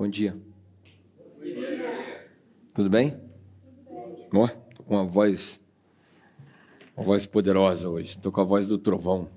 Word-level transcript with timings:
Bom 0.00 0.08
dia. 0.08 0.34
Tudo 2.72 2.88
bem? 2.88 3.20
Ó, 4.32 4.48
tô 4.74 4.82
com 4.82 4.94
uma 4.94 5.04
voz, 5.04 5.60
uma 6.96 7.04
voz 7.04 7.26
poderosa 7.26 7.86
hoje. 7.86 8.18
Tô 8.18 8.32
com 8.32 8.40
a 8.40 8.44
voz 8.44 8.68
do 8.68 8.78
trovão. 8.78 9.28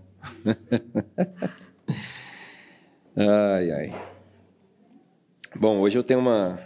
ai, 3.13 3.71
ai. 3.71 3.89
Bom, 5.53 5.81
hoje 5.81 5.99
eu 5.99 6.03
tenho 6.03 6.21
uma, 6.21 6.57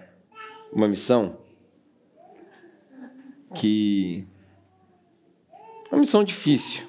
uma 0.72 0.88
missão 0.88 1.40
que. 3.56 4.28
Uma 5.92 6.02
missão 6.02 6.24
difícil. 6.24 6.86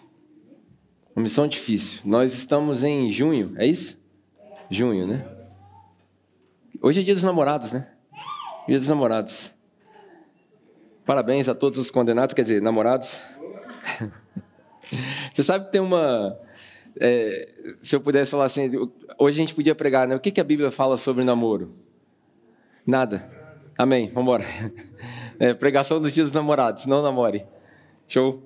Uma 1.17 1.23
missão 1.23 1.49
difícil. 1.49 2.03
Nós 2.05 2.35
estamos 2.35 2.85
em 2.85 3.11
junho, 3.11 3.55
é 3.57 3.67
isso? 3.67 3.99
Junho, 4.71 5.07
né? 5.07 5.38
Hoje 6.81 7.01
é 7.01 7.03
dia 7.03 7.15
dos 7.15 7.25
namorados, 7.25 7.73
né? 7.73 7.89
Dia 8.69 8.79
dos 8.79 8.89
namorados. 8.89 9.53
Parabéns 11.05 11.49
a 11.49 11.55
todos 11.55 11.79
os 11.79 11.91
condenados, 11.91 12.35
quer 12.35 12.43
dizer, 12.43 12.63
namorados. 12.63 13.21
Você 15.35 15.43
sabe 15.43 15.67
que 15.67 15.73
tem 15.73 15.81
uma. 15.81 16.39
É, 17.01 17.77
se 17.81 17.97
eu 17.97 18.01
pudesse 18.01 18.31
falar 18.31 18.45
assim, 18.45 18.71
hoje 19.19 19.39
a 19.39 19.41
gente 19.41 19.55
podia 19.55 19.75
pregar, 19.75 20.07
né? 20.07 20.15
O 20.15 20.21
que, 20.21 20.31
que 20.31 20.41
a 20.41 20.45
Bíblia 20.45 20.71
fala 20.71 20.97
sobre 20.97 21.25
namoro? 21.25 21.75
Nada. 22.87 23.29
Amém. 23.77 24.11
Vamos 24.15 24.23
embora. 24.23 24.45
É, 25.41 25.55
pregação 25.55 26.03
dos 26.03 26.13
dias 26.13 26.33
dos 26.33 26.35
namorados. 26.35 26.85
Não 26.85 27.01
namore. 27.01 27.47
Show? 28.09 28.43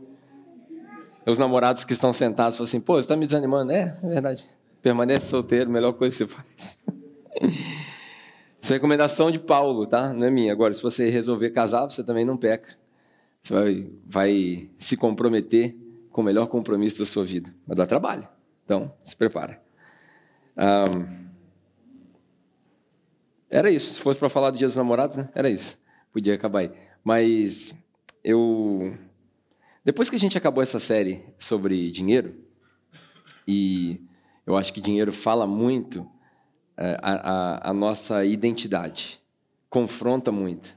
Os 1.24 1.38
namorados 1.38 1.84
que 1.84 1.94
estão 1.94 2.12
sentados 2.12 2.58
falam 2.58 2.64
assim: 2.64 2.80
pô, 2.80 2.96
você 2.96 3.00
está 3.00 3.16
me 3.16 3.24
desanimando? 3.24 3.72
É, 3.72 3.98
é 4.02 4.08
verdade. 4.08 4.46
Permanece 4.82 5.24
solteiro, 5.24 5.70
melhor 5.70 5.94
coisa 5.94 6.14
que 6.14 6.30
você 6.30 6.36
faz. 6.36 6.78
Isso 8.62 8.72
é 8.72 8.76
recomendação 8.76 9.28
de 9.28 9.40
Paulo, 9.40 9.86
tá? 9.86 10.12
Não 10.12 10.24
é 10.24 10.30
minha. 10.30 10.52
Agora, 10.52 10.72
se 10.72 10.80
você 10.80 11.10
resolver 11.10 11.50
casar, 11.50 11.84
você 11.84 12.04
também 12.04 12.24
não 12.24 12.36
peca. 12.36 12.78
Você 13.42 13.52
vai, 13.52 13.90
vai 14.06 14.70
se 14.78 14.96
comprometer 14.96 15.76
com 16.12 16.20
o 16.20 16.24
melhor 16.24 16.46
compromisso 16.46 17.00
da 17.00 17.04
sua 17.04 17.24
vida. 17.24 17.52
Vai 17.66 17.76
dar 17.76 17.86
trabalho. 17.86 18.28
Então, 18.64 18.94
se 19.02 19.16
prepara. 19.16 19.60
Um, 20.56 21.26
era 23.50 23.68
isso. 23.68 23.92
Se 23.92 24.00
fosse 24.00 24.20
para 24.20 24.28
falar 24.28 24.52
do 24.52 24.58
Dia 24.58 24.68
dos 24.68 24.76
Namorados, 24.76 25.16
né? 25.16 25.28
Era 25.34 25.50
isso. 25.50 25.76
Podia 26.12 26.34
acabar 26.34 26.60
aí. 26.60 26.72
Mas 27.02 27.76
eu. 28.22 28.96
Depois 29.84 30.08
que 30.08 30.14
a 30.14 30.18
gente 30.20 30.38
acabou 30.38 30.62
essa 30.62 30.78
série 30.78 31.24
sobre 31.36 31.90
dinheiro, 31.90 32.36
e 33.44 34.00
eu 34.46 34.56
acho 34.56 34.72
que 34.72 34.80
dinheiro 34.80 35.12
fala 35.12 35.48
muito 35.48 36.08
a, 37.02 37.12
a, 37.12 37.70
a 37.70 37.72
nossa 37.72 38.24
identidade. 38.24 39.20
Confronta 39.68 40.32
muito. 40.32 40.76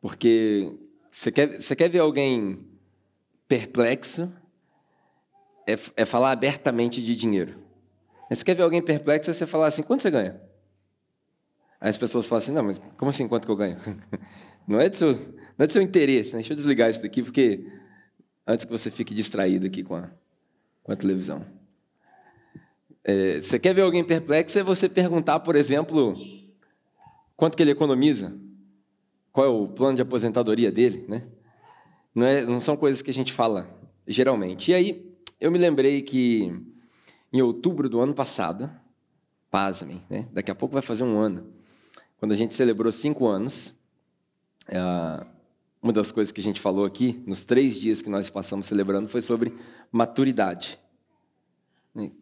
Porque 0.00 0.76
você 1.10 1.30
quer, 1.30 1.60
você 1.60 1.76
quer 1.76 1.88
ver 1.88 2.00
alguém 2.00 2.66
perplexo, 3.48 4.32
é, 5.66 5.78
é 5.96 6.04
falar 6.04 6.32
abertamente 6.32 7.02
de 7.02 7.14
dinheiro. 7.14 7.58
Você 8.28 8.44
quer 8.44 8.54
ver 8.54 8.62
alguém 8.62 8.82
perplexo, 8.82 9.30
é 9.30 9.34
você 9.34 9.46
falar 9.46 9.68
assim: 9.68 9.82
quanto 9.82 10.02
você 10.02 10.10
ganha? 10.10 10.40
Aí 11.80 11.90
as 11.90 11.98
pessoas 11.98 12.26
falam 12.26 12.38
assim: 12.38 12.52
não, 12.52 12.64
mas 12.64 12.80
como 12.96 13.10
assim 13.10 13.28
quanto 13.28 13.46
que 13.46 13.52
eu 13.52 13.56
ganho? 13.56 13.78
Não 14.66 14.80
é 14.80 14.88
do 14.88 14.96
seu, 14.96 15.12
não 15.12 15.64
é 15.64 15.66
do 15.66 15.72
seu 15.74 15.82
interesse, 15.82 16.32
né? 16.32 16.38
Deixa 16.38 16.54
eu 16.54 16.56
desligar 16.56 16.88
isso 16.88 17.02
daqui, 17.02 17.22
porque 17.22 17.70
antes 18.46 18.64
que 18.64 18.72
você 18.72 18.90
fique 18.90 19.14
distraído 19.14 19.66
aqui 19.66 19.82
com 19.82 19.94
a, 19.94 20.10
com 20.82 20.90
a 20.90 20.96
televisão. 20.96 21.44
É, 23.04 23.42
você 23.42 23.58
quer 23.58 23.74
ver 23.74 23.82
alguém 23.82 24.02
perplexo? 24.02 24.58
É 24.58 24.62
você 24.62 24.88
perguntar, 24.88 25.40
por 25.40 25.54
exemplo, 25.54 26.16
quanto 27.36 27.56
que 27.56 27.62
ele 27.62 27.70
economiza, 27.70 28.34
qual 29.30 29.46
é 29.46 29.50
o 29.50 29.68
plano 29.68 29.96
de 29.96 30.02
aposentadoria 30.02 30.72
dele, 30.72 31.04
né? 31.06 31.26
Não, 32.14 32.26
é, 32.26 32.46
não 32.46 32.60
são 32.60 32.76
coisas 32.76 33.02
que 33.02 33.10
a 33.10 33.14
gente 33.14 33.32
fala 33.32 33.68
geralmente. 34.06 34.70
E 34.70 34.74
aí 34.74 35.14
eu 35.40 35.50
me 35.50 35.58
lembrei 35.58 36.00
que 36.00 36.52
em 37.32 37.42
outubro 37.42 37.88
do 37.88 38.00
ano 38.00 38.14
passado, 38.14 38.70
pasmem, 39.50 40.02
né? 40.08 40.28
Daqui 40.32 40.50
a 40.50 40.54
pouco 40.54 40.72
vai 40.72 40.82
fazer 40.82 41.04
um 41.04 41.18
ano, 41.18 41.46
quando 42.18 42.32
a 42.32 42.36
gente 42.36 42.54
celebrou 42.54 42.90
cinco 42.90 43.26
anos, 43.26 43.74
é, 44.66 44.78
uma 45.82 45.92
das 45.92 46.10
coisas 46.10 46.32
que 46.32 46.40
a 46.40 46.42
gente 46.44 46.60
falou 46.60 46.84
aqui, 46.84 47.22
nos 47.26 47.44
três 47.44 47.78
dias 47.78 48.00
que 48.00 48.08
nós 48.08 48.30
passamos 48.30 48.66
celebrando, 48.66 49.08
foi 49.08 49.20
sobre 49.20 49.54
maturidade. 49.92 50.78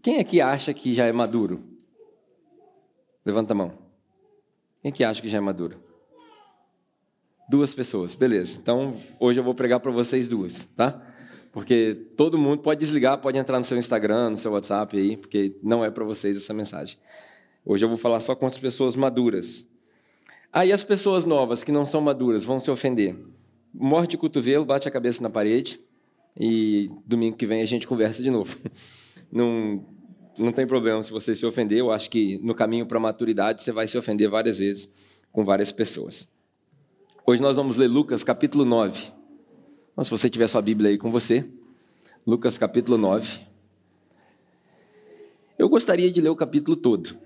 Quem 0.02 0.18
é 0.18 0.24
que 0.24 0.40
acha 0.40 0.74
que 0.74 0.92
já 0.92 1.06
é 1.06 1.12
maduro? 1.12 1.64
Levanta 3.24 3.52
a 3.52 3.56
mão. 3.56 3.72
Quem 4.82 4.90
é 4.90 4.92
que 4.92 5.04
acha 5.04 5.22
que 5.22 5.28
já 5.28 5.38
é 5.38 5.40
maduro? 5.40 5.80
Duas 7.48 7.72
pessoas, 7.72 8.14
beleza. 8.14 8.58
Então, 8.60 8.96
hoje 9.18 9.40
eu 9.40 9.44
vou 9.44 9.54
pregar 9.54 9.80
para 9.80 9.90
vocês 9.90 10.28
duas, 10.28 10.66
tá? 10.76 11.00
Porque 11.52 11.94
todo 12.16 12.38
mundo 12.38 12.62
pode 12.62 12.80
desligar, 12.80 13.18
pode 13.18 13.38
entrar 13.38 13.58
no 13.58 13.64
seu 13.64 13.78
Instagram, 13.78 14.30
no 14.30 14.38
seu 14.38 14.52
WhatsApp 14.52 14.96
aí, 14.96 15.16
porque 15.16 15.56
não 15.62 15.84
é 15.84 15.90
para 15.90 16.04
vocês 16.04 16.36
essa 16.36 16.52
mensagem. 16.52 16.98
Hoje 17.64 17.84
eu 17.84 17.88
vou 17.88 17.98
falar 17.98 18.20
só 18.20 18.34
com 18.34 18.46
as 18.46 18.58
pessoas 18.58 18.96
maduras. 18.96 19.66
Aí 20.52 20.72
as 20.72 20.82
pessoas 20.82 21.24
novas 21.24 21.64
que 21.64 21.72
não 21.72 21.86
são 21.86 22.00
maduras 22.00 22.44
vão 22.44 22.58
se 22.58 22.70
ofender. 22.70 23.16
Morde 23.72 24.16
o 24.16 24.18
cotovelo, 24.18 24.64
bate 24.64 24.86
a 24.86 24.90
cabeça 24.90 25.22
na 25.22 25.30
parede 25.30 25.80
e 26.38 26.90
domingo 27.06 27.36
que 27.36 27.46
vem 27.46 27.62
a 27.62 27.66
gente 27.66 27.86
conversa 27.86 28.22
de 28.22 28.30
novo. 28.30 28.56
Não, 29.32 29.82
não 30.36 30.52
tem 30.52 30.66
problema 30.66 31.02
se 31.02 31.10
você 31.10 31.34
se 31.34 31.46
ofender. 31.46 31.78
Eu 31.78 31.90
acho 31.90 32.10
que 32.10 32.38
no 32.42 32.54
caminho 32.54 32.84
para 32.84 32.98
a 32.98 33.00
maturidade 33.00 33.62
você 33.62 33.72
vai 33.72 33.88
se 33.88 33.96
ofender 33.96 34.28
várias 34.28 34.58
vezes 34.58 34.92
com 35.32 35.42
várias 35.42 35.72
pessoas. 35.72 36.28
Hoje 37.26 37.40
nós 37.40 37.56
vamos 37.56 37.78
ler 37.78 37.88
Lucas 37.88 38.22
capítulo 38.22 38.66
9. 38.66 39.10
Então, 39.92 40.04
se 40.04 40.10
você 40.10 40.28
tiver 40.28 40.46
sua 40.46 40.60
Bíblia 40.60 40.90
aí 40.90 40.98
com 40.98 41.10
você, 41.10 41.48
Lucas 42.26 42.58
capítulo 42.58 42.98
9. 42.98 43.40
Eu 45.58 45.68
gostaria 45.68 46.10
de 46.10 46.20
ler 46.20 46.30
o 46.30 46.36
capítulo 46.36 46.76
todo, 46.76 47.16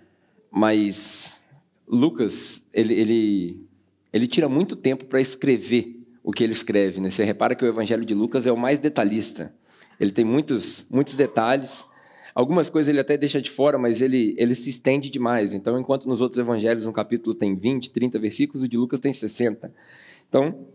mas 0.50 1.40
Lucas, 1.88 2.62
ele, 2.72 2.94
ele, 2.94 3.66
ele 4.12 4.26
tira 4.26 4.48
muito 4.48 4.76
tempo 4.76 5.06
para 5.06 5.20
escrever 5.20 6.00
o 6.22 6.30
que 6.30 6.44
ele 6.44 6.52
escreve. 6.52 7.00
Né? 7.00 7.10
Você 7.10 7.24
repara 7.24 7.54
que 7.54 7.64
o 7.64 7.68
Evangelho 7.68 8.04
de 8.04 8.14
Lucas 8.14 8.46
é 8.46 8.52
o 8.52 8.56
mais 8.56 8.78
detalhista. 8.78 9.54
Ele 9.98 10.10
tem 10.10 10.24
muitos, 10.24 10.86
muitos 10.90 11.14
detalhes 11.14 11.84
Algumas 12.36 12.68
coisas 12.68 12.90
ele 12.90 13.00
até 13.00 13.16
deixa 13.16 13.40
de 13.40 13.50
fora, 13.50 13.78
mas 13.78 14.02
ele, 14.02 14.34
ele 14.36 14.54
se 14.54 14.68
estende 14.68 15.08
demais. 15.08 15.54
Então, 15.54 15.80
enquanto 15.80 16.06
nos 16.06 16.20
outros 16.20 16.38
evangelhos 16.38 16.84
um 16.84 16.92
capítulo 16.92 17.34
tem 17.34 17.56
20, 17.56 17.90
30 17.90 18.18
versículos, 18.18 18.62
o 18.62 18.68
de 18.68 18.76
Lucas 18.76 19.00
tem 19.00 19.10
60. 19.10 19.72
Então, 20.28 20.66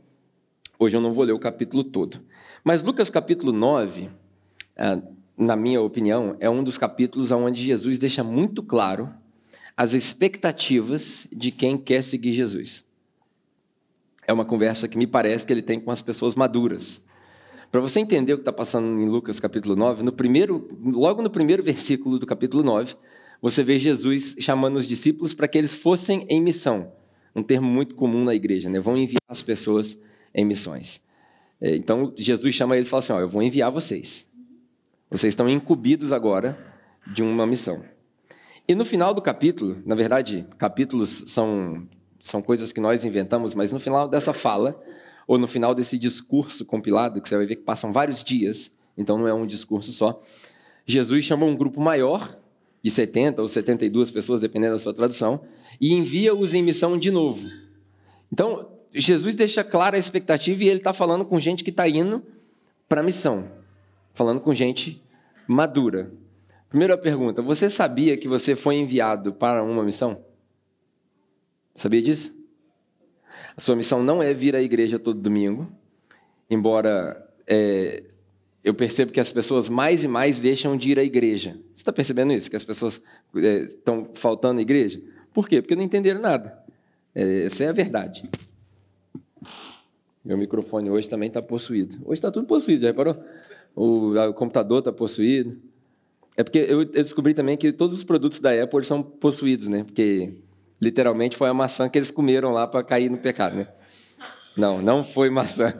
hoje 0.80 0.98
eu 0.98 1.02
não 1.02 1.14
vou 1.14 1.24
ler 1.24 1.34
o 1.34 1.40
capítulo 1.40 1.84
todo. 1.84 2.20
Mas 2.64 2.82
Lucas 2.82 3.12
capítulo 3.12 3.52
9, 3.52 4.10
ah, 4.76 5.04
na 5.38 5.56
minha 5.56 5.80
opinião, 5.80 6.36
é 6.40 6.50
um 6.50 6.64
dos 6.64 6.80
capítulos 6.80 7.30
onde 7.30 7.62
Jesus 7.62 8.00
deixa 8.00 8.24
muito 8.24 8.64
claro 8.64 9.14
as 9.78 9.94
expectativas 9.94 11.28
de 11.32 11.52
quem 11.52 11.78
quer 11.78 12.02
seguir 12.02 12.34
Jesus. 12.34 12.84
É 14.28 14.34
uma 14.34 14.46
conversa 14.46 14.88
que 14.88 14.98
me 14.98 15.06
parece 15.06 15.46
que 15.46 15.54
ele 15.54 15.62
tem 15.62 15.80
com 15.80 15.92
as 15.92 16.02
pessoas 16.02 16.34
maduras. 16.34 17.04
Para 17.72 17.80
você 17.80 18.02
entender 18.02 18.34
o 18.34 18.38
que 18.38 18.42
está 18.42 18.52
passando 18.52 19.00
em 19.00 19.08
Lucas 19.08 19.40
capítulo 19.40 19.78
9, 19.78 20.04
no 20.04 20.12
primeiro, 20.12 20.70
logo 20.84 21.22
no 21.22 21.30
primeiro 21.30 21.64
versículo 21.64 22.20
do 22.20 22.26
capítulo 22.26 22.64
9, 22.64 22.96
você 23.42 23.64
vê 23.64 23.80
Jesus 23.80 24.36
chamando 24.40 24.76
os 24.76 24.86
discípulos 24.86 25.34
para 25.34 25.48
que 25.48 25.58
eles 25.58 25.74
fossem 25.74 26.28
em 26.30 26.42
missão. 26.42 26.92
Um 27.34 27.42
termo 27.42 27.68
muito 27.70 27.96
comum 27.96 28.26
na 28.26 28.36
igreja, 28.36 28.70
né? 28.70 28.78
Vão 28.80 28.98
enviar 28.98 29.22
as 29.28 29.42
pessoas 29.42 29.98
em 30.36 30.44
missões. 30.44 31.02
É, 31.62 31.74
então, 31.76 32.14
Jesus 32.18 32.54
chama 32.54 32.76
eles 32.76 32.88
e 32.88 32.92
fala 32.92 33.00
assim: 33.00 33.14
ó, 33.14 33.20
eu 33.22 33.30
vou 33.30 33.42
enviar 33.42 33.72
vocês. 33.72 34.28
Vocês 35.09 35.32
estão 35.32 35.50
incumbidos 35.50 36.12
agora 36.12 36.58
de 37.08 37.24
uma 37.24 37.48
missão. 37.48 37.84
E 38.68 38.76
no 38.76 38.84
final 38.84 39.14
do 39.14 39.22
capítulo, 39.22 39.82
na 39.86 39.96
verdade, 39.96 40.46
capítulos 40.58 41.23
são, 41.28 41.88
são 42.22 42.41
coisas 42.41 42.73
que 42.73 42.82
nós 42.82 43.06
inventamos, 43.06 43.56
mas 43.56 43.72
no 43.72 43.79
final 43.79 44.09
dessa 44.09 44.34
fala, 44.34 44.82
ou 45.32 45.38
no 45.38 45.48
final 45.48 45.74
desse 45.74 45.98
discurso 45.98 46.66
compilado, 46.66 47.22
que 47.22 47.30
você 47.30 47.38
vai 47.38 47.46
ver 47.46 47.56
que 47.56 47.62
passam 47.62 47.94
vários 47.94 48.22
dias, 48.22 48.70
então 48.98 49.18
não 49.18 49.26
é 49.26 49.34
um 49.34 49.48
discurso 49.48 49.94
só, 49.94 50.22
Jesus 50.86 51.24
chama 51.24 51.46
um 51.46 51.56
grupo 51.56 51.80
maior, 51.80 52.38
de 52.84 52.92
70 52.92 53.42
ou 53.42 53.48
72 53.48 54.12
pessoas, 54.12 54.42
dependendo 54.42 54.74
da 54.74 54.80
sua 54.80 54.94
tradução, 54.94 55.40
e 55.80 55.94
envia-os 55.94 56.54
em 56.54 56.62
missão 56.62 57.00
de 57.00 57.10
novo. 57.10 57.50
Então, 58.30 58.74
Jesus 58.94 59.34
deixa 59.34 59.64
clara 59.64 59.96
a 59.96 60.00
expectativa 60.00 60.66
e 60.66 60.68
ele 60.68 60.80
está 60.80 60.92
falando 60.92 61.24
com 61.24 61.40
gente 61.40 61.64
que 61.64 61.70
está 61.70 61.88
indo 61.88 62.22
para 62.90 63.00
a 63.00 63.04
missão, 63.04 63.50
falando 64.14 64.42
com 64.42 64.54
gente 64.54 65.02
madura. 65.48 66.12
Primeira 66.68 66.98
pergunta: 66.98 67.42
você 67.42 67.70
sabia 67.70 68.18
que 68.18 68.28
você 68.28 68.54
foi 68.54 68.76
enviado 68.76 69.32
para 69.32 69.64
uma 69.64 69.82
missão? 69.82 70.26
Sabia 71.74 72.02
disso? 72.02 72.41
A 73.55 73.61
sua 73.61 73.76
missão 73.76 74.03
não 74.03 74.22
é 74.22 74.34
vir 74.34 74.55
à 74.55 74.61
igreja 74.61 74.97
todo 74.97 75.20
domingo, 75.20 75.72
embora 76.49 77.28
é, 77.47 78.03
eu 78.64 78.73
percebo 78.73 79.11
que 79.11 79.20
as 79.20 79.32
pessoas 79.32 79.67
mais 79.67 80.03
e 80.03 80.08
mais 80.08 80.40
deixam 80.40 80.78
de 80.78 80.91
ir 80.91 80.99
à 80.99 81.03
igreja. 81.03 81.52
Você 81.73 81.82
está 81.82 81.91
percebendo 81.91 82.32
isso? 82.34 82.49
Que 82.49 82.55
as 82.55 82.64
pessoas 82.64 83.02
é, 83.35 83.64
estão 83.64 84.09
faltando 84.14 84.59
à 84.59 84.61
igreja? 84.61 85.02
Por 85.34 85.47
quê? 85.47 85.61
Porque 85.61 85.76
não 85.76 85.84
entenderam 85.84 86.22
nada. 86.22 86.61
É, 87.16 87.46
essa 87.46 87.64
é 87.64 87.70
a 87.70 87.73
verdade. 87.73 88.23
Meu 90.23 90.37
microfone 90.37 90.90
hoje 90.90 91.09
também 91.09 91.28
está 91.28 91.41
possuído. 91.41 91.97
Hoje 92.05 92.20
está 92.20 92.32
tudo 92.32 92.46
possuído, 92.46 92.82
já 92.82 92.87
reparou? 92.87 93.17
O, 93.76 94.14
o 94.16 94.34
computador 94.34 94.79
está 94.79 94.91
possuído. 94.91 95.58
É 96.37 96.44
porque 96.44 96.59
eu, 96.59 96.82
eu, 96.82 96.85
descobri 96.85 97.34
também 97.34 97.58
que 97.58 97.72
todos 97.72 97.96
os 97.96 98.03
produtos 98.03 98.40
da 98.40 98.52
Apple 98.64 98.84
são 98.84 99.02
possuídos, 99.02 99.67
né? 99.67 99.84
Porque 99.84 100.35
literalmente 100.82 101.38
foi 101.38 101.50
a 101.50 101.54
maçã 101.54 101.88
que 101.88 101.98
eles 101.98 102.10
comeram 102.10 102.52
lá 102.52 102.68
para 102.68 102.84
cair 102.84 103.10
no 103.10 103.18
pecado, 103.18 103.56
né? 103.56 103.68
Não, 104.58 104.82
não 104.82 105.04
foi 105.04 105.30
maçã. 105.30 105.74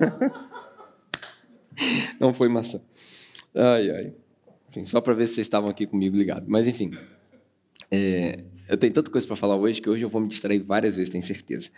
não 2.20 2.34
foi 2.34 2.48
maçã. 2.48 2.80
Ai, 3.54 3.90
ai. 3.90 4.14
Enfim, 4.70 4.86
só 4.86 5.02
para 5.02 5.14
ver 5.14 5.28
se 5.28 5.36
vocês 5.36 5.48
estavam 5.48 5.70
aqui 5.70 5.86
comigo 5.86 6.16
ligados. 6.16 6.48
Mas, 6.48 6.68
enfim. 6.68 6.92
É, 7.90 8.44
eu 8.70 8.78
tenho 8.78 8.94
tanta 8.94 9.12
coisa 9.12 9.28
para 9.28 9.36
falar 9.36 9.56
hoje 9.56 9.82
que 9.82 9.90
hoje 9.90 10.04
eu 10.04 10.10
vou 10.10 10.22
me 10.22 10.28
distrair 10.28 10.60
várias 10.60 10.96
vezes, 10.96 11.10
tenho 11.10 11.24
certeza. 11.24 11.70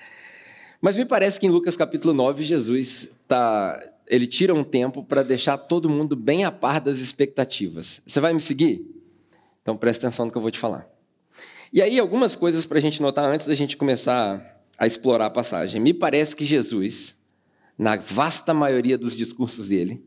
Mas 0.80 0.96
me 0.96 1.06
parece 1.06 1.40
que 1.40 1.48
em 1.48 1.50
Lucas 1.50 1.76
capítulo 1.76 2.14
9, 2.14 2.44
Jesus 2.44 3.10
tá, 3.28 3.80
ele 4.06 4.28
tira 4.28 4.54
um 4.54 4.64
tempo 4.64 5.04
para 5.04 5.24
deixar 5.24 5.58
todo 5.58 5.90
mundo 5.90 6.16
bem 6.16 6.44
a 6.44 6.52
par 6.52 6.80
das 6.80 7.00
expectativas. 7.00 8.02
Você 8.06 8.20
vai 8.20 8.34
me 8.34 8.40
seguir? 8.40 8.86
Então 9.62 9.78
presta 9.78 10.06
atenção 10.06 10.26
no 10.26 10.32
que 10.32 10.38
eu 10.38 10.42
vou 10.42 10.52
te 10.52 10.60
falar. 10.60 10.93
E 11.74 11.82
aí, 11.82 11.98
algumas 11.98 12.36
coisas 12.36 12.68
para 12.68 12.78
a 12.78 12.82
gente 12.82 13.02
notar 13.02 13.26
antes 13.26 13.48
da 13.48 13.56
gente 13.56 13.76
começar 13.76 14.64
a 14.78 14.86
explorar 14.86 15.26
a 15.26 15.30
passagem. 15.32 15.82
Me 15.82 15.92
parece 15.92 16.36
que 16.36 16.46
Jesus, 16.46 17.18
na 17.76 17.96
vasta 17.96 18.54
maioria 18.54 18.96
dos 18.96 19.18
discursos 19.18 19.70
dele, 19.70 20.06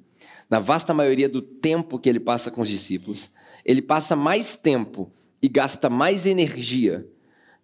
na 0.48 0.60
vasta 0.60 0.94
maioria 0.94 1.28
do 1.28 1.42
tempo 1.42 1.98
que 1.98 2.08
ele 2.08 2.20
passa 2.20 2.52
com 2.52 2.60
os 2.60 2.68
discípulos, 2.68 3.32
ele 3.64 3.82
passa 3.82 4.14
mais 4.14 4.54
tempo 4.54 5.10
e 5.42 5.48
gasta 5.48 5.90
mais 5.90 6.24
energia 6.24 7.04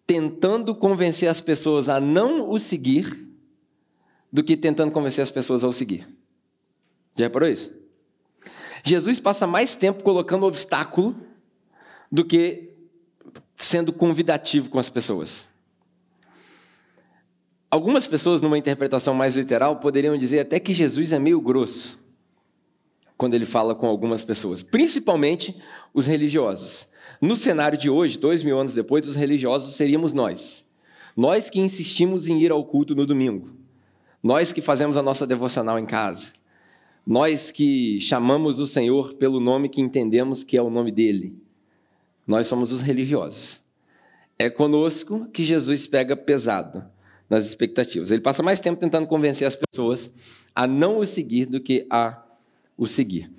tentando 0.04 0.74
convencer 0.74 1.28
as 1.28 1.40
pessoas 1.40 1.88
a 1.88 2.00
não 2.00 2.50
o 2.50 2.58
seguir 2.58 3.28
do 4.32 4.42
que 4.42 4.56
tentando 4.56 4.90
convencer 4.90 5.22
as 5.22 5.30
pessoas 5.30 5.62
a 5.62 5.68
o 5.68 5.72
seguir. 5.72 6.08
Já 7.16 7.26
reparou 7.26 7.48
isso? 7.48 7.72
Jesus 8.82 9.20
passa 9.20 9.46
mais 9.46 9.76
tempo 9.76 10.02
colocando 10.02 10.44
obstáculo 10.44 11.14
do 12.10 12.24
que 12.24 12.71
sendo 13.64 13.92
convidativo 13.92 14.68
com 14.68 14.78
as 14.78 14.90
pessoas. 14.90 15.48
Algumas 17.70 18.06
pessoas, 18.06 18.42
numa 18.42 18.58
interpretação 18.58 19.14
mais 19.14 19.34
literal, 19.34 19.76
poderiam 19.76 20.16
dizer 20.16 20.40
até 20.40 20.60
que 20.60 20.74
Jesus 20.74 21.12
é 21.12 21.18
meio 21.18 21.40
grosso 21.40 21.98
quando 23.16 23.34
ele 23.34 23.46
fala 23.46 23.74
com 23.74 23.86
algumas 23.86 24.24
pessoas, 24.24 24.62
principalmente 24.62 25.56
os 25.94 26.06
religiosos. 26.06 26.88
No 27.20 27.36
cenário 27.36 27.78
de 27.78 27.88
hoje, 27.88 28.18
dois 28.18 28.42
mil 28.42 28.58
anos 28.58 28.74
depois, 28.74 29.06
os 29.06 29.14
religiosos 29.14 29.76
seríamos 29.76 30.12
nós. 30.12 30.66
Nós 31.16 31.48
que 31.48 31.60
insistimos 31.60 32.26
em 32.26 32.40
ir 32.40 32.50
ao 32.50 32.64
culto 32.64 32.96
no 32.96 33.06
domingo. 33.06 33.50
Nós 34.22 34.52
que 34.52 34.60
fazemos 34.60 34.96
a 34.96 35.02
nossa 35.02 35.26
devocional 35.26 35.78
em 35.78 35.86
casa. 35.86 36.32
Nós 37.06 37.50
que 37.52 38.00
chamamos 38.00 38.58
o 38.58 38.66
Senhor 38.66 39.14
pelo 39.14 39.38
nome 39.38 39.68
que 39.68 39.80
entendemos 39.80 40.42
que 40.42 40.56
é 40.56 40.62
o 40.62 40.70
nome 40.70 40.90
dele. 40.90 41.36
Nós 42.26 42.46
somos 42.46 42.72
os 42.72 42.80
religiosos. 42.80 43.60
É 44.38 44.48
conosco 44.48 45.26
que 45.32 45.44
Jesus 45.44 45.86
pega 45.86 46.16
pesado 46.16 46.84
nas 47.28 47.46
expectativas. 47.46 48.10
Ele 48.10 48.20
passa 48.20 48.42
mais 48.42 48.60
tempo 48.60 48.80
tentando 48.80 49.06
convencer 49.06 49.46
as 49.46 49.56
pessoas 49.56 50.12
a 50.54 50.66
não 50.66 50.98
o 50.98 51.06
seguir 51.06 51.46
do 51.46 51.60
que 51.60 51.86
a 51.90 52.22
o 52.76 52.86
seguir. 52.86 53.30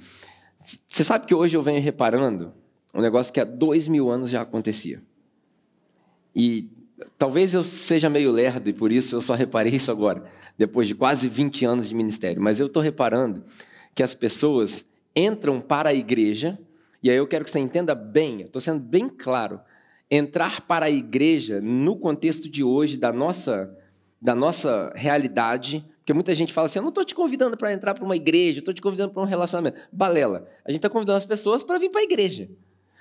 Você 0.88 1.04
sabe 1.04 1.26
que 1.26 1.36
hoje 1.36 1.58
eu 1.58 1.64
venho 1.64 1.82
reparando 1.82 2.54
um 2.94 3.02
negócio 3.02 3.34
que 3.34 3.40
há 3.40 3.44
dois 3.44 3.88
mil 3.88 4.10
anos 4.10 4.30
já 4.30 4.42
acontecia. 4.42 5.02
E 6.36 6.70
talvez 7.18 7.54
eu 7.54 7.64
seja 7.64 8.10
meio 8.10 8.32
lerdo 8.32 8.70
e 8.70 8.74
por 8.74 8.92
isso 8.92 9.16
eu 9.16 9.22
só 9.22 9.34
reparei 9.34 9.76
isso 9.76 9.92
agora, 9.92 10.24
depois 10.58 10.88
de 10.88 10.96
quase 10.96 11.28
20 11.28 11.66
anos 11.66 11.90
de 11.90 11.96
ministério. 11.96 12.42
Mas 12.42 12.60
eu 12.60 12.68
estou 12.68 12.82
reparando 12.82 13.44
que 13.94 14.04
as 14.04 14.14
pessoas 14.14 14.88
entram 15.16 15.60
para 15.60 15.90
a 15.90 15.94
igreja, 15.94 16.58
e 17.04 17.10
aí 17.10 17.18
eu 17.18 17.28
quero 17.28 17.44
que 17.44 17.52
você 17.52 17.60
entenda 17.60 17.94
bem, 17.94 18.42
estou 18.42 18.62
sendo 18.62 18.80
bem 18.80 19.10
claro. 19.10 19.60
Entrar 20.10 20.62
para 20.62 20.86
a 20.86 20.90
igreja 20.90 21.60
no 21.62 21.98
contexto 21.98 22.50
de 22.50 22.64
hoje, 22.64 22.98
da 22.98 23.12
nossa, 23.12 23.76
da 24.22 24.34
nossa 24.34 24.94
realidade, 24.96 25.86
porque 25.98 26.14
muita 26.14 26.34
gente 26.34 26.54
fala 26.54 26.68
assim: 26.68 26.80
eu 26.80 26.84
não 26.84 26.90
estou 26.90 27.04
te 27.04 27.14
convidando 27.14 27.58
para 27.58 27.74
entrar 27.74 27.94
para 27.94 28.04
uma 28.04 28.16
igreja, 28.16 28.60
estou 28.60 28.74
te 28.74 28.82
convidando 28.82 29.14
para 29.14 29.22
um 29.22 29.26
relacionamento. 29.26 29.80
Balela. 29.92 30.48
A 30.64 30.72
gente 30.72 30.80
está 30.80 30.90
convidando 30.90 31.18
as 31.18 31.26
pessoas 31.26 31.64
para 31.64 31.78
vir 31.80 31.90
para 31.90 32.02
a 32.02 32.04
igreja. 32.04 32.50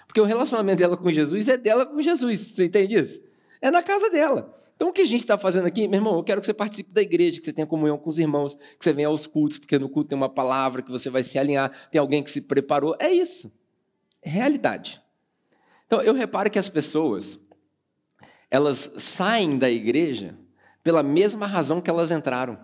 Porque 0.06 0.20
o 0.20 0.24
relacionamento 0.24 0.78
dela 0.78 0.96
com 0.96 1.10
Jesus 1.10 1.48
é 1.48 1.56
dela 1.56 1.86
com 1.86 2.00
Jesus. 2.02 2.40
Você 2.40 2.66
entende 2.66 2.98
isso? 2.98 3.20
É 3.60 3.70
na 3.70 3.82
casa 3.82 4.10
dela. 4.10 4.58
Então, 4.76 4.90
o 4.90 4.92
que 4.92 5.00
a 5.00 5.06
gente 5.06 5.20
está 5.20 5.38
fazendo 5.38 5.66
aqui, 5.66 5.86
meu 5.86 5.98
irmão, 5.98 6.16
eu 6.16 6.24
quero 6.24 6.40
que 6.40 6.46
você 6.46 6.52
participe 6.52 6.90
da 6.92 7.00
igreja, 7.00 7.38
que 7.38 7.46
você 7.46 7.52
tenha 7.52 7.66
comunhão 7.66 7.96
com 7.96 8.10
os 8.10 8.18
irmãos, 8.18 8.54
que 8.54 8.84
você 8.84 8.92
venha 8.92 9.06
aos 9.06 9.26
cultos, 9.26 9.58
porque 9.58 9.78
no 9.78 9.88
culto 9.88 10.08
tem 10.08 10.18
uma 10.18 10.28
palavra, 10.28 10.82
que 10.82 10.90
você 10.90 11.08
vai 11.08 11.22
se 11.22 11.38
alinhar, 11.38 11.70
tem 11.90 12.00
alguém 12.00 12.22
que 12.22 12.30
se 12.30 12.40
preparou. 12.40 12.96
É 12.98 13.12
isso. 13.12 13.50
Realidade. 14.22 15.02
Então, 15.86 16.00
eu 16.00 16.14
reparo 16.14 16.50
que 16.50 16.58
as 16.58 16.68
pessoas, 16.68 17.38
elas 18.50 18.94
saem 18.98 19.58
da 19.58 19.68
igreja 19.68 20.38
pela 20.82 21.02
mesma 21.02 21.46
razão 21.46 21.80
que 21.80 21.90
elas 21.90 22.10
entraram. 22.10 22.58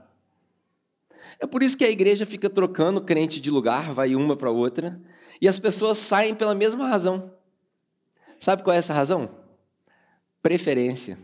É 1.38 1.46
por 1.46 1.62
isso 1.62 1.76
que 1.76 1.84
a 1.84 1.90
igreja 1.90 2.24
fica 2.24 2.48
trocando 2.48 3.00
crente 3.00 3.40
de 3.40 3.50
lugar, 3.50 3.92
vai 3.92 4.14
uma 4.14 4.36
para 4.36 4.50
outra, 4.50 5.00
e 5.40 5.48
as 5.48 5.58
pessoas 5.58 5.98
saem 5.98 6.34
pela 6.34 6.54
mesma 6.54 6.88
razão. 6.88 7.32
Sabe 8.40 8.62
qual 8.62 8.74
é 8.74 8.78
essa 8.78 8.94
razão? 8.94 9.30
Preferência. 10.42 11.18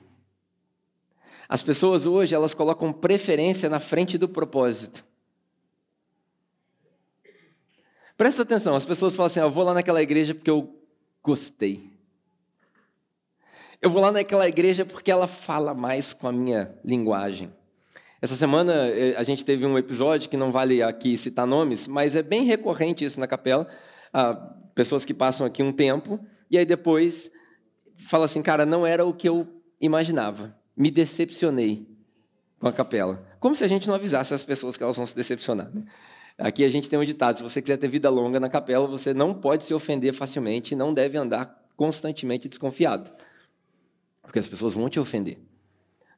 As 1.49 1.63
pessoas 1.63 2.07
hoje, 2.07 2.35
elas 2.35 2.55
colocam 2.55 2.93
preferência 2.93 3.69
na 3.69 3.81
frente 3.81 4.19
do 4.19 4.29
propósito. 4.29 5.05
Presta 8.17 8.43
atenção, 8.43 8.75
as 8.75 8.85
pessoas 8.85 9.17
falam 9.17 9.27
assim: 9.27 9.41
ah, 9.41 9.45
eu 9.45 9.51
vou 9.51 9.65
lá 9.65 9.75
naquela 9.75 10.03
igreja 10.03 10.35
porque 10.35 10.51
eu 10.51 10.81
gostei. 11.23 11.93
Eu 13.83 13.91
vou 13.91 14.01
lá 14.01 14.13
naquela 14.13 14.49
igreja 14.49 14.85
porque 14.85 15.11
ela 15.11 15.27
fala 15.27 15.75
mais 15.75 16.13
com 16.13 16.27
a 16.27 16.33
minha 16.33 16.75
linguagem. 16.85 17.53
Essa 18.23 18.37
semana 18.37 18.73
eh, 18.89 19.15
a 19.19 19.23
gente 19.23 19.45
teve 19.45 19.67
um 19.67 19.77
episódio 19.77 20.31
que 20.31 20.37
não 20.37 20.51
vale 20.51 20.83
aqui 20.83 21.19
citar 21.19 21.47
nomes, 21.47 21.87
mas 21.87 22.17
é 22.17 22.23
bem 22.23 22.45
recorrente 22.45 23.05
isso 23.05 23.21
na 23.21 23.27
capela. 23.27 23.69
Ah, 24.13 24.35
pessoas 24.75 25.05
que 25.05 25.13
passam 25.13 25.47
aqui 25.47 25.63
um 25.63 25.73
tempo 25.73 26.19
e 26.51 26.57
aí 26.57 26.65
depois 26.65 27.31
fala 28.09 28.25
assim, 28.25 28.41
cara, 28.41 28.65
não 28.65 28.87
era 28.87 29.05
o 29.05 29.13
que 29.13 29.29
eu 29.29 29.47
imaginava. 29.81 30.57
Me 30.77 30.91
decepcionei 30.91 31.87
com 32.59 32.67
a 32.67 32.73
capela. 32.73 33.27
Como 33.39 33.55
se 33.55 33.65
a 33.65 33.69
gente 33.69 33.87
não 33.87 33.95
avisasse 33.95 34.33
as 34.33 34.43
pessoas 34.43 34.77
que 34.77 34.83
elas 34.83 34.97
vão 34.97 35.07
se 35.07 35.15
decepcionar. 35.15 35.71
Né? 35.75 35.83
Aqui 36.39 36.65
a 36.65 36.69
gente 36.69 36.89
tem 36.89 36.99
um 36.99 37.05
ditado: 37.05 37.37
se 37.37 37.43
você 37.43 37.63
quiser 37.63 37.77
ter 37.77 37.89
vida 37.89 38.11
longa 38.11 38.41
na 38.41 38.49
capela, 38.49 38.87
você 38.87 39.15
não 39.15 39.33
pode 39.33 39.63
se 39.63 39.73
ofender 39.73 40.13
facilmente 40.13 40.75
não 40.75 40.93
deve 40.93 41.17
andar 41.17 41.63
constantemente 41.77 42.49
desconfiado. 42.49 43.11
Porque 44.23 44.39
as 44.39 44.49
pessoas 44.49 44.75
vão 44.75 44.89
te 44.89 44.99
ofender. 44.99 45.39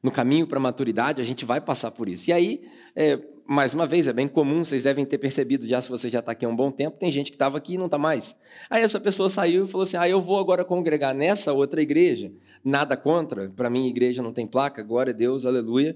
No 0.01 0.11
caminho 0.11 0.47
para 0.47 0.57
a 0.57 0.61
maturidade, 0.61 1.21
a 1.21 1.25
gente 1.25 1.45
vai 1.45 1.59
passar 1.59 1.91
por 1.91 2.07
isso. 2.07 2.29
E 2.29 2.33
aí, 2.33 2.67
é, 2.95 3.19
mais 3.45 3.73
uma 3.73 3.87
vez, 3.87 4.07
é 4.07 4.13
bem 4.13 4.27
comum, 4.27 4.63
vocês 4.63 4.83
devem 4.83 5.05
ter 5.05 5.17
percebido 5.17 5.67
já, 5.67 5.81
se 5.81 5.89
você 5.89 6.09
já 6.09 6.19
está 6.19 6.31
aqui 6.31 6.45
há 6.45 6.49
um 6.49 6.55
bom 6.55 6.71
tempo, 6.71 6.97
tem 6.97 7.11
gente 7.11 7.31
que 7.31 7.35
estava 7.35 7.57
aqui 7.57 7.73
e 7.73 7.77
não 7.77 7.85
está 7.85 7.97
mais. 7.97 8.35
Aí 8.69 8.83
essa 8.83 8.99
pessoa 8.99 9.29
saiu 9.29 9.65
e 9.65 9.67
falou 9.67 9.83
assim: 9.83 9.97
ah, 9.97 10.07
eu 10.07 10.21
vou 10.21 10.39
agora 10.39 10.63
congregar 10.63 11.13
nessa 11.13 11.53
outra 11.53 11.81
igreja. 11.81 12.31
Nada 12.63 12.97
contra, 12.97 13.49
para 13.49 13.69
mim, 13.69 13.87
igreja 13.87 14.21
não 14.21 14.33
tem 14.33 14.45
placa, 14.45 14.83
glória 14.83 15.13
a 15.13 15.15
Deus, 15.15 15.45
aleluia. 15.45 15.95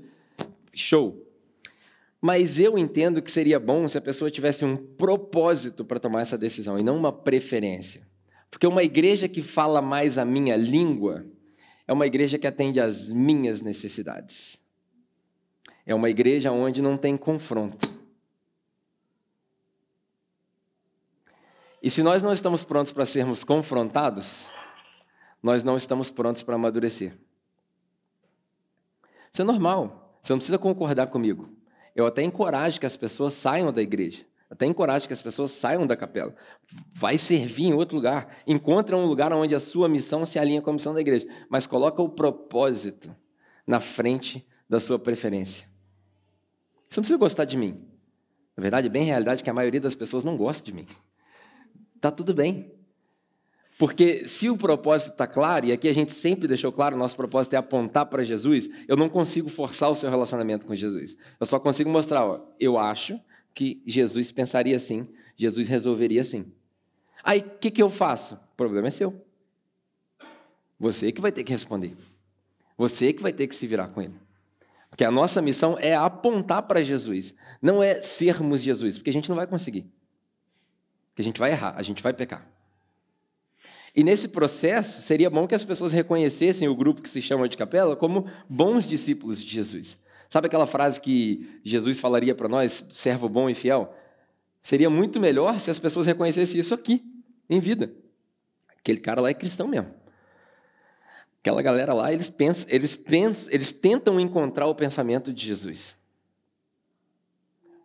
Show. 0.74 1.31
Mas 2.22 2.60
eu 2.60 2.78
entendo 2.78 3.20
que 3.20 3.32
seria 3.32 3.60
bom 3.60 3.88
se 3.88 3.98
a 3.98 4.02
pessoa 4.02 4.30
tivesse 4.30 4.64
um 4.64 4.78
propósito 4.78 5.84
para 5.84 6.00
tomar 6.00 6.22
essa 6.22 6.38
decisão 6.38 6.78
e 6.78 6.84
não 6.84 6.96
uma 6.96 7.12
preferência. 7.12 8.08
Porque 8.52 8.68
uma 8.68 8.84
igreja 8.84 9.28
que 9.28 9.42
fala 9.42 9.82
mais 9.82 10.20
a 10.20 10.24
minha 10.24 10.56
língua 10.56 11.26
é 11.88 11.92
uma 11.92 12.06
igreja 12.06 12.38
que 12.38 12.46
atende 12.46 12.80
às 12.80 13.12
minhas 13.12 13.62
necessidades. 13.64 14.60
É 15.84 15.96
uma 15.96 16.12
igreja 16.12 16.52
onde 16.52 16.80
não 16.80 16.96
tem 16.96 17.18
confronto. 17.18 17.90
E 21.82 21.90
se 21.90 22.04
nós 22.04 22.22
não 22.22 22.32
estamos 22.32 22.64
prontos 22.64 22.92
para 22.92 23.08
sermos 23.08 23.44
confrontados, 23.44 24.48
nós 25.42 25.64
não 25.64 25.76
estamos 25.76 26.12
prontos 26.12 26.44
para 26.44 26.54
amadurecer. 26.54 27.18
Isso 29.34 29.42
é 29.42 29.46
normal. 29.46 30.20
Você 30.22 30.34
não 30.34 30.38
precisa 30.38 30.60
concordar 30.60 31.08
comigo. 31.08 31.61
Eu 31.96 32.06
até 32.06 32.24
encorajo 32.24 32.80
que 32.80 32.86
as 32.86 32.98
pessoas 32.98 33.34
saiam 33.34 33.72
da 33.72 33.82
igreja. 33.82 34.26
Até 34.50 34.66
encorajo 34.66 35.08
que 35.08 35.14
as 35.14 35.22
pessoas 35.22 35.52
saiam 35.52 35.88
da 35.88 35.96
capela. 35.96 36.36
Vai 36.94 37.18
servir 37.18 37.66
em 37.66 37.74
outro 37.74 37.96
lugar. 37.96 38.36
Encontra 38.46 38.98
um 38.98 39.06
lugar 39.06 39.32
onde 39.32 39.56
a 39.56 39.60
sua 39.60 39.88
missão 39.88 40.26
se 40.26 40.38
alinha 40.38 40.62
com 40.62 40.70
a 40.70 40.74
missão 40.74 40.94
da 40.94 41.00
igreja. 41.00 41.26
Mas 41.50 41.66
coloca 41.66 42.02
o 42.02 42.10
propósito 42.10 43.16
na 43.66 43.80
frente 43.80 44.46
da 44.70 44.80
sua 44.80 45.00
preferência. 45.00 45.68
Você 46.90 47.00
não 47.00 47.04
precisa 47.04 47.18
gostar 47.18 47.46
de 47.46 47.56
mim. 47.56 47.82
Na 48.56 48.62
verdade, 48.62 48.88
é 48.88 48.90
bem 48.90 49.04
realidade 49.04 49.44
que 49.44 49.50
a 49.50 49.54
maioria 49.54 49.80
das 49.80 49.96
pessoas 49.96 50.26
não 50.26 50.36
gosta 50.36 50.66
de 50.66 50.74
mim. 50.74 50.86
Tá 52.02 52.12
tudo 52.12 52.34
bem. 52.34 52.74
Porque 53.78 54.28
se 54.28 54.50
o 54.50 54.58
propósito 54.58 55.14
está 55.14 55.26
claro, 55.26 55.66
e 55.66 55.72
aqui 55.72 55.88
a 55.88 55.94
gente 55.94 56.14
sempre 56.14 56.48
deixou 56.48 56.72
claro, 56.72 56.96
nosso 56.96 57.16
propósito 57.16 57.54
é 57.54 57.58
apontar 57.58 58.06
para 58.06 58.24
Jesus, 58.24 58.70
eu 58.88 58.96
não 58.96 59.10
consigo 59.10 59.50
forçar 59.50 59.90
o 59.90 59.96
seu 59.96 60.10
relacionamento 60.10 60.66
com 60.66 60.76
Jesus. 60.76 61.18
Eu 61.40 61.46
só 61.46 61.60
consigo 61.60 61.90
mostrar, 61.90 62.26
ó, 62.26 62.42
eu 62.60 62.78
acho 62.78 63.20
que 63.56 63.82
Jesus 63.86 64.32
pensaria 64.32 64.76
assim, 64.76 65.08
Jesus 65.36 65.68
resolveria 65.68 66.22
assim. 66.22 66.46
Aí 67.24 67.40
o 67.40 67.60
que, 67.60 67.72
que 67.72 67.82
eu 67.82 67.90
faço? 67.90 68.36
O 68.36 68.56
problema 68.56 68.88
é 68.88 68.92
seu. 68.92 69.26
Você 70.80 71.12
que 71.12 71.22
vai 71.22 71.32
ter 71.32 71.44
que 71.44 71.52
responder. 71.52 71.96
Você 72.78 73.14
que 73.14 73.22
vai 73.22 73.34
ter 73.34 73.48
que 73.48 73.56
se 73.56 73.68
virar 73.68 73.90
com 73.90 74.02
ele. 74.02 74.16
Porque 74.92 75.06
a 75.06 75.12
nossa 75.12 75.42
missão 75.42 75.78
é 75.80 75.96
apontar 75.96 76.64
para 76.64 76.84
Jesus, 76.84 77.34
não 77.62 77.82
é 77.82 78.02
sermos 78.02 78.62
Jesus, 78.62 78.98
porque 78.98 79.10
a 79.10 79.14
gente 79.14 79.30
não 79.30 79.38
vai 79.38 79.48
conseguir. 79.48 79.90
Porque 81.10 81.22
a 81.22 81.24
gente 81.24 81.40
vai 81.40 81.52
errar, 81.52 81.76
a 81.78 81.82
gente 81.82 82.04
vai 82.04 82.14
pecar. 82.14 82.51
E 83.96 84.04
nesse 84.04 84.30
processo, 84.30 85.02
seria 85.02 85.30
bom 85.30 85.46
que 85.46 85.56
as 85.56 85.66
pessoas 85.66 85.92
reconhecessem 85.92 86.68
o 86.68 86.76
grupo 86.76 87.02
que 87.02 87.10
se 87.10 87.22
chama 87.22 87.50
de 87.50 87.58
capela 87.58 87.96
como 87.96 88.30
bons 88.50 88.88
discípulos 88.88 89.42
de 89.42 89.50
Jesus. 89.50 89.98
Sabe 90.30 90.48
aquela 90.48 90.66
frase 90.66 91.02
que 91.02 91.60
Jesus 91.64 92.00
falaria 92.00 92.34
para 92.34 92.48
nós, 92.48 92.88
servo 92.92 93.28
bom 93.28 93.50
e 93.50 93.54
fiel? 93.54 93.94
Seria 94.62 94.90
muito 94.90 95.20
melhor 95.20 95.60
se 95.60 95.70
as 95.70 95.78
pessoas 95.78 96.06
reconhecessem 96.06 96.60
isso 96.60 96.74
aqui, 96.74 97.04
em 97.50 97.60
vida. 97.60 97.94
Aquele 98.78 99.00
cara 99.00 99.20
lá 99.20 99.30
é 99.30 99.34
cristão 99.34 99.68
mesmo. 99.68 99.94
Aquela 101.42 101.62
galera 101.62 101.94
lá, 101.94 102.14
eles 102.14 102.30
pensam, 102.30 102.70
eles 102.70 102.96
pensam, 102.96 103.52
eles 103.52 103.72
tentam 103.74 104.20
encontrar 104.20 104.68
o 104.68 104.76
pensamento 104.76 105.34
de 105.34 105.46
Jesus. 105.48 105.98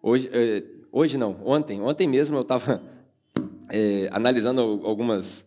Hoje, 0.01 0.31
eh, 0.33 0.63
hoje 0.93 1.19
não, 1.19 1.41
ontem, 1.45 1.81
ontem 1.81 2.07
mesmo 2.07 2.37
eu 2.37 2.43
estava 2.43 2.83
é, 3.71 4.05
eh, 4.05 4.09
analisando 4.13 4.61
algumas 4.85 5.45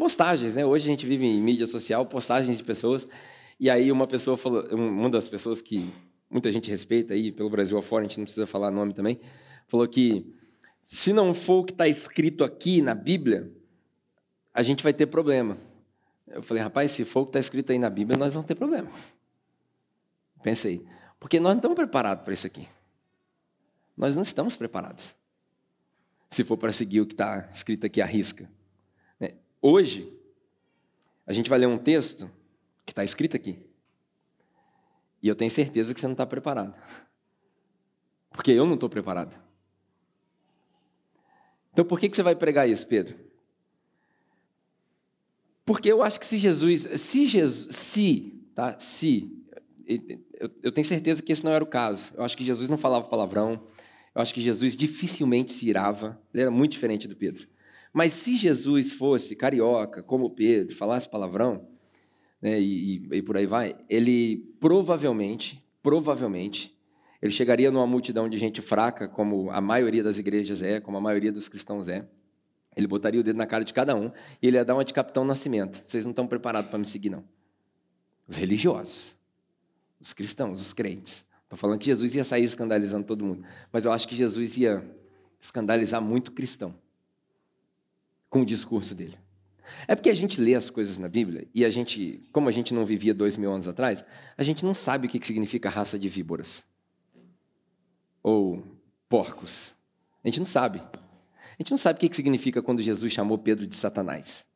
postagens, 0.00 0.54
né? 0.54 0.64
Hoje 0.64 0.86
a 0.86 0.90
gente 0.90 1.04
vive 1.04 1.26
em 1.26 1.42
mídia 1.42 1.66
social, 1.66 2.06
postagens 2.06 2.56
de 2.56 2.64
pessoas. 2.64 3.06
E 3.60 3.68
aí 3.68 3.92
uma 3.92 4.06
pessoa 4.06 4.34
falou, 4.34 4.66
uma 4.74 5.10
das 5.10 5.28
pessoas 5.28 5.60
que 5.60 5.92
muita 6.30 6.50
gente 6.50 6.70
respeita 6.70 7.12
aí 7.12 7.30
pelo 7.30 7.50
Brasil 7.50 7.76
afora, 7.76 8.06
a 8.06 8.08
gente 8.08 8.16
não 8.16 8.24
precisa 8.24 8.46
falar 8.46 8.70
nome 8.70 8.94
também, 8.94 9.20
falou 9.68 9.86
que 9.86 10.34
se 10.82 11.12
não 11.12 11.34
for 11.34 11.58
o 11.58 11.64
que 11.64 11.72
está 11.72 11.86
escrito 11.86 12.42
aqui 12.42 12.80
na 12.80 12.94
Bíblia, 12.94 13.52
a 14.54 14.62
gente 14.62 14.82
vai 14.82 14.94
ter 14.94 15.04
problema. 15.04 15.58
Eu 16.26 16.42
falei, 16.42 16.62
rapaz, 16.62 16.92
se 16.92 17.04
for 17.04 17.20
o 17.20 17.24
que 17.26 17.30
está 17.30 17.40
escrito 17.40 17.70
aí 17.70 17.78
na 17.78 17.90
Bíblia, 17.90 18.16
nós 18.18 18.32
vamos 18.32 18.48
ter 18.48 18.54
problema. 18.54 18.90
Pensei, 20.42 20.82
porque 21.18 21.38
nós 21.38 21.50
não 21.50 21.58
estamos 21.58 21.76
preparados 21.76 22.24
para 22.24 22.32
isso 22.32 22.46
aqui. 22.46 22.66
Nós 23.94 24.16
não 24.16 24.22
estamos 24.22 24.56
preparados. 24.56 25.14
Se 26.30 26.42
for 26.42 26.56
para 26.56 26.72
seguir 26.72 27.02
o 27.02 27.06
que 27.06 27.12
está 27.12 27.50
escrito 27.52 27.84
aqui 27.84 28.00
à 28.00 28.06
risca. 28.06 28.48
Hoje, 29.62 30.12
a 31.26 31.32
gente 31.32 31.50
vai 31.50 31.58
ler 31.58 31.66
um 31.66 31.78
texto 31.78 32.30
que 32.84 32.92
está 32.92 33.04
escrito 33.04 33.36
aqui. 33.36 33.58
E 35.22 35.28
eu 35.28 35.34
tenho 35.34 35.50
certeza 35.50 35.92
que 35.92 36.00
você 36.00 36.06
não 36.06 36.12
está 36.12 36.26
preparado. 36.26 36.74
Porque 38.30 38.50
eu 38.50 38.66
não 38.66 38.74
estou 38.74 38.88
preparado. 38.88 39.38
Então 41.72 41.84
por 41.84 42.00
que, 42.00 42.08
que 42.08 42.16
você 42.16 42.22
vai 42.22 42.34
pregar 42.34 42.68
isso, 42.68 42.86
Pedro? 42.86 43.16
Porque 45.64 45.90
eu 45.90 46.02
acho 46.02 46.18
que 46.18 46.26
se 46.26 46.38
Jesus, 46.38 46.88
se 47.00 47.26
Jesus, 47.26 47.76
se, 47.76 48.44
tá, 48.54 48.80
se, 48.80 49.30
eu, 49.86 50.50
eu 50.62 50.72
tenho 50.72 50.84
certeza 50.84 51.22
que 51.22 51.30
esse 51.30 51.44
não 51.44 51.52
era 51.52 51.62
o 51.62 51.66
caso. 51.66 52.12
Eu 52.16 52.24
acho 52.24 52.36
que 52.36 52.44
Jesus 52.44 52.68
não 52.68 52.78
falava 52.78 53.06
palavrão. 53.06 53.62
Eu 54.14 54.22
acho 54.22 54.34
que 54.34 54.40
Jesus 54.40 54.74
dificilmente 54.76 55.52
se 55.52 55.68
irava. 55.68 56.20
Ele 56.32 56.42
era 56.42 56.50
muito 56.50 56.72
diferente 56.72 57.06
do 57.06 57.14
Pedro. 57.14 57.46
Mas 57.92 58.12
se 58.12 58.36
Jesus 58.36 58.92
fosse 58.92 59.34
carioca, 59.34 60.02
como 60.02 60.30
Pedro, 60.30 60.76
falasse 60.76 61.08
palavrão, 61.08 61.66
né, 62.40 62.60
e, 62.60 63.06
e, 63.12 63.22
por 63.22 63.36
aí 63.36 63.46
vai, 63.46 63.76
ele 63.88 64.54
provavelmente, 64.60 65.62
provavelmente, 65.82 66.76
ele 67.20 67.32
chegaria 67.32 67.70
numa 67.70 67.86
multidão 67.86 68.28
de 68.28 68.38
gente 68.38 68.62
fraca, 68.62 69.08
como 69.08 69.50
a 69.50 69.60
maioria 69.60 70.02
das 70.02 70.18
igrejas 70.18 70.62
é, 70.62 70.80
como 70.80 70.96
a 70.96 71.00
maioria 71.00 71.32
dos 71.32 71.48
cristãos 71.48 71.88
é. 71.88 72.08
Ele 72.76 72.86
botaria 72.86 73.20
o 73.20 73.24
dedo 73.24 73.36
na 73.36 73.46
cara 73.46 73.64
de 73.64 73.74
cada 73.74 73.94
um 73.96 74.12
e 74.40 74.46
ele 74.46 74.56
ia 74.56 74.64
dar 74.64 74.74
uma 74.74 74.84
de 74.84 74.94
capitão 74.94 75.24
nascimento. 75.24 75.82
Vocês 75.84 76.04
não 76.04 76.12
estão 76.12 76.26
preparados 76.26 76.70
para 76.70 76.78
me 76.78 76.86
seguir, 76.86 77.10
não. 77.10 77.24
Os 78.26 78.36
religiosos, 78.36 79.16
os 80.00 80.12
cristãos, 80.12 80.62
os 80.62 80.72
crentes. 80.72 81.24
Estou 81.42 81.58
falando 81.58 81.80
que 81.80 81.86
Jesus 81.86 82.14
ia 82.14 82.22
sair 82.22 82.44
escandalizando 82.44 83.04
todo 83.04 83.24
mundo. 83.24 83.44
Mas 83.72 83.84
eu 83.84 83.92
acho 83.92 84.06
que 84.06 84.14
Jesus 84.14 84.56
ia 84.56 84.88
escandalizar 85.40 86.00
muito 86.00 86.30
cristão 86.30 86.74
com 88.30 88.42
o 88.42 88.46
discurso 88.46 88.94
dele. 88.94 89.18
É 89.86 89.94
porque 89.94 90.10
a 90.10 90.14
gente 90.14 90.40
lê 90.40 90.54
as 90.54 90.70
coisas 90.70 90.98
na 90.98 91.08
Bíblia 91.08 91.46
e 91.54 91.64
a 91.64 91.70
gente, 91.70 92.22
como 92.32 92.48
a 92.48 92.52
gente 92.52 92.72
não 92.72 92.86
vivia 92.86 93.12
dois 93.12 93.36
mil 93.36 93.52
anos 93.52 93.68
atrás, 93.68 94.04
a 94.36 94.42
gente 94.42 94.64
não 94.64 94.72
sabe 94.72 95.06
o 95.06 95.10
que 95.10 95.24
significa 95.24 95.68
raça 95.68 95.98
de 95.98 96.08
víboras 96.08 96.64
ou 98.22 98.62
porcos. 99.08 99.74
A 100.24 100.28
gente 100.28 100.38
não 100.38 100.46
sabe. 100.46 100.80
A 100.80 101.62
gente 101.62 101.70
não 101.70 101.78
sabe 101.78 101.98
o 101.98 102.08
que 102.08 102.14
significa 102.16 102.62
quando 102.62 102.82
Jesus 102.82 103.12
chamou 103.12 103.36
Pedro 103.36 103.66
de 103.66 103.74
Satanás. 103.74 104.46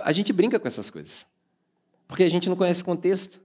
A 0.00 0.12
gente 0.12 0.32
brinca 0.32 0.58
com 0.58 0.66
essas 0.66 0.90
coisas, 0.90 1.24
porque 2.08 2.24
a 2.24 2.28
gente 2.28 2.48
não 2.48 2.56
conhece 2.56 2.82
contexto. 2.82 3.40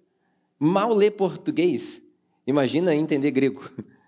Mal 0.59 0.93
lê 0.93 1.09
português, 1.09 2.01
imagina 2.45 2.93
entender 2.93 3.31
grego. 3.31 3.69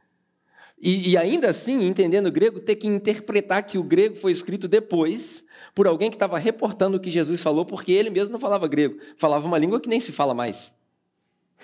E, 0.81 1.11
e, 1.11 1.17
ainda 1.17 1.51
assim, 1.51 1.85
entendendo 1.85 2.25
o 2.25 2.31
grego, 2.31 2.59
ter 2.59 2.75
que 2.75 2.87
interpretar 2.87 3.61
que 3.61 3.77
o 3.77 3.83
grego 3.83 4.15
foi 4.15 4.31
escrito 4.31 4.67
depois 4.67 5.43
por 5.75 5.85
alguém 5.85 6.09
que 6.09 6.15
estava 6.15 6.39
reportando 6.39 6.97
o 6.97 6.99
que 6.99 7.11
Jesus 7.11 7.43
falou, 7.43 7.63
porque 7.63 7.91
ele 7.91 8.09
mesmo 8.09 8.31
não 8.31 8.39
falava 8.39 8.67
grego, 8.67 8.97
falava 9.15 9.45
uma 9.45 9.59
língua 9.59 9.79
que 9.79 9.87
nem 9.87 9.99
se 9.99 10.11
fala 10.11 10.33
mais. 10.33 10.73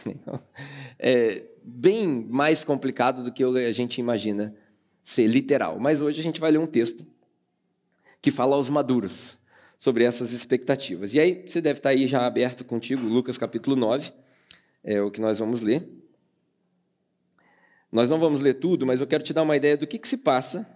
É 1.00 1.44
bem 1.64 2.26
mais 2.28 2.64
complicado 2.64 3.24
do 3.24 3.32
que 3.32 3.44
a 3.44 3.72
gente 3.72 4.00
imagina 4.00 4.56
ser 5.04 5.28
literal. 5.28 5.80
Mas 5.80 6.02
hoje 6.02 6.20
a 6.20 6.24
gente 6.24 6.40
vai 6.40 6.50
ler 6.50 6.58
um 6.58 6.66
texto 6.66 7.06
que 8.20 8.32
fala 8.32 8.56
aos 8.56 8.68
maduros 8.68 9.38
sobre 9.78 10.04
essas 10.04 10.34
expectativas. 10.34 11.14
E 11.14 11.20
aí 11.20 11.44
você 11.48 11.62
deve 11.62 11.80
estar 11.80 11.90
aí 11.90 12.08
já 12.08 12.26
aberto 12.26 12.66
contigo, 12.66 13.06
Lucas 13.06 13.38
capítulo 13.38 13.76
9, 13.76 14.12
é 14.84 15.00
o 15.02 15.12
que 15.12 15.22
nós 15.22 15.38
vamos 15.38 15.62
ler. 15.62 15.88
Nós 17.92 18.10
não 18.10 18.20
vamos 18.20 18.42
ler 18.42 18.56
tudo, 18.56 18.86
mas 18.86 19.00
eu 19.00 19.08
quero 19.08 19.24
te 19.24 19.34
dar 19.34 19.44
uma 19.44 19.56
ideia 19.56 19.78
do 19.78 19.88
que, 19.88 19.98
que 19.98 20.08
se 20.08 20.18
passa 20.18 20.68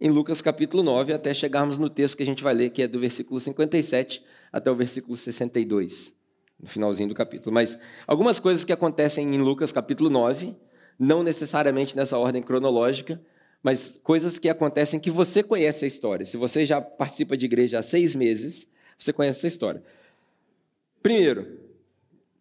em 0.00 0.10
Lucas 0.10 0.40
capítulo 0.40 0.82
9, 0.82 1.12
até 1.12 1.32
chegarmos 1.32 1.78
no 1.78 1.88
texto 1.88 2.16
que 2.16 2.22
a 2.22 2.26
gente 2.26 2.42
vai 2.42 2.54
ler, 2.54 2.70
que 2.70 2.82
é 2.82 2.88
do 2.88 3.00
versículo 3.00 3.40
57 3.40 4.22
até 4.52 4.70
o 4.70 4.74
versículo 4.74 5.16
62, 5.16 6.14
no 6.60 6.68
finalzinho 6.68 7.08
do 7.08 7.14
capítulo. 7.14 7.52
Mas 7.52 7.78
algumas 8.06 8.38
coisas 8.38 8.64
que 8.64 8.72
acontecem 8.72 9.34
em 9.34 9.38
Lucas 9.38 9.72
capítulo 9.72 10.10
9, 10.10 10.54
não 10.98 11.22
necessariamente 11.22 11.96
nessa 11.96 12.18
ordem 12.18 12.42
cronológica, 12.42 13.20
mas 13.62 13.98
coisas 14.02 14.38
que 14.38 14.48
acontecem 14.48 15.00
que 15.00 15.10
você 15.10 15.42
conhece 15.42 15.84
a 15.84 15.88
história. 15.88 16.26
Se 16.26 16.36
você 16.36 16.66
já 16.66 16.80
participa 16.80 17.36
de 17.36 17.46
igreja 17.46 17.78
há 17.78 17.82
seis 17.82 18.14
meses, 18.14 18.68
você 18.98 19.12
conhece 19.12 19.40
essa 19.40 19.48
história. 19.48 19.82
Primeiro, 21.02 21.60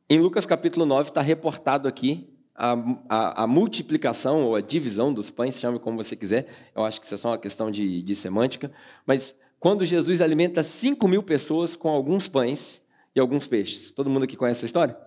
em 0.10 0.20
Lucas 0.20 0.46
capítulo 0.46 0.86
9 0.86 1.10
está 1.10 1.22
reportado 1.22 1.88
aqui 1.88 2.33
a, 2.56 2.74
a, 3.10 3.44
a, 3.44 3.48
multiplicação 3.48 4.44
ou 4.44 4.56
a 4.56 4.62
divisão 4.62 5.14
dos 5.14 5.30
pães, 5.30 5.60
chame 5.60 5.80
como 5.80 6.02
você 6.02 6.16
quiser, 6.16 6.48
eu 6.76 6.84
acho 6.84 7.00
que 7.00 7.06
isso 7.06 7.16
é 7.16 7.18
só 7.18 7.30
uma 7.30 7.38
questão 7.38 7.72
de, 7.72 8.04
de 8.04 8.16
semântica, 8.16 8.72
mas 9.06 9.36
quando 9.60 9.86
Jesus 9.86 10.22
alimenta 10.22 10.62
5 10.62 11.08
mil 11.08 11.24
pessoas 11.24 11.76
com 11.76 11.90
alguns 11.90 12.28
pães 12.28 12.82
e 13.16 13.20
alguns 13.20 13.48
peixes. 13.48 13.92
Todo 13.92 14.10
mundo 14.10 14.24
aqui 14.24 14.36
conhece 14.36 14.60
essa 14.60 14.66
história? 14.66 14.98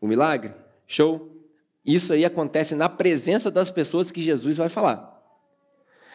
O 0.00 0.06
milagre? 0.06 0.54
Show? 0.86 1.36
Isso 1.84 2.12
aí 2.12 2.24
acontece 2.24 2.74
na 2.74 2.88
presença 2.88 3.50
das 3.50 3.70
pessoas 3.70 4.10
que 4.10 4.22
Jesus 4.22 4.58
vai 4.58 4.68
falar. 4.68 5.18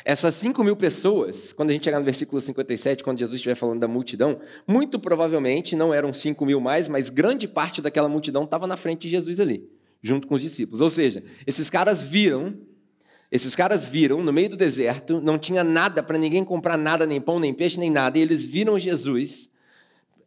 Essas 0.04 0.36
5 0.36 0.64
mil 0.64 0.76
pessoas, 0.76 1.52
quando 1.52 1.72
a 1.72 1.74
gente 1.74 1.84
chegar 1.84 1.98
no 2.00 2.06
versículo 2.06 2.40
57, 2.40 3.04
quando 3.04 3.20
Jesus 3.20 3.38
estiver 3.38 3.56
falando 3.56 3.80
da 3.80 3.88
multidão, 3.88 4.40
muito 4.68 5.00
provavelmente 5.00 5.76
não 5.76 5.94
eram 5.94 6.14
5 6.14 6.46
mil 6.46 6.62
mais, 6.62 6.88
mas 6.88 7.10
grande 7.10 7.48
parte 7.48 7.82
daquela 7.82 8.08
multidão 8.08 8.44
estava 8.44 8.68
na 8.68 8.78
frente 8.78 9.02
de 9.02 9.10
Jesus 9.10 9.40
ali 9.40 9.75
junto 10.06 10.28
com 10.28 10.36
os 10.36 10.42
discípulos. 10.42 10.82
Ou 10.82 10.90
seja, 10.90 11.24
esses 11.48 11.68
caras 11.68 12.04
viram, 12.04 12.56
esses 13.32 13.56
caras 13.56 13.88
viram 13.88 14.22
no 14.22 14.32
meio 14.32 14.50
do 14.50 14.56
deserto, 14.56 15.20
não 15.20 15.40
tinha 15.40 15.64
nada 15.64 16.04
para 16.04 16.18
ninguém 16.18 16.46
comprar 16.46 16.78
nada, 16.78 17.08
nem 17.08 17.20
pão, 17.20 17.40
nem 17.40 17.54
peixe, 17.54 17.80
nem 17.80 17.90
nada, 17.90 18.18
e 18.20 18.22
eles 18.22 18.46
viram 18.46 18.78
Jesus 18.78 19.50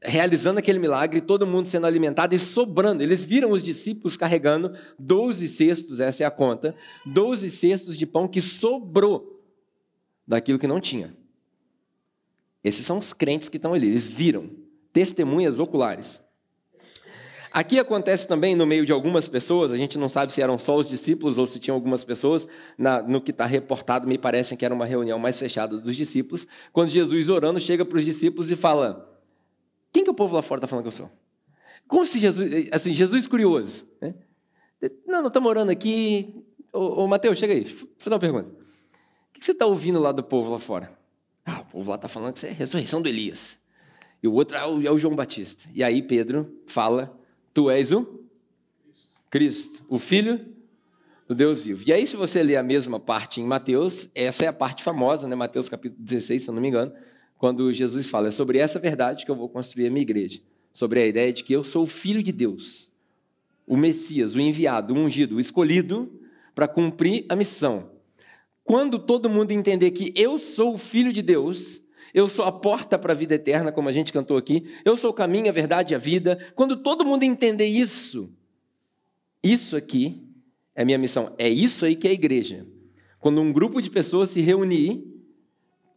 realizando 0.01 0.59
aquele 0.59 0.79
milagre, 0.79 1.21
todo 1.21 1.47
mundo 1.47 1.67
sendo 1.67 1.87
alimentado 1.87 2.35
e 2.35 2.39
sobrando. 2.39 3.03
Eles 3.03 3.25
viram 3.25 3.53
os 3.53 3.63
discípulos 3.63 4.17
carregando 4.17 4.77
12 4.99 5.47
cestos, 5.47 6.01
essa 6.01 6.25
é 6.25 6.27
a 6.27 6.31
conta, 6.31 6.75
12 7.07 7.49
cestos 7.51 7.97
de 7.97 8.07
pão 8.07 8.27
que 8.27 8.41
sobrou 8.41 9.41
daquilo 10.27 10.59
que 10.59 10.67
não 10.67 10.81
tinha. 10.81 11.17
Esses 12.63 12.85
são 12.85 12.99
os 12.99 13.13
crentes 13.13 13.49
que 13.49 13.57
estão 13.57 13.75
ali, 13.75 13.89
eles 13.89 14.09
viram, 14.09 14.51
testemunhas 14.93 15.59
oculares. 15.61 16.21
Aqui 17.51 17.79
acontece 17.79 18.29
também 18.29 18.55
no 18.55 18.67
meio 18.67 18.85
de 18.85 18.93
algumas 18.93 19.27
pessoas, 19.27 19.73
a 19.73 19.77
gente 19.77 19.99
não 19.99 20.09
sabe 20.09 20.33
se 20.33 20.43
eram 20.43 20.59
só 20.59 20.77
os 20.77 20.89
discípulos 20.89 21.39
ou 21.39 21.47
se 21.47 21.59
tinham 21.59 21.75
algumas 21.75 22.05
pessoas, 22.05 22.47
na, 22.77 23.03
no 23.03 23.21
que 23.21 23.31
está 23.31 23.47
reportado, 23.47 24.07
me 24.07 24.19
parece 24.19 24.57
que 24.57 24.65
era 24.65 24.75
uma 24.75 24.85
reunião 24.85 25.19
mais 25.19 25.39
fechada 25.39 25.79
dos 25.79 25.97
discípulos, 25.97 26.47
quando 26.73 26.91
Jesus 26.91 27.29
orando 27.29 27.59
chega 27.59 27.85
para 27.85 27.99
os 27.99 28.05
discípulos 28.05 28.51
e 28.51 28.57
fala: 28.57 29.19
Quem 29.93 30.05
que 30.05 30.11
o 30.11 30.15
povo 30.15 30.35
lá 30.35 30.43
fora 30.43 30.59
está 30.59 30.67
falando 30.67 30.85
que 30.85 30.89
eu 30.89 30.93
sou? 30.93 31.11
Como 31.87 32.05
se 32.05 32.21
Jesus, 32.21 32.69
assim, 32.71 32.93
Jesus 32.93 33.27
curioso. 33.27 33.87
Né? 34.01 34.15
Não, 35.07 35.21
não 35.21 35.29
estamos 35.29 35.49
orando 35.49 35.73
aqui. 35.73 36.45
Ô, 36.73 37.05
ô 37.05 37.07
Mateus, 37.09 37.39
chega 37.39 37.55
aí, 37.55 37.65
deixa 37.65 37.83
eu 37.83 37.89
fazer 37.99 38.15
uma 38.15 38.21
pergunta. 38.21 38.51
O 39.31 39.39
que 39.39 39.45
você 39.45 39.53
está 39.53 39.65
ouvindo 39.65 39.99
lá 39.99 40.13
do 40.13 40.23
povo 40.23 40.53
lá 40.53 40.59
fora? 40.59 40.93
Ah, 41.47 41.61
o 41.61 41.65
povo 41.65 41.89
lá 41.89 41.97
está 41.97 42.09
falando 42.09 42.35
que 42.35 42.39
isso 42.41 42.47
é 42.47 42.51
a 42.51 42.53
ressurreição 42.53 43.01
do 43.01 43.09
Elias. 43.09 43.59
E 44.23 44.29
o 44.29 44.33
outro 44.35 44.57
é 44.57 44.67
o, 44.67 44.87
é 44.87 44.91
o 44.91 44.99
João 44.99 45.17
Batista. 45.17 45.65
E 45.73 45.83
aí 45.83 46.03
Pedro 46.03 46.61
fala 46.67 47.18
Tu 47.59 47.69
és 47.71 47.91
o 47.91 48.07
Cristo, 49.29 49.83
o 49.89 49.99
Filho 49.99 50.39
do 51.27 51.35
Deus 51.35 51.65
vivo. 51.65 51.83
E 51.85 51.93
aí, 51.93 52.07
se 52.07 52.17
você 52.17 52.41
ler 52.41 52.57
a 52.57 52.63
mesma 52.63 53.01
parte 53.01 53.41
em 53.41 53.45
Mateus, 53.45 54.09
essa 54.15 54.45
é 54.45 54.47
a 54.47 54.53
parte 54.53 54.85
famosa, 54.85 55.27
né? 55.27 55.35
Mateus 55.35 55.69
capítulo 55.69 56.01
16, 56.01 56.45
se 56.45 56.49
eu 56.49 56.55
não 56.55 56.63
me 56.63 56.69
engano, 56.69 56.93
quando 57.37 57.75
Jesus 57.75 58.09
fala: 58.09 58.29
É 58.29 58.31
sobre 58.31 58.59
essa 58.59 58.79
verdade 58.79 59.25
que 59.25 59.31
eu 59.33 59.35
vou 59.35 59.49
construir 59.49 59.89
a 59.89 59.91
minha 59.91 60.03
igreja. 60.03 60.41
Sobre 60.73 61.03
a 61.03 61.07
ideia 61.09 61.33
de 61.33 61.43
que 61.43 61.53
eu 61.53 61.65
sou 61.65 61.83
o 61.83 61.87
Filho 61.89 62.23
de 62.23 62.31
Deus, 62.31 62.89
o 63.67 63.77
Messias, 63.77 64.37
o 64.37 64.41
enviado, 64.41 64.95
o 64.95 64.97
ungido, 64.97 65.35
o 65.35 65.41
escolhido 65.41 66.09
para 66.55 66.69
cumprir 66.69 67.27
a 67.29 67.35
missão. 67.35 67.91
Quando 68.63 69.01
todo 69.01 69.29
mundo 69.29 69.51
entender 69.51 69.91
que 69.91 70.13
eu 70.15 70.39
sou 70.39 70.75
o 70.75 70.79
Filho 70.79 71.13
de 71.13 71.23
Deus, 71.23 71.83
eu 72.13 72.29
sou 72.29 72.45
a 72.45 72.53
porta 72.53 72.99
para 72.99 73.13
a 73.13 73.17
vida 73.17 73.35
eterna, 73.35 73.73
como 73.73 73.89
a 73.89 73.93
gente 73.93 74.13
cantou 74.13 74.37
aqui, 74.37 74.65
eu 74.85 74.97
sou 74.97 75.11
o 75.11 75.15
caminho, 75.15 75.49
a 75.49 75.53
verdade 75.53 75.93
e 75.93 75.97
a 75.97 75.99
vida. 75.99 76.39
Quando 76.55 76.77
todo 76.77 77.05
mundo 77.05 77.23
entender 77.23 77.67
isso, 77.67 78.31
isso 79.43 79.77
aqui 79.77 80.23
é 80.75 80.85
minha 80.85 80.99
missão, 80.99 81.35
é 81.39 81.49
isso 81.49 81.85
aí 81.85 81.97
que 81.97 82.07
é 82.07 82.11
a 82.11 82.15
igreja. 82.15 82.67
Quando 83.21 83.41
um 83.41 83.53
grupo 83.53 83.81
de 83.83 83.91
pessoas 83.91 84.31
se 84.31 84.41
reunir 84.41 85.05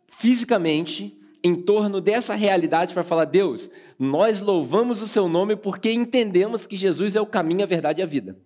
fisicamente 0.09 1.17
em 1.43 1.55
torno 1.55 2.01
dessa 2.01 2.35
realidade 2.35 2.93
para 2.93 3.03
falar: 3.03 3.25
Deus, 3.25 3.69
nós 3.97 4.41
louvamos 4.41 5.01
o 5.01 5.07
seu 5.07 5.27
nome 5.27 5.55
porque 5.55 5.91
entendemos 5.91 6.65
que 6.65 6.75
Jesus 6.75 7.15
é 7.15 7.21
o 7.21 7.25
caminho, 7.25 7.63
a 7.63 7.67
verdade 7.67 8.01
e 8.01 8.03
a 8.03 8.07
vida. 8.07 8.37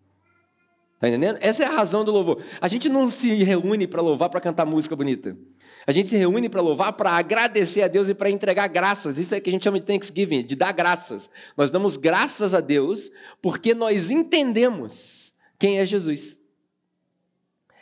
Está 0.96 1.10
entendendo? 1.10 1.38
Essa 1.42 1.64
é 1.64 1.66
a 1.68 1.72
razão 1.72 2.06
do 2.06 2.12
louvor. 2.12 2.42
A 2.60 2.68
gente 2.68 2.88
não 2.88 3.10
se 3.10 3.34
reúne 3.44 3.86
para 3.86 4.02
louvar, 4.02 4.30
para 4.30 4.40
cantar 4.40 4.66
música 4.66 4.96
bonita. 4.96 5.38
A 5.88 5.92
gente 5.92 6.10
se 6.10 6.18
reúne 6.18 6.50
para 6.50 6.62
louvar, 6.62 6.94
para 6.94 7.12
agradecer 7.12 7.84
a 7.84 7.88
Deus 7.88 8.10
e 8.10 8.14
para 8.14 8.30
entregar 8.30 8.68
graças. 8.68 9.18
Isso 9.18 9.36
é 9.36 9.40
que 9.40 9.50
a 9.50 9.54
gente 9.54 9.64
chama 9.64 9.80
de 9.80 9.86
Thanksgiving, 9.86 10.44
de 10.44 10.56
dar 10.56 10.72
graças. 10.72 11.30
Nós 11.56 11.70
damos 11.70 11.96
graças 11.96 12.54
a 12.54 12.60
Deus 12.60 13.12
porque 13.42 13.76
nós 13.76 14.10
entendemos 14.10 15.32
quem 15.60 15.80
é 15.80 15.86
Jesus. 15.86 16.38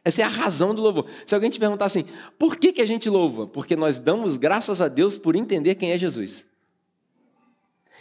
Essa 0.04 0.22
é 0.22 0.26
a 0.26 0.30
razão 0.30 0.76
do 0.76 0.82
louvor. 0.82 1.08
Se 1.26 1.34
alguém 1.34 1.50
te 1.50 1.58
perguntar 1.58 1.86
assim, 1.86 2.06
por 2.38 2.58
que, 2.58 2.74
que 2.74 2.82
a 2.82 2.86
gente 2.86 3.10
louva? 3.10 3.48
Porque 3.48 3.76
nós 3.76 4.00
damos 4.00 4.36
graças 4.36 4.82
a 4.82 4.90
Deus 4.90 5.16
por 5.16 5.34
entender 5.34 5.76
quem 5.76 5.92
é 5.92 5.98
Jesus. 5.98 6.46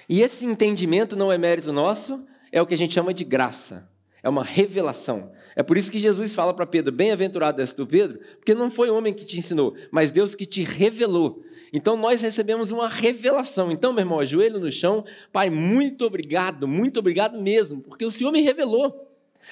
E 0.08 0.20
esse 0.20 0.44
entendimento 0.44 1.14
não 1.14 1.30
é 1.30 1.38
mérito 1.38 1.72
nosso, 1.72 2.26
é 2.50 2.60
o 2.60 2.66
que 2.66 2.74
a 2.74 2.78
gente 2.78 2.92
chama 2.92 3.14
de 3.14 3.22
graça. 3.22 3.88
É 4.22 4.28
uma 4.28 4.44
revelação. 4.44 5.32
É 5.56 5.62
por 5.62 5.76
isso 5.76 5.90
que 5.90 5.98
Jesus 5.98 6.34
fala 6.34 6.54
para 6.54 6.66
Pedro: 6.66 6.92
Bem-aventurado 6.92 7.60
és 7.60 7.72
tu, 7.72 7.86
Pedro, 7.86 8.20
porque 8.36 8.54
não 8.54 8.70
foi 8.70 8.88
o 8.88 8.96
homem 8.96 9.12
que 9.12 9.24
te 9.24 9.38
ensinou, 9.38 9.74
mas 9.90 10.10
Deus 10.10 10.34
que 10.34 10.46
te 10.46 10.62
revelou. 10.62 11.42
Então 11.72 11.96
nós 11.96 12.20
recebemos 12.20 12.70
uma 12.70 12.88
revelação. 12.88 13.72
Então, 13.72 13.92
meu 13.92 14.02
irmão, 14.02 14.20
ajoelho 14.20 14.60
no 14.60 14.70
chão, 14.70 15.04
Pai, 15.32 15.50
muito 15.50 16.04
obrigado, 16.04 16.68
muito 16.68 16.98
obrigado 17.00 17.40
mesmo, 17.40 17.80
porque 17.80 18.04
o 18.04 18.10
Senhor 18.10 18.30
me 18.30 18.42
revelou. 18.42 19.08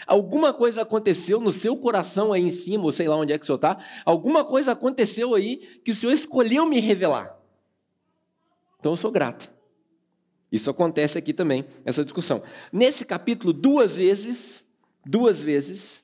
Alguma 0.06 0.52
coisa 0.52 0.82
aconteceu 0.82 1.40
no 1.40 1.50
seu 1.50 1.76
coração 1.76 2.32
aí 2.32 2.42
em 2.42 2.50
cima, 2.50 2.84
ou 2.84 2.92
sei 2.92 3.08
lá 3.08 3.16
onde 3.16 3.32
é 3.32 3.38
que 3.38 3.42
o 3.42 3.46
senhor 3.46 3.56
está, 3.56 3.78
alguma 4.04 4.44
coisa 4.44 4.72
aconteceu 4.72 5.34
aí 5.34 5.80
que 5.84 5.90
o 5.90 5.94
Senhor 5.94 6.12
escolheu 6.12 6.64
me 6.64 6.78
revelar. 6.78 7.36
Então 8.78 8.92
eu 8.92 8.96
sou 8.96 9.10
grato. 9.10 9.52
Isso 10.50 10.68
acontece 10.68 11.16
aqui 11.16 11.32
também, 11.32 11.64
essa 11.84 12.02
discussão. 12.02 12.42
Nesse 12.72 13.04
capítulo, 13.04 13.52
duas 13.52 13.96
vezes, 13.96 14.64
duas 15.04 15.40
vezes, 15.42 16.02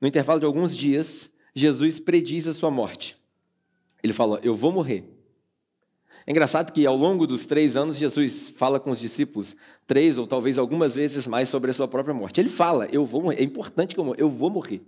no 0.00 0.08
intervalo 0.08 0.40
de 0.40 0.46
alguns 0.46 0.74
dias, 0.74 1.30
Jesus 1.54 2.00
prediz 2.00 2.46
a 2.46 2.54
sua 2.54 2.70
morte. 2.70 3.16
Ele 4.02 4.12
fala: 4.12 4.40
Eu 4.42 4.54
vou 4.54 4.72
morrer. 4.72 5.04
É 6.26 6.30
engraçado 6.30 6.72
que 6.72 6.86
ao 6.86 6.96
longo 6.96 7.26
dos 7.26 7.44
três 7.44 7.76
anos, 7.76 7.98
Jesus 7.98 8.48
fala 8.56 8.80
com 8.80 8.90
os 8.90 8.98
discípulos 8.98 9.54
três 9.86 10.16
ou 10.16 10.26
talvez 10.26 10.56
algumas 10.56 10.94
vezes 10.94 11.26
mais 11.26 11.50
sobre 11.50 11.70
a 11.70 11.74
sua 11.74 11.86
própria 11.86 12.14
morte. 12.14 12.40
Ele 12.40 12.48
fala: 12.48 12.86
Eu 12.86 13.04
vou 13.04 13.22
morrer. 13.22 13.40
É 13.40 13.44
importante 13.44 13.94
que 13.94 14.00
eu 14.00 14.04
morra. 14.04 14.16
Eu 14.18 14.30
vou 14.30 14.50
morrer. 14.50 14.82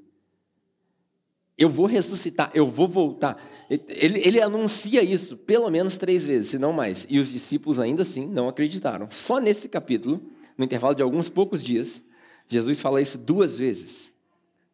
Eu 1.59 1.71
vou 1.71 1.87
ressuscitar, 1.87 2.51
eu 2.53 2.66
vou 2.66 2.87
voltar. 2.87 3.42
Ele, 3.71 4.21
ele, 4.21 4.40
anuncia 4.40 5.03
isso 5.03 5.37
pelo 5.37 5.71
menos 5.71 5.97
três 5.97 6.23
vezes, 6.25 6.49
se 6.49 6.59
não 6.59 6.73
mais. 6.73 7.07
E 7.09 7.19
os 7.19 7.33
discípulos 7.33 7.81
ainda 7.81 8.03
assim 8.03 8.27
não 8.27 8.47
acreditaram. 8.47 9.09
Só 9.11 9.38
nesse 9.38 9.69
capítulo, 9.69 10.21
no 10.57 10.64
intervalo 10.64 10.95
de 10.95 11.03
alguns 11.03 11.29
poucos 11.29 11.64
dias, 11.64 12.03
Jesus 12.47 12.81
fala 12.81 13.01
isso 13.01 13.16
duas 13.16 13.57
vezes. 13.57 14.12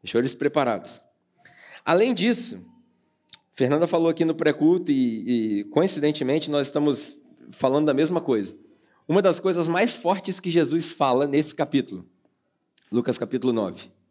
Deixou 0.03 0.21
eles 0.21 0.35
preparados. 0.35 1.01
Além 1.85 2.13
disso, 2.13 2.61
Fernanda 3.55 3.87
falou 3.87 4.09
aqui 4.09 4.25
no 4.25 4.35
pré-culto 4.35 4.91
e, 4.91 5.61
e, 5.61 5.65
coincidentemente, 5.65 6.51
nós 6.51 6.67
estamos 6.67 7.17
falando 7.53 7.87
da 7.87 7.95
mesma 7.95 8.21
coisa. 8.21 8.55
Uma 9.07 9.23
das 9.23 9.39
coisas 9.39 9.69
mais 9.69 9.97
fortes 9.97 10.41
que 10.41 10.51
Jesus 10.51 10.91
fala 10.91 11.29
nesse 11.29 11.55
capítulo, 11.55 12.05
Lucas 12.91 13.17
capítulo 13.17 13.53
9 13.53 14.02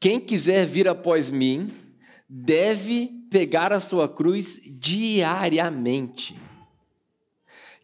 quem 0.00 0.20
quiser 0.20 0.64
vir 0.66 0.88
após 0.88 1.30
mim, 1.30 1.70
deve 2.28 3.10
pegar 3.30 3.72
a 3.72 3.80
sua 3.80 4.08
cruz 4.08 4.60
diariamente. 4.64 6.38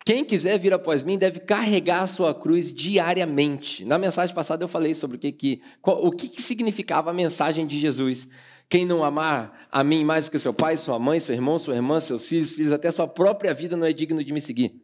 Quem 0.04 0.22
quiser 0.22 0.58
vir 0.58 0.74
após 0.74 1.02
mim 1.02 1.16
deve 1.16 1.40
carregar 1.40 2.02
a 2.02 2.06
sua 2.06 2.34
cruz 2.34 2.72
diariamente. 2.72 3.86
Na 3.86 3.98
mensagem 3.98 4.34
passada 4.34 4.62
eu 4.62 4.68
falei 4.68 4.94
sobre 4.94 5.16
o 5.16 5.20
que, 5.20 5.32
que, 5.32 5.62
o 5.82 6.10
que, 6.10 6.28
que 6.28 6.42
significava 6.42 7.10
a 7.10 7.14
mensagem 7.14 7.66
de 7.66 7.78
Jesus. 7.78 8.28
Quem 8.68 8.84
não 8.84 9.02
amar 9.02 9.66
a 9.72 9.82
mim 9.82 10.04
mais 10.04 10.26
do 10.26 10.32
que 10.32 10.38
seu 10.38 10.52
pai, 10.52 10.76
sua 10.76 10.98
mãe, 10.98 11.18
seu 11.20 11.34
irmão, 11.34 11.58
sua 11.58 11.74
irmã, 11.74 12.00
seus 12.00 12.28
filhos, 12.28 12.54
filhos, 12.54 12.72
até 12.72 12.90
sua 12.90 13.08
própria 13.08 13.54
vida 13.54 13.78
não 13.78 13.86
é 13.86 13.94
digno 13.94 14.22
de 14.22 14.30
me 14.30 14.42
seguir. 14.42 14.83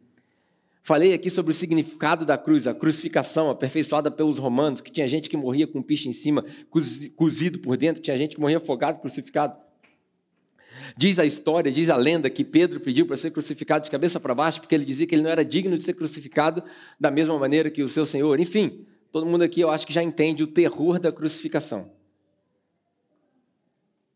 Falei 0.83 1.13
aqui 1.13 1.29
sobre 1.29 1.51
o 1.51 1.53
significado 1.53 2.25
da 2.25 2.37
cruz, 2.37 2.65
a 2.65 2.73
crucificação 2.73 3.51
aperfeiçoada 3.51 4.09
pelos 4.09 4.39
romanos, 4.39 4.81
que 4.81 4.91
tinha 4.91 5.07
gente 5.07 5.29
que 5.29 5.37
morria 5.37 5.67
com 5.67 5.81
picha 5.81 6.09
em 6.09 6.13
cima, 6.13 6.43
cozido 7.15 7.59
por 7.59 7.77
dentro, 7.77 8.01
tinha 8.01 8.17
gente 8.17 8.35
que 8.35 8.41
morria 8.41 8.57
afogado, 8.57 8.99
crucificado. 8.99 9.55
Diz 10.97 11.19
a 11.19 11.25
história, 11.25 11.71
diz 11.71 11.89
a 11.89 11.95
lenda 11.95 12.29
que 12.29 12.43
Pedro 12.43 12.79
pediu 12.79 13.05
para 13.05 13.15
ser 13.15 13.29
crucificado 13.31 13.83
de 13.85 13.91
cabeça 13.91 14.19
para 14.19 14.33
baixo, 14.33 14.59
porque 14.59 14.73
ele 14.73 14.85
dizia 14.85 15.05
que 15.05 15.13
ele 15.13 15.21
não 15.21 15.29
era 15.29 15.45
digno 15.45 15.77
de 15.77 15.83
ser 15.83 15.93
crucificado 15.93 16.63
da 16.99 17.11
mesma 17.11 17.37
maneira 17.37 17.69
que 17.69 17.83
o 17.83 17.89
seu 17.89 18.05
Senhor. 18.05 18.39
Enfim, 18.39 18.85
todo 19.11 19.25
mundo 19.25 19.43
aqui 19.43 19.61
eu 19.61 19.69
acho 19.69 19.85
que 19.85 19.93
já 19.93 20.01
entende 20.01 20.43
o 20.43 20.47
terror 20.47 20.99
da 20.99 21.11
crucificação. 21.11 21.91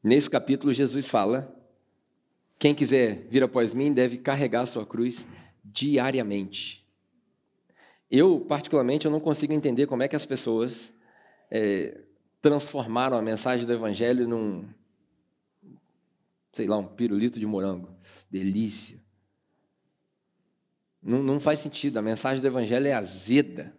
Nesse 0.04 0.30
capítulo, 0.30 0.73
Jesus 0.73 1.10
fala: 1.10 1.56
quem 2.58 2.73
quiser 2.73 3.28
vir 3.30 3.43
após 3.43 3.73
mim 3.73 3.93
deve 3.93 4.17
carregar 4.17 4.62
a 4.62 4.65
sua 4.65 4.86
cruz 4.86 5.28
diariamente. 5.75 6.83
Eu, 8.09 8.39
particularmente, 8.39 9.05
eu 9.05 9.11
não 9.11 9.19
consigo 9.19 9.51
entender 9.51 9.85
como 9.88 10.01
é 10.01 10.07
que 10.07 10.15
as 10.15 10.25
pessoas 10.25 10.93
é, 11.51 12.01
transformaram 12.41 13.17
a 13.17 13.21
mensagem 13.21 13.65
do 13.65 13.73
Evangelho 13.73 14.27
num, 14.27 14.65
sei 16.53 16.65
lá, 16.65 16.77
um 16.77 16.85
pirulito 16.85 17.39
de 17.39 17.45
morango. 17.45 17.89
Delícia. 18.31 19.03
Não, 21.03 21.21
não 21.21 21.39
faz 21.39 21.59
sentido, 21.59 21.97
a 21.97 22.01
mensagem 22.01 22.41
do 22.41 22.47
Evangelho 22.47 22.88
é 22.88 22.93
azeda. 22.93 23.75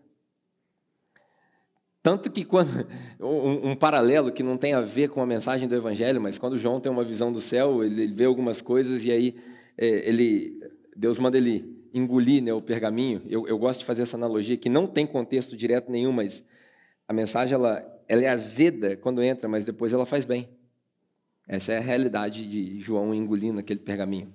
Tanto 2.03 2.31
que 2.31 2.45
quando 2.45 2.87
um, 3.19 3.71
um, 3.71 3.75
paralelo 3.75 4.31
que 4.31 4.43
não 4.43 4.59
tem 4.59 4.75
a 4.75 4.81
ver 4.83 5.09
com 5.09 5.23
a 5.23 5.27
mensagem 5.27 5.67
do 5.67 5.75
Evangelho, 5.75 6.21
mas 6.21 6.37
quando 6.37 6.59
João 6.59 6.79
tem 6.79 6.93
uma 6.93 7.05
visão 7.05 7.33
do 7.33 7.41
céu, 7.41 7.83
ele, 7.83 8.03
ele 8.03 8.15
vê 8.15 8.27
algumas 8.27 8.61
coisas 8.61 9.05
e 9.05 9.11
aí 9.11 9.37
é, 9.79 10.09
ele 10.09 10.61
Deus 10.95 11.19
manda 11.19 11.37
ele 11.37 11.76
engolir 11.99 12.43
né, 12.43 12.53
o 12.53 12.61
pergaminho, 12.61 13.23
eu, 13.27 13.47
eu 13.49 13.59
gosto 13.59 13.81
de 13.81 13.85
fazer 13.85 14.03
essa 14.03 14.17
analogia 14.17 14.57
que 14.57 14.69
não 14.69 14.87
tem 14.87 15.07
contexto 15.07 15.57
direto 15.57 15.91
nenhum, 15.91 16.13
mas 16.13 16.45
a 17.09 17.13
mensagem 17.13 17.55
ela, 17.55 18.03
ela 18.09 18.23
é 18.23 18.29
azeda 18.29 18.97
quando 18.97 19.23
entra, 19.23 19.49
mas 19.49 19.65
depois 19.65 19.93
ela 19.93 20.05
faz 20.05 20.25
bem. 20.25 20.49
Essa 21.49 21.73
é 21.73 21.79
a 21.79 21.81
realidade 21.81 22.47
de 22.49 22.81
João 22.81 23.15
engolindo 23.15 23.61
aquele 23.61 23.81
pergaminho. 23.81 24.33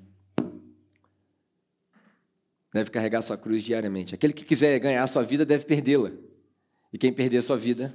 Deve 2.73 2.89
carregar 2.89 3.21
sua 3.21 3.37
cruz 3.37 3.61
diariamente. 3.61 4.15
Aquele 4.15 4.31
que 4.31 4.45
quiser 4.45 4.79
ganhar 4.79 5.05
sua 5.07 5.23
vida 5.23 5.45
deve 5.45 5.65
perdê-la. 5.65 6.11
E 6.93 6.97
quem 6.97 7.11
perder 7.11 7.41
sua 7.41 7.57
vida 7.57 7.93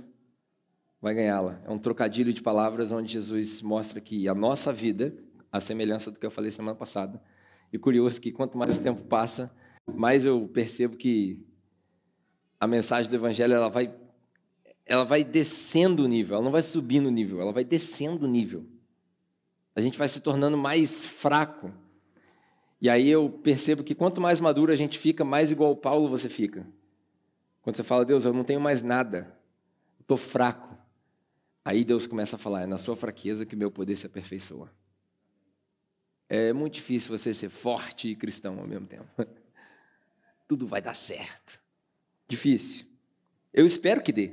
vai 1.01 1.15
ganhá-la. 1.15 1.63
É 1.65 1.71
um 1.71 1.79
trocadilho 1.79 2.33
de 2.33 2.43
palavras 2.43 2.93
onde 2.93 3.11
Jesus 3.11 3.63
mostra 3.63 4.01
que 4.03 4.29
a 4.29 4.35
nossa 4.35 4.71
vida, 4.73 5.15
a 5.51 5.61
semelhança 5.61 6.11
do 6.11 6.19
que 6.19 6.27
eu 6.27 6.31
falei 6.31 6.51
semana 6.51 6.77
passada, 6.77 7.23
e 7.77 7.79
curioso 7.79 8.21
que 8.21 8.33
quanto 8.33 8.59
mais 8.59 8.79
o 8.79 8.83
tempo 8.83 9.03
passa, 9.03 9.55
mais 9.95 10.25
eu 10.25 10.49
percebo 10.49 10.97
que 10.97 11.41
a 12.59 12.67
mensagem 12.67 13.11
do 13.11 13.17
evangelho 13.17 13.55
ela 13.55 13.69
vai 13.69 13.95
ela 14.85 15.05
vai 15.05 15.25
descendo 15.25 16.05
o 16.05 16.09
nível, 16.09 16.37
ela 16.37 16.45
não 16.45 16.53
vai 16.53 16.63
subindo 16.63 17.07
o 17.07 17.11
nível, 17.11 17.41
ela 17.41 17.53
vai 17.53 17.65
descendo 17.65 18.25
o 18.25 18.29
nível. 18.29 18.65
A 19.75 19.81
gente 19.81 19.99
vai 19.99 20.09
se 20.09 20.21
tornando 20.21 20.57
mais 20.57 21.05
fraco. 21.05 21.73
E 22.81 22.89
aí 22.89 23.09
eu 23.09 23.29
percebo 23.29 23.83
que 23.83 23.97
quanto 23.97 24.21
mais 24.21 24.41
maduro 24.41 24.71
a 24.71 24.77
gente 24.77 24.97
fica, 24.97 25.25
mais 25.25 25.51
igual 25.51 25.73
o 25.73 25.77
Paulo 25.77 26.09
você 26.09 26.29
fica. 26.29 26.65
Quando 27.63 27.77
você 27.77 27.83
fala, 27.83 28.05
Deus, 28.05 28.25
eu 28.25 28.33
não 28.33 28.45
tenho 28.45 28.61
mais 28.61 28.81
nada, 28.81 29.37
estou 30.01 30.17
fraco. 30.17 30.79
Aí 31.65 31.85
Deus 31.85 32.07
começa 32.07 32.37
a 32.37 32.39
falar, 32.39 32.63
é 32.63 32.67
na 32.67 32.79
sua 32.79 32.95
fraqueza 32.95 33.45
que 33.45 33.57
meu 33.57 33.73
poder 33.73 33.97
se 33.97 34.07
aperfeiçoa. 34.07 34.71
É 36.29 36.53
muito 36.53 36.75
difícil 36.75 37.17
você 37.17 37.33
ser 37.33 37.49
forte 37.49 38.09
e 38.09 38.17
cristão 38.17 38.59
ao 38.59 38.67
mesmo 38.67 38.87
tempo. 38.87 39.07
Tudo 40.49 40.67
vai 40.67 40.83
dar 40.83 40.95
certo. 40.95 41.61
Difícil. 42.29 42.87
Eu 43.53 43.65
espero 43.65 44.03
que 44.03 44.13
dê. 44.13 44.33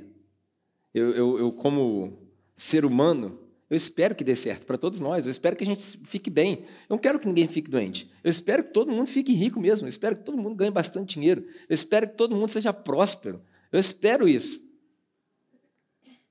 Eu, 0.92 1.10
eu, 1.12 1.38
eu 1.38 1.52
como 1.52 2.18
ser 2.56 2.84
humano, 2.84 3.38
eu 3.70 3.76
espero 3.76 4.14
que 4.14 4.22
dê 4.22 4.36
certo 4.36 4.66
para 4.66 4.76
todos 4.76 5.00
nós. 5.00 5.24
Eu 5.24 5.30
espero 5.30 5.56
que 5.56 5.64
a 5.64 5.66
gente 5.66 5.98
fique 6.04 6.30
bem. 6.30 6.64
Eu 6.88 6.94
não 6.94 6.98
quero 6.98 7.18
que 7.18 7.26
ninguém 7.26 7.46
fique 7.46 7.70
doente. 7.70 8.10
Eu 8.22 8.30
espero 8.30 8.64
que 8.64 8.72
todo 8.72 8.92
mundo 8.92 9.06
fique 9.06 9.32
rico 9.32 9.58
mesmo. 9.58 9.86
Eu 9.86 9.90
espero 9.90 10.16
que 10.16 10.22
todo 10.22 10.36
mundo 10.36 10.54
ganhe 10.54 10.70
bastante 10.70 11.14
dinheiro. 11.14 11.46
Eu 11.68 11.74
espero 11.74 12.08
que 12.08 12.14
todo 12.14 12.36
mundo 12.36 12.50
seja 12.50 12.72
próspero. 12.72 13.42
Eu 13.72 13.78
espero 13.78 14.28
isso. 14.28 14.62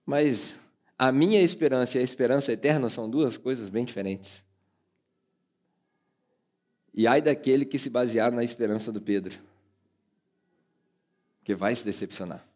Mas 0.05 0.57
a 0.97 1.11
minha 1.11 1.41
esperança 1.41 1.97
e 1.97 2.01
a 2.01 2.03
esperança 2.03 2.51
eterna 2.51 2.89
são 2.89 3.09
duas 3.09 3.35
coisas 3.37 3.69
bem 3.69 3.83
diferentes. 3.83 4.43
E 6.93 7.07
ai 7.07 7.21
daquele 7.21 7.65
que 7.65 7.79
se 7.79 7.89
basear 7.89 8.31
na 8.31 8.43
esperança 8.43 8.91
do 8.91 9.01
Pedro, 9.01 9.39
que 11.43 11.55
vai 11.55 11.75
se 11.75 11.83
decepcionar. 11.83 12.47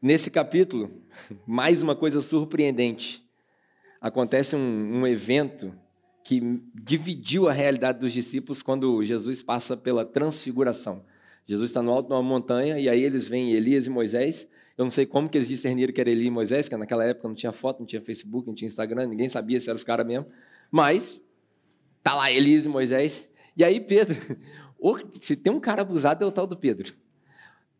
Nesse 0.00 0.30
capítulo, 0.30 0.90
mais 1.46 1.82
uma 1.82 1.94
coisa 1.94 2.22
surpreendente. 2.22 3.22
Acontece 4.00 4.56
um, 4.56 5.00
um 5.00 5.06
evento 5.06 5.74
que 6.24 6.40
dividiu 6.74 7.48
a 7.48 7.52
realidade 7.52 7.98
dos 7.98 8.12
discípulos 8.12 8.62
quando 8.62 9.04
Jesus 9.04 9.42
passa 9.42 9.76
pela 9.76 10.04
transfiguração. 10.04 11.04
Jesus 11.46 11.70
está 11.70 11.82
no 11.82 11.90
alto 11.90 12.06
de 12.06 12.14
uma 12.14 12.22
montanha 12.22 12.78
e 12.78 12.88
aí 12.88 13.02
eles 13.02 13.28
veem 13.28 13.52
Elias 13.52 13.86
e 13.86 13.90
Moisés. 13.90 14.48
Eu 14.78 14.84
não 14.84 14.90
sei 14.90 15.04
como 15.04 15.28
que 15.28 15.36
eles 15.36 15.48
discerniram 15.48 15.92
que 15.92 16.00
era 16.00 16.08
Elias 16.08 16.28
e 16.28 16.30
Moisés, 16.30 16.66
porque 16.66 16.78
naquela 16.78 17.04
época 17.04 17.28
não 17.28 17.34
tinha 17.34 17.52
foto, 17.52 17.80
não 17.80 17.86
tinha 17.86 18.00
Facebook, 18.00 18.46
não 18.46 18.54
tinha 18.54 18.68
Instagram, 18.68 19.06
ninguém 19.06 19.28
sabia 19.28 19.60
se 19.60 19.68
eram 19.68 19.76
os 19.76 19.84
caras 19.84 20.06
mesmo. 20.06 20.26
Mas 20.70 21.22
tá 22.02 22.14
lá 22.14 22.30
Elias 22.30 22.66
e 22.66 22.68
Moisés. 22.68 23.28
E 23.56 23.64
aí 23.64 23.80
Pedro, 23.80 24.16
se 25.20 25.36
tem 25.36 25.52
um 25.52 25.60
cara 25.60 25.82
abusado 25.82 26.24
é 26.24 26.26
o 26.26 26.32
tal 26.32 26.46
do 26.46 26.56
Pedro. 26.56 26.92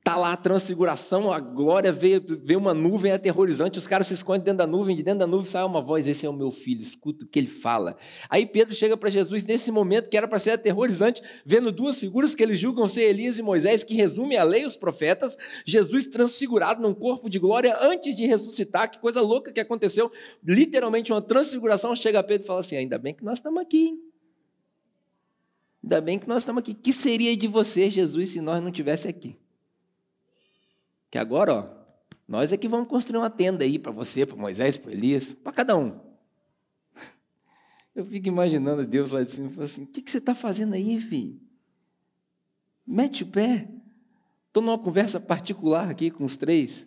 Tá 0.02 0.16
lá 0.16 0.32
a 0.32 0.36
transfiguração, 0.36 1.30
a 1.30 1.38
glória 1.38 1.92
veio, 1.92 2.24
veio 2.42 2.58
uma 2.58 2.72
nuvem 2.72 3.12
aterrorizante, 3.12 3.78
os 3.78 3.86
caras 3.86 4.06
se 4.06 4.14
escondem 4.14 4.44
dentro 4.44 4.58
da 4.58 4.66
nuvem, 4.66 4.96
de 4.96 5.02
dentro 5.02 5.20
da 5.20 5.26
nuvem 5.26 5.44
sai 5.44 5.62
uma 5.62 5.82
voz, 5.82 6.06
esse 6.06 6.24
é 6.24 6.28
o 6.28 6.32
meu 6.32 6.50
filho, 6.50 6.80
escuta 6.80 7.22
o 7.26 7.28
que 7.28 7.38
ele 7.38 7.48
fala. 7.48 7.94
Aí 8.28 8.46
Pedro 8.46 8.74
chega 8.74 8.96
para 8.96 9.10
Jesus 9.10 9.44
nesse 9.44 9.70
momento 9.70 10.08
que 10.08 10.16
era 10.16 10.26
para 10.26 10.38
ser 10.38 10.52
aterrorizante, 10.52 11.22
vendo 11.44 11.70
duas 11.70 12.00
figuras 12.00 12.34
que 12.34 12.42
eles 12.42 12.58
julgam 12.58 12.88
ser 12.88 13.02
Elias 13.02 13.38
e 13.38 13.42
Moisés, 13.42 13.84
que 13.84 13.92
resume 13.92 14.38
a 14.38 14.42
lei 14.42 14.62
e 14.62 14.64
os 14.64 14.74
profetas, 14.74 15.36
Jesus 15.66 16.06
transfigurado 16.06 16.80
num 16.80 16.94
corpo 16.94 17.28
de 17.28 17.38
glória 17.38 17.76
antes 17.82 18.16
de 18.16 18.24
ressuscitar, 18.24 18.90
que 18.90 18.98
coisa 18.98 19.20
louca 19.20 19.52
que 19.52 19.60
aconteceu, 19.60 20.10
literalmente 20.42 21.12
uma 21.12 21.20
transfiguração, 21.20 21.94
chega 21.94 22.22
Pedro 22.22 22.44
e 22.44 22.46
fala 22.46 22.60
assim, 22.60 22.76
ainda 22.76 22.96
bem 22.96 23.12
que 23.12 23.22
nós 23.22 23.36
estamos 23.36 23.60
aqui, 23.60 23.88
hein? 23.88 24.09
Ainda 25.82 26.00
bem 26.00 26.18
que 26.18 26.28
nós 26.28 26.42
estamos 26.42 26.60
aqui. 26.60 26.74
que 26.74 26.92
seria 26.92 27.36
de 27.36 27.46
você, 27.46 27.90
Jesus, 27.90 28.30
se 28.30 28.40
nós 28.40 28.60
não 28.60 28.68
estivéssemos 28.68 29.16
aqui? 29.16 29.36
Que 31.10 31.18
agora, 31.18 31.54
ó, 31.54 31.80
nós 32.28 32.52
é 32.52 32.56
que 32.56 32.68
vamos 32.68 32.88
construir 32.88 33.18
uma 33.18 33.30
tenda 33.30 33.64
aí 33.64 33.78
para 33.78 33.90
você, 33.90 34.24
para 34.24 34.36
Moisés, 34.36 34.76
para 34.76 34.92
Elias, 34.92 35.32
para 35.32 35.52
cada 35.52 35.76
um. 35.76 35.98
Eu 37.94 38.06
fico 38.06 38.28
imaginando 38.28 38.86
Deus 38.86 39.10
lá 39.10 39.24
de 39.24 39.32
cima 39.32 39.48
e 39.48 39.52
falo 39.52 39.64
assim: 39.64 39.82
o 39.82 39.86
que, 39.86 40.00
que 40.00 40.10
você 40.10 40.18
está 40.18 40.34
fazendo 40.34 40.74
aí, 40.74 41.00
filho? 41.00 41.40
Mete 42.86 43.24
o 43.24 43.26
pé. 43.26 43.68
Estou 44.46 44.62
numa 44.62 44.78
conversa 44.78 45.18
particular 45.18 45.88
aqui 45.90 46.10
com 46.10 46.24
os 46.24 46.36
três. 46.36 46.86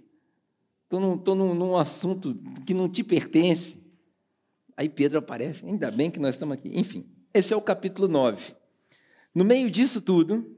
Estou 0.83 0.99
num, 0.99 1.35
num, 1.35 1.53
num 1.55 1.77
assunto 1.77 2.35
que 2.65 2.73
não 2.73 2.87
te 2.87 3.03
pertence. 3.03 3.81
Aí 4.75 4.89
Pedro 4.89 5.19
aparece, 5.19 5.65
ainda 5.65 5.91
bem 5.91 6.09
que 6.09 6.19
nós 6.19 6.35
estamos 6.35 6.53
aqui. 6.53 6.71
Enfim, 6.77 7.05
esse 7.33 7.53
é 7.53 7.57
o 7.57 7.61
capítulo 7.61 8.07
9. 8.07 8.55
No 9.33 9.43
meio 9.43 9.69
disso 9.69 10.01
tudo, 10.01 10.57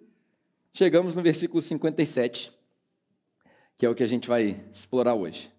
chegamos 0.74 1.16
no 1.16 1.22
versículo 1.22 1.62
57 1.62 2.56
que 3.78 3.86
é 3.86 3.90
o 3.90 3.96
que 3.96 4.04
a 4.04 4.08
gente 4.08 4.28
vai 4.28 4.64
explorar 4.74 5.16
hoje. 5.16 5.52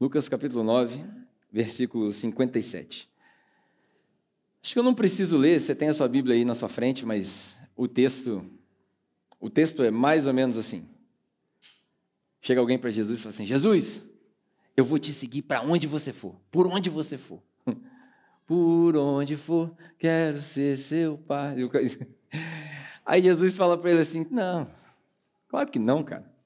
Lucas 0.00 0.28
capítulo 0.28 0.62
9, 0.62 1.04
versículo 1.50 2.12
57. 2.12 3.10
Acho 4.62 4.72
que 4.72 4.78
eu 4.78 4.82
não 4.82 4.94
preciso 4.94 5.36
ler, 5.36 5.60
você 5.60 5.74
tem 5.74 5.88
a 5.88 5.94
sua 5.94 6.08
Bíblia 6.08 6.36
aí 6.36 6.44
na 6.44 6.54
sua 6.54 6.68
frente, 6.68 7.04
mas 7.04 7.56
o 7.76 7.88
texto 7.88 8.44
o 9.38 9.50
texto 9.50 9.82
é 9.82 9.90
mais 9.90 10.26
ou 10.26 10.32
menos 10.32 10.56
assim. 10.56 10.88
Chega 12.40 12.60
alguém 12.60 12.78
para 12.78 12.90
Jesus 12.90 13.18
e 13.18 13.22
fala 13.22 13.30
assim: 13.30 13.46
"Jesus, 13.46 14.02
eu 14.76 14.84
vou 14.84 14.98
te 14.98 15.12
seguir 15.12 15.42
para 15.42 15.62
onde 15.62 15.86
você 15.86 16.12
for, 16.12 16.34
por 16.50 16.66
onde 16.66 16.88
você 16.90 17.18
for. 17.18 17.42
Por 18.46 18.96
onde 18.96 19.36
for, 19.36 19.76
quero 19.98 20.40
ser 20.40 20.78
seu 20.78 21.18
pai." 21.18 21.56
Aí 23.04 23.22
Jesus 23.22 23.56
fala 23.56 23.78
para 23.78 23.90
ele 23.90 24.00
assim: 24.00 24.26
"Não. 24.30 24.68
Claro 25.48 25.70
que 25.70 25.78
não, 25.78 26.02
cara 26.02 26.36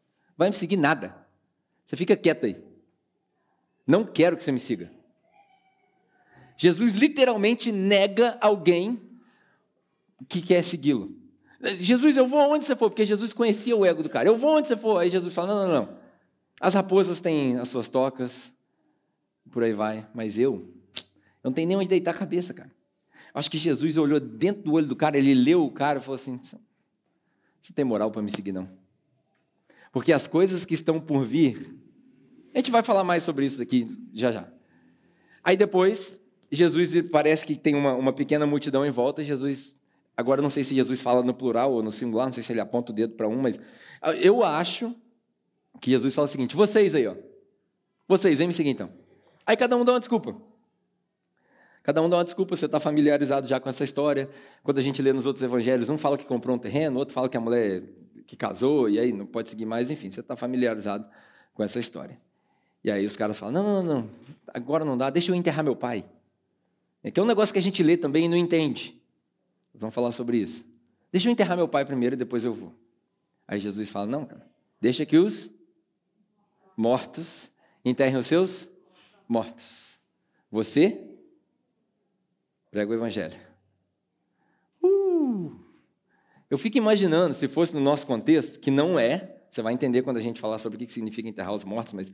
vai 0.41 0.49
me 0.49 0.57
seguir 0.57 0.79
nada. 0.79 1.15
Você 1.87 1.97
fica 1.97 2.17
quieto 2.17 2.47
aí. 2.47 2.57
Não 3.87 4.07
quero 4.07 4.39
que 4.39 4.43
você 4.43 4.51
me 4.51 4.59
siga. 4.59 4.91
Jesus 6.57 6.95
literalmente 6.95 7.71
nega 7.71 8.39
alguém 8.41 8.99
que 10.31 10.41
quer 10.41 10.65
segui-lo. 10.65 11.15
Jesus, 11.79 12.17
eu 12.17 12.27
vou 12.27 12.41
aonde 12.41 12.65
você 12.65 12.75
for, 12.75 12.89
porque 12.89 13.05
Jesus 13.05 13.35
conhecia 13.35 13.77
o 13.77 13.85
ego 13.85 14.03
do 14.03 14.09
cara. 14.09 14.31
Eu 14.31 14.37
vou 14.37 14.53
aonde 14.53 14.69
você 14.69 14.79
for. 14.79 14.97
Aí 14.97 15.11
Jesus 15.11 15.35
fala: 15.35 15.49
não, 15.49 15.67
não, 15.67 15.75
não. 15.75 15.99
As 16.59 16.73
raposas 16.73 17.21
têm 17.21 17.59
as 17.59 17.69
suas 17.69 17.91
tocas, 17.91 18.51
por 19.51 19.63
aí 19.63 19.75
vai, 19.75 20.07
mas 20.15 20.39
eu, 20.39 20.67
eu 20.97 21.05
não 21.45 21.53
tenho 21.53 21.69
nem 21.69 21.77
onde 21.77 21.89
deitar 21.89 22.13
a 22.13 22.19
cabeça, 22.19 22.55
cara. 22.55 22.71
Acho 23.33 23.51
que 23.51 23.59
Jesus 23.59 23.97
olhou 23.97 24.19
dentro 24.19 24.63
do 24.63 24.73
olho 24.73 24.87
do 24.87 24.97
cara, 24.97 25.17
ele 25.17 25.35
leu 25.35 25.65
o 25.65 25.71
cara 25.71 25.99
e 25.99 26.03
falou 26.03 26.17
assim: 26.17 26.39
você 26.43 27.73
tem 27.73 27.85
moral 27.85 28.11
para 28.11 28.23
me 28.23 28.31
seguir, 28.31 28.53
não? 28.53 28.69
Porque 29.93 30.13
as 30.13 30.27
coisas 30.27 30.65
que 30.65 30.75
estão 30.75 31.01
por 31.01 31.25
vir, 31.25 31.77
a 32.55 32.59
gente 32.59 32.71
vai 32.71 32.83
falar 32.83 33.05
mais 33.05 33.23
sobre 33.23 33.47
isso 33.47 33.59
daqui 33.59 33.89
já 34.13 34.33
já. 34.33 34.49
Aí 35.43 35.57
depois, 35.57 36.21
Jesus 36.51 37.09
parece 37.11 37.45
que 37.45 37.57
tem 37.57 37.75
uma, 37.75 37.95
uma 37.95 38.13
pequena 38.13 38.47
multidão 38.47 38.85
em 38.85 38.91
volta, 38.91 39.23
Jesus. 39.23 39.77
Agora 40.17 40.43
não 40.43 40.51
sei 40.51 40.65
se 40.65 40.75
Jesus 40.75 41.01
fala 41.01 41.23
no 41.23 41.33
plural 41.33 41.73
ou 41.73 41.83
no 41.83 41.91
singular, 41.91 42.27
não 42.27 42.33
sei 42.33 42.43
se 42.43 42.53
ele 42.53 42.61
aponta 42.61 42.93
o 42.93 42.95
dedo 42.95 43.15
para 43.15 43.27
um, 43.27 43.41
mas 43.41 43.59
eu 44.21 44.45
acho 44.45 44.95
que 45.81 45.91
Jesus 45.91 46.15
fala 46.15 46.27
o 46.27 46.29
seguinte: 46.29 46.57
vocês 46.57 46.95
aí, 46.95 47.07
ó. 47.07 47.15
Vocês, 48.07 48.39
vem 48.39 48.49
me 48.49 48.55
seguir 48.55 48.71
então. 48.71 48.91
Aí 49.47 49.57
cada 49.57 49.77
um 49.77 49.85
dá 49.85 49.93
uma 49.93 50.01
desculpa. 50.01 50.37
Cada 51.83 52.03
um 52.03 52.09
dá 52.09 52.19
uma 52.19 52.25
desculpa, 52.25 52.55
você 52.55 52.67
está 52.67 52.79
familiarizado 52.79 53.49
já 53.49 53.59
com 53.59 53.69
essa 53.69 53.85
história. 53.85 54.29
Quando 54.63 54.79
a 54.79 54.83
gente 54.83 55.01
lê 55.01 55.13
nos 55.13 55.27
outros 55.27 55.43
evangelhos, 55.43 55.89
um 55.89 55.97
fala 55.97 56.19
que 56.19 56.25
comprou 56.25 56.55
um 56.55 56.59
terreno, 56.59 56.99
outro 56.99 57.15
fala 57.15 57.29
que 57.29 57.37
a 57.37 57.41
mulher 57.41 57.83
que 58.27 58.37
casou, 58.37 58.89
e 58.89 58.99
aí 58.99 59.13
não 59.13 59.27
pode 59.27 59.51
seguir 59.51 59.67
mais, 59.67 59.91
enfim, 59.91 60.11
você 60.11 60.21
está 60.21 60.37
familiarizado 60.37 61.05
com 61.55 61.63
essa 61.63 61.81
história. 61.81 62.21
E 62.85 62.91
aí 62.91 63.05
os 63.05 63.17
caras 63.17 63.39
falam: 63.39 63.55
não, 63.55 63.63
não, 63.63 63.83
não, 63.83 64.01
não, 64.03 64.11
agora 64.49 64.85
não 64.85 64.97
dá, 64.97 65.11
deixa 65.11 65.33
eu 65.33 65.35
enterrar 65.35 65.65
meu 65.65 65.75
pai. 65.75 66.05
É 67.03 67.11
que 67.11 67.19
é 67.19 67.23
um 67.23 67.27
negócio 67.27 67.53
que 67.53 67.59
a 67.59 67.63
gente 67.63 67.83
lê 67.83 67.97
também 67.97 68.27
e 68.27 68.29
não 68.29 68.37
entende. 68.37 69.01
Vamos 69.75 69.95
falar 69.95 70.13
sobre 70.13 70.37
isso. 70.37 70.65
Deixa 71.11 71.29
eu 71.29 71.33
enterrar 71.33 71.57
meu 71.57 71.67
pai 71.67 71.85
primeiro 71.85 72.15
e 72.15 72.17
depois 72.17 72.45
eu 72.45 72.53
vou. 72.53 72.73
Aí 73.49 73.59
Jesus 73.59 73.91
fala: 73.91 74.07
não, 74.07 74.25
cara, 74.25 74.47
deixa 74.81 75.05
que 75.05 75.19
os 75.19 75.51
mortos 76.77 77.51
enterrem 77.85 78.17
os 78.17 78.27
seus 78.27 78.69
mortos. 79.27 79.99
Você 80.51 81.10
prega 82.71 82.91
o 82.91 82.95
evangelho. 82.95 83.37
Eu 86.51 86.59
fico 86.59 86.77
imaginando, 86.77 87.33
se 87.33 87.47
fosse 87.47 87.73
no 87.75 87.81
nosso 87.81 88.07
contexto, 88.07 88.59
que 88.59 88.73
não 88.73 88.99
é, 88.99 89.37
você 89.49 89.63
vai 89.63 89.73
entender 89.73 90.03
quando 90.03 90.17
a 90.17 90.21
gente 90.21 90.41
falar 90.41 90.59
sobre 90.59 90.77
o 90.77 90.87
que 90.87 90.93
significa 90.93 91.29
enterrar 91.29 91.55
os 91.55 91.63
mortos, 91.63 91.93
mas 91.93 92.11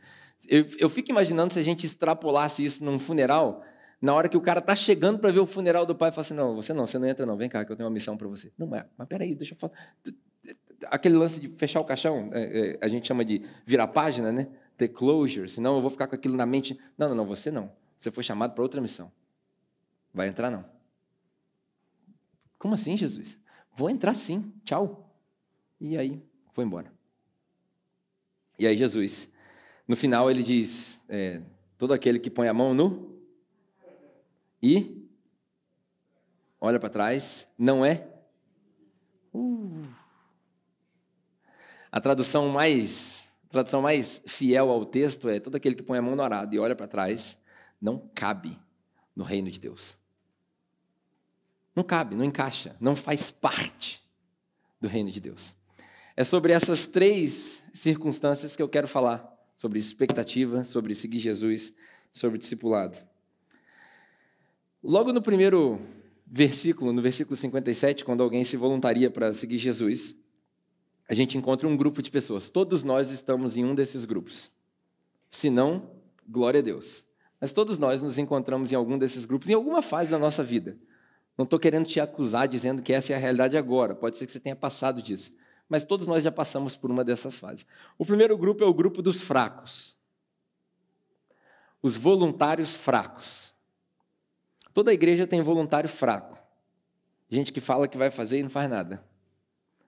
eu, 0.46 0.66
eu 0.78 0.88
fico 0.90 1.10
imaginando 1.10 1.52
se 1.54 1.58
a 1.58 1.62
gente 1.62 1.86
extrapolasse 1.86 2.64
isso 2.64 2.84
num 2.84 2.98
funeral, 2.98 3.64
na 4.00 4.12
hora 4.12 4.28
que 4.28 4.36
o 4.36 4.40
cara 4.40 4.60
está 4.60 4.76
chegando 4.76 5.18
para 5.18 5.30
ver 5.30 5.40
o 5.40 5.46
funeral 5.46 5.86
do 5.86 5.94
pai, 5.94 6.10
fala 6.10 6.20
assim: 6.20 6.34
não, 6.34 6.54
você 6.54 6.74
não, 6.74 6.86
você 6.86 6.98
não 6.98 7.08
entra, 7.08 7.24
não, 7.24 7.36
vem 7.36 7.48
cá, 7.48 7.64
que 7.64 7.72
eu 7.72 7.76
tenho 7.76 7.88
uma 7.88 7.92
missão 7.92 8.16
para 8.16 8.28
você. 8.28 8.52
Não, 8.58 8.66
mas, 8.66 8.84
mas 8.96 9.08
peraí, 9.08 9.34
deixa 9.34 9.54
eu 9.54 9.58
falar. 9.58 9.72
Aquele 10.86 11.16
lance 11.16 11.40
de 11.40 11.48
fechar 11.56 11.80
o 11.80 11.84
caixão, 11.84 12.28
é, 12.32 12.74
é, 12.74 12.78
a 12.82 12.88
gente 12.88 13.08
chama 13.08 13.24
de 13.24 13.42
virar 13.64 13.86
página, 13.88 14.30
né? 14.30 14.48
The 14.76 14.88
closure, 14.88 15.48
senão 15.48 15.76
eu 15.76 15.80
vou 15.80 15.90
ficar 15.90 16.06
com 16.06 16.14
aquilo 16.14 16.36
na 16.36 16.44
mente. 16.44 16.78
Não, 16.98 17.08
não, 17.08 17.16
não, 17.16 17.26
você 17.26 17.50
não. 17.50 17.72
Você 17.98 18.10
foi 18.10 18.22
chamado 18.22 18.52
para 18.52 18.62
outra 18.62 18.80
missão. 18.82 19.10
Vai 20.16 20.28
entrar, 20.28 20.50
não. 20.50 20.64
Como 22.58 22.72
assim, 22.72 22.96
Jesus? 22.96 23.38
Vou 23.76 23.90
entrar 23.90 24.14
sim, 24.14 24.50
tchau. 24.64 25.14
E 25.78 25.94
aí, 25.98 26.22
foi 26.54 26.64
embora. 26.64 26.90
E 28.58 28.66
aí 28.66 28.74
Jesus, 28.78 29.30
no 29.86 29.94
final 29.94 30.30
ele 30.30 30.42
diz, 30.42 30.98
é, 31.06 31.42
todo 31.76 31.92
aquele 31.92 32.18
que 32.18 32.30
põe 32.30 32.48
a 32.48 32.54
mão 32.54 32.72
no 32.72 33.20
e 34.62 35.06
olha 36.58 36.80
para 36.80 36.88
trás, 36.88 37.46
não 37.58 37.84
é? 37.84 38.08
Uh. 39.34 39.84
A 41.92 42.00
tradução 42.00 42.48
mais, 42.48 43.30
a 43.44 43.48
tradução 43.50 43.82
mais 43.82 44.22
fiel 44.26 44.70
ao 44.70 44.86
texto 44.86 45.28
é 45.28 45.38
todo 45.38 45.56
aquele 45.56 45.74
que 45.74 45.82
põe 45.82 45.98
a 45.98 46.02
mão 46.02 46.16
no 46.16 46.22
arado 46.22 46.54
e 46.54 46.58
olha 46.58 46.74
para 46.74 46.88
trás, 46.88 47.36
não 47.78 48.10
cabe 48.14 48.58
no 49.14 49.22
reino 49.22 49.50
de 49.50 49.60
Deus. 49.60 49.94
Não 51.76 51.84
cabe, 51.84 52.16
não 52.16 52.24
encaixa, 52.24 52.74
não 52.80 52.96
faz 52.96 53.30
parte 53.30 54.02
do 54.80 54.88
reino 54.88 55.12
de 55.12 55.20
Deus. 55.20 55.54
É 56.16 56.24
sobre 56.24 56.54
essas 56.54 56.86
três 56.86 57.62
circunstâncias 57.74 58.56
que 58.56 58.62
eu 58.62 58.68
quero 58.68 58.88
falar: 58.88 59.30
sobre 59.58 59.78
expectativa, 59.78 60.64
sobre 60.64 60.94
seguir 60.94 61.18
Jesus, 61.18 61.74
sobre 62.10 62.38
discipulado. 62.38 62.98
Logo 64.82 65.12
no 65.12 65.20
primeiro 65.20 65.78
versículo, 66.26 66.92
no 66.94 67.02
versículo 67.02 67.36
57, 67.36 68.04
quando 68.04 68.22
alguém 68.22 68.42
se 68.42 68.56
voluntaria 68.56 69.10
para 69.10 69.34
seguir 69.34 69.58
Jesus, 69.58 70.16
a 71.06 71.12
gente 71.12 71.36
encontra 71.36 71.68
um 71.68 71.76
grupo 71.76 72.00
de 72.00 72.10
pessoas. 72.10 72.48
Todos 72.48 72.84
nós 72.84 73.10
estamos 73.10 73.56
em 73.58 73.64
um 73.64 73.74
desses 73.74 74.06
grupos. 74.06 74.50
Se 75.30 75.50
não, 75.50 75.90
glória 76.26 76.60
a 76.60 76.62
Deus. 76.62 77.04
Mas 77.38 77.52
todos 77.52 77.76
nós 77.76 78.02
nos 78.02 78.16
encontramos 78.16 78.72
em 78.72 78.76
algum 78.76 78.96
desses 78.96 79.26
grupos, 79.26 79.50
em 79.50 79.54
alguma 79.54 79.82
fase 79.82 80.10
da 80.10 80.18
nossa 80.18 80.42
vida. 80.42 80.78
Não 81.36 81.44
estou 81.44 81.58
querendo 81.58 81.86
te 81.86 82.00
acusar 82.00 82.48
dizendo 82.48 82.82
que 82.82 82.92
essa 82.92 83.12
é 83.12 83.16
a 83.16 83.18
realidade 83.18 83.56
agora. 83.56 83.94
Pode 83.94 84.16
ser 84.16 84.26
que 84.26 84.32
você 84.32 84.40
tenha 84.40 84.56
passado 84.56 85.02
disso. 85.02 85.32
Mas 85.68 85.84
todos 85.84 86.06
nós 86.06 86.24
já 86.24 86.32
passamos 86.32 86.74
por 86.74 86.90
uma 86.90 87.04
dessas 87.04 87.38
fases. 87.38 87.66
O 87.98 88.06
primeiro 88.06 88.36
grupo 88.38 88.64
é 88.64 88.66
o 88.66 88.72
grupo 88.72 89.02
dos 89.02 89.20
fracos. 89.20 89.96
Os 91.82 91.96
voluntários 91.96 92.74
fracos. 92.74 93.52
Toda 94.72 94.94
igreja 94.94 95.26
tem 95.26 95.42
voluntário 95.42 95.88
fraco. 95.88 96.38
Gente 97.28 97.52
que 97.52 97.60
fala 97.60 97.88
que 97.88 97.98
vai 97.98 98.10
fazer 98.10 98.38
e 98.38 98.42
não 98.42 98.50
faz 98.50 98.70
nada. 98.70 99.04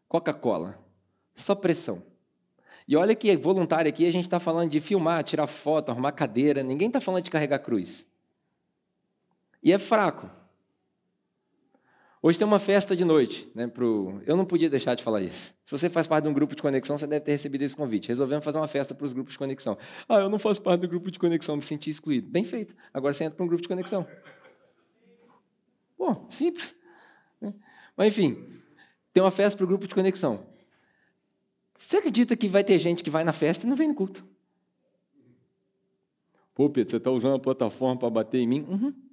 Coca-Cola. 0.08 0.78
Só 1.36 1.54
pressão. 1.54 2.02
E 2.86 2.96
olha 2.96 3.14
que 3.14 3.36
voluntário 3.36 3.88
aqui, 3.88 4.06
a 4.06 4.10
gente 4.10 4.24
está 4.24 4.40
falando 4.40 4.70
de 4.70 4.80
filmar, 4.80 5.22
tirar 5.22 5.46
foto, 5.46 5.90
arrumar 5.90 6.12
cadeira. 6.12 6.62
Ninguém 6.62 6.88
está 6.88 7.00
falando 7.00 7.22
de 7.22 7.30
carregar 7.30 7.58
cruz. 7.60 8.06
E 9.62 9.72
é 9.72 9.78
fraco. 9.78 10.37
Hoje 12.20 12.36
tem 12.36 12.46
uma 12.46 12.58
festa 12.58 12.96
de 12.96 13.04
noite, 13.04 13.48
né? 13.54 13.68
Pro... 13.68 14.20
Eu 14.26 14.36
não 14.36 14.44
podia 14.44 14.68
deixar 14.68 14.94
de 14.96 15.04
falar 15.04 15.20
isso. 15.22 15.54
Se 15.64 15.70
você 15.70 15.88
faz 15.88 16.06
parte 16.06 16.24
de 16.24 16.30
um 16.30 16.32
grupo 16.32 16.56
de 16.56 16.60
conexão, 16.60 16.98
você 16.98 17.06
deve 17.06 17.24
ter 17.24 17.32
recebido 17.32 17.62
esse 17.62 17.76
convite. 17.76 18.08
Resolvemos 18.08 18.44
fazer 18.44 18.58
uma 18.58 18.66
festa 18.66 18.92
para 18.94 19.04
os 19.04 19.12
grupos 19.12 19.32
de 19.34 19.38
conexão. 19.38 19.78
Ah, 20.08 20.18
eu 20.18 20.28
não 20.28 20.38
faço 20.38 20.60
parte 20.60 20.80
do 20.80 20.88
grupo 20.88 21.10
de 21.10 21.18
conexão, 21.18 21.54
me 21.54 21.62
senti 21.62 21.90
excluído. 21.90 22.28
Bem 22.28 22.44
feito. 22.44 22.74
Agora 22.92 23.14
você 23.14 23.24
entra 23.24 23.36
para 23.36 23.44
um 23.44 23.48
grupo 23.48 23.62
de 23.62 23.68
conexão. 23.68 24.06
Bom, 25.96 26.26
simples. 26.28 26.74
Né? 27.40 27.54
Mas 27.96 28.08
enfim, 28.08 28.60
tem 29.12 29.22
uma 29.22 29.30
festa 29.30 29.56
para 29.56 29.64
o 29.64 29.68
grupo 29.68 29.86
de 29.86 29.94
conexão. 29.94 30.44
Você 31.76 31.98
acredita 31.98 32.36
que 32.36 32.48
vai 32.48 32.64
ter 32.64 32.78
gente 32.80 33.04
que 33.04 33.10
vai 33.10 33.22
na 33.22 33.32
festa 33.32 33.64
e 33.64 33.68
não 33.68 33.76
vem 33.76 33.86
no 33.86 33.94
culto? 33.94 34.26
Pô, 36.52 36.68
Pedro, 36.68 36.90
você 36.90 36.96
está 36.96 37.12
usando 37.12 37.36
a 37.36 37.38
plataforma 37.38 37.96
para 37.96 38.10
bater 38.10 38.38
em 38.38 38.48
mim? 38.48 38.66
Uhum. 38.68 39.07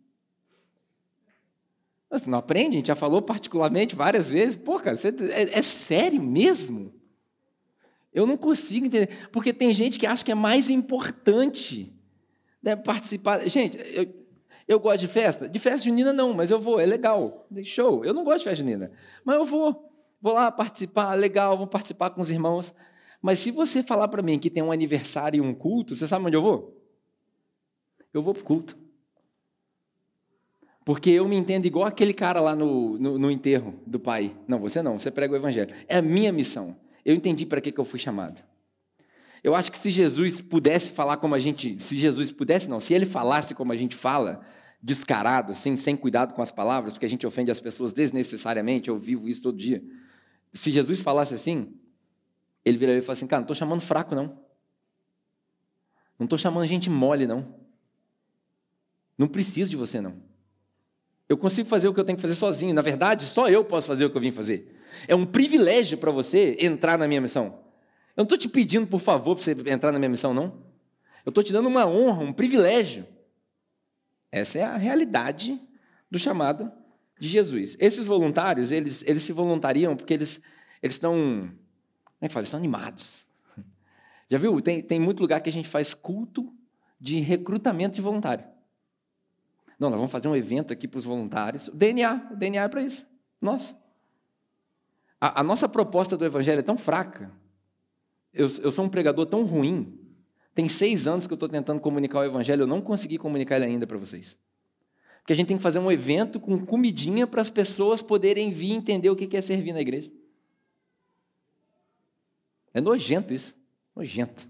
Você 2.10 2.30
não 2.30 2.38
aprende? 2.38 2.70
A 2.70 2.80
gente 2.80 2.88
já 2.88 2.96
falou 2.96 3.22
particularmente 3.22 3.96
várias 3.96 4.30
vezes. 4.30 4.56
Pô, 4.56 4.80
cara, 4.80 4.96
você, 4.96 5.10
é, 5.10 5.60
é 5.60 5.62
sério 5.62 6.22
mesmo? 6.22 6.94
Eu 8.14 8.26
não 8.26 8.38
consigo 8.38 8.86
entender. 8.86 9.28
Porque 9.32 9.52
tem 9.52 9.74
gente 9.74 10.00
que 10.00 10.08
acha 10.08 10.24
que 10.24 10.32
é 10.32 10.36
mais 10.36 10.70
importante 10.70 11.94
né, 12.64 12.76
participar. 12.76 13.48
Gente, 13.48 13.78
eu, 13.94 14.08
eu 14.68 14.80
gosto 14.80 15.02
de 15.02 15.08
festa? 15.08 15.50
De 15.50 15.60
festa 15.60 15.84
junina 15.84 16.14
não, 16.14 16.34
mas 16.34 16.52
eu 16.52 16.60
vou, 16.60 16.80
é 16.80 16.86
legal. 16.86 17.48
Show. 17.64 18.06
Eu 18.06 18.14
não 18.14 18.24
gosto 18.24 18.40
de 18.40 18.44
festa 18.46 18.64
junina, 18.64 18.92
mas 19.24 19.36
eu 19.36 19.46
vou. 19.46 19.92
Vou 20.22 20.34
lá 20.34 20.50
participar, 20.50 21.14
legal, 21.14 21.56
vou 21.56 21.68
participar 21.68 22.10
com 22.10 22.20
os 22.20 22.32
irmãos. 22.32 22.74
Mas 23.22 23.38
se 23.38 23.52
você 23.52 23.84
falar 23.84 24.08
para 24.08 24.24
mim 24.24 24.40
que 24.40 24.50
tem 24.50 24.64
um 24.64 24.72
aniversário 24.72 25.38
e 25.38 25.42
um 25.42 25.54
culto, 25.54 25.96
você 25.96 26.08
sabe 26.08 26.26
onde 26.26 26.36
eu 26.36 26.42
vou? 26.42 26.82
Eu 28.12 28.24
vou 28.24 28.34
para 28.34 28.42
o 28.42 28.46
culto. 28.46 28.85
Porque 30.86 31.10
eu 31.10 31.28
me 31.28 31.36
entendo 31.36 31.66
igual 31.66 31.88
aquele 31.88 32.14
cara 32.14 32.40
lá 32.40 32.56
no, 32.56 33.00
no, 33.00 33.18
no, 33.18 33.32
enterro 33.32 33.74
do 33.88 34.00
pai. 34.00 34.36
Não, 34.48 34.60
você 34.60 34.84
não, 34.84 35.00
você 35.00 35.10
prega 35.10 35.34
o 35.34 35.36
evangelho. 35.36 35.74
É 35.88 35.98
a 35.98 36.02
minha 36.02 36.32
missão. 36.32 36.78
Eu 37.04 37.16
entendi 37.16 37.44
para 37.44 37.60
que, 37.60 37.72
que 37.72 37.80
eu 37.80 37.84
fui 37.84 37.98
chamado. 37.98 38.40
Eu 39.44 39.56
acho 39.56 39.72
que 39.72 39.80
se 39.80 39.90
Jesus 39.90 40.42
pudesse 40.42 40.92
falar 40.92 41.18
como 41.18 41.34
a 41.34 41.40
gente. 41.40 41.82
Se 41.82 41.98
Jesus 41.98 42.32
pudesse, 42.32 42.70
não, 42.70 42.80
se 42.80 42.94
ele 42.94 43.08
falasse 43.08 43.56
como 43.56 43.74
a 43.74 43.76
gente 43.76 43.96
fala, 43.96 44.46
descarado, 44.80 45.54
assim, 45.54 45.76
sem 45.76 45.96
cuidado 45.96 46.36
com 46.36 46.42
as 46.44 46.52
palavras, 46.52 46.94
porque 46.94 47.08
a 47.08 47.10
gente 47.10 47.26
ofende 47.26 47.50
as 47.50 47.60
pessoas 47.60 47.92
desnecessariamente, 47.92 48.88
eu 48.88 49.00
vivo 49.00 49.28
isso 49.28 49.42
todo 49.42 49.58
dia. 49.58 49.84
Se 50.54 50.72
Jesus 50.72 51.02
falasse 51.02 51.34
assim, 51.34 51.74
ele 52.64 52.78
viraria 52.78 53.00
e 53.00 53.02
falaria 53.02 53.14
assim: 53.14 53.28
cara, 53.28 53.40
não 53.40 53.46
estou 53.46 53.56
chamando 53.56 53.82
fraco, 53.82 54.14
não. 54.14 54.40
Não 56.20 56.26
estou 56.26 56.38
chamando 56.38 56.68
gente 56.68 56.92
mole, 56.92 57.26
não. 57.26 57.56
Não 59.18 59.28
preciso 59.28 59.72
de 59.72 59.78
você, 59.78 60.00
não. 60.00 60.35
Eu 61.28 61.38
consigo 61.38 61.68
fazer 61.68 61.88
o 61.88 61.94
que 61.94 62.00
eu 62.00 62.04
tenho 62.04 62.16
que 62.16 62.22
fazer 62.22 62.36
sozinho. 62.36 62.74
Na 62.74 62.82
verdade, 62.82 63.24
só 63.26 63.50
eu 63.50 63.64
posso 63.66 63.88
fazer 63.88 64.06
o 64.06 64.10
que 64.10 64.18
eu 64.18 64.22
vim 64.22 64.32
fazer. 64.32 64.76
É 65.08 65.16
um 65.16 65.26
privilégio 65.26 65.98
para 65.98 66.12
você 66.12 66.56
entrar 66.60 66.98
na 66.98 67.08
minha 67.08 67.20
missão. 67.20 67.60
Eu 68.16 68.22
não 68.22 68.24
estou 68.24 68.38
te 68.38 68.48
pedindo, 68.48 68.88
por 68.88 69.00
favor, 69.00 69.36
para 69.36 69.44
você 69.44 69.52
entrar 69.68 69.92
na 69.92 70.00
minha 70.00 70.10
missão, 70.10 70.34
não. 70.34 70.64
Eu 71.26 71.30
estou 71.30 71.44
te 71.44 71.52
dando 71.52 71.68
uma 71.68 71.86
honra, 71.88 72.24
um 72.24 72.32
privilégio. 72.32 73.06
Essa 74.32 74.60
é 74.60 74.64
a 74.64 74.78
realidade 74.78 75.60
do 76.10 76.20
chamado 76.20 76.72
de 77.20 77.28
Jesus. 77.28 77.76
Esses 77.80 78.06
voluntários, 78.06 78.72
eles, 78.72 79.04
eles 79.08 79.24
se 79.24 79.34
voluntariam 79.34 79.96
porque 79.96 80.14
eles, 80.14 80.42
eles 80.82 80.96
estão, 80.96 81.14
como 81.14 82.22
é 82.22 82.28
que 82.28 82.34
fala? 82.34 82.42
Eles 82.42 82.50
estão 82.50 82.60
animados. 82.60 83.26
Já 84.30 84.38
viu? 84.38 84.60
Tem, 84.62 84.82
tem 84.82 85.00
muito 85.00 85.20
lugar 85.20 85.42
que 85.42 85.50
a 85.50 85.54
gente 85.54 85.68
faz 85.68 85.94
culto 85.94 86.54
de 87.00 87.20
recrutamento 87.20 87.96
de 87.96 88.02
voluntário. 88.02 88.46
Não, 89.80 89.90
nós 89.90 89.98
vamos 89.98 90.12
fazer 90.12 90.28
um 90.28 90.36
evento 90.36 90.72
aqui 90.72 90.88
para 90.88 90.98
os 90.98 91.06
voluntários. 91.06 91.70
DNA, 91.74 92.30
o 92.32 92.36
DNA 92.36 92.64
é 92.64 92.68
para 92.68 92.82
isso. 92.82 93.06
Nossa. 93.42 93.76
A, 95.20 95.42
a, 95.42 95.44
nossa 95.44 95.68
proposta 95.68 96.16
do 96.16 96.26
Evangelho 96.26 96.60
é 96.60 96.64
tão 96.64 96.78
fraca. 96.78 97.32
Eu, 98.34 98.48
eu 98.62 98.72
sou 98.72 98.86
um 98.86 98.90
pregador 98.90 99.26
tão 99.26 99.44
ruim. 99.44 100.00
Tem 100.54 100.70
seis 100.70 101.08
anos 101.08 101.28
que 101.28 101.34
eu 101.34 101.36
estou 101.36 101.50
tentando 101.50 101.82
comunicar 101.82 102.20
o 102.20 102.24
Evangelho, 102.24 102.64
eu 102.64 102.68
não 102.68 102.82
consegui 102.82 103.18
comunicar 103.18 103.58
ele 103.58 103.66
ainda 103.66 103.86
para 103.86 103.98
vocês. 103.98 104.38
Porque 105.20 105.34
a 105.34 105.36
gente 105.36 105.48
tem 105.48 105.58
que 105.58 105.64
fazer 105.64 105.80
um 105.80 105.92
evento 105.92 106.40
com 106.40 106.66
comidinha 106.66 107.26
para 107.26 107.42
as 107.42 107.50
pessoas 107.50 108.02
poderem 108.02 108.52
vir 108.52 108.72
entender 108.74 109.10
o 109.10 109.16
que 109.16 109.36
é 109.36 109.42
servir 109.42 109.74
na 109.74 109.82
igreja. 109.82 110.12
É 112.74 112.80
nojento 112.80 113.34
isso. 113.34 113.56
Nojento. 113.96 114.48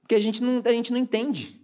Porque 0.00 0.14
a 0.14 0.20
gente 0.20 0.42
não, 0.42 0.62
a 0.64 0.72
gente 0.72 0.92
não 0.92 0.98
entende. 0.98 1.60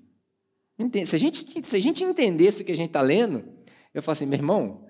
Se 1.05 1.17
a 1.17 1.19
gente, 1.19 1.67
se 1.67 1.77
a 1.77 1.81
gente 1.81 2.03
entendesse 2.03 2.63
o 2.63 2.65
que 2.65 2.73
a 2.73 2.77
gente 2.77 2.89
está 2.89 3.01
lendo, 3.01 3.45
eu 3.93 4.03
falo 4.03 4.13
assim, 4.13 4.27
meu 4.27 4.39
irmão, 4.39 4.87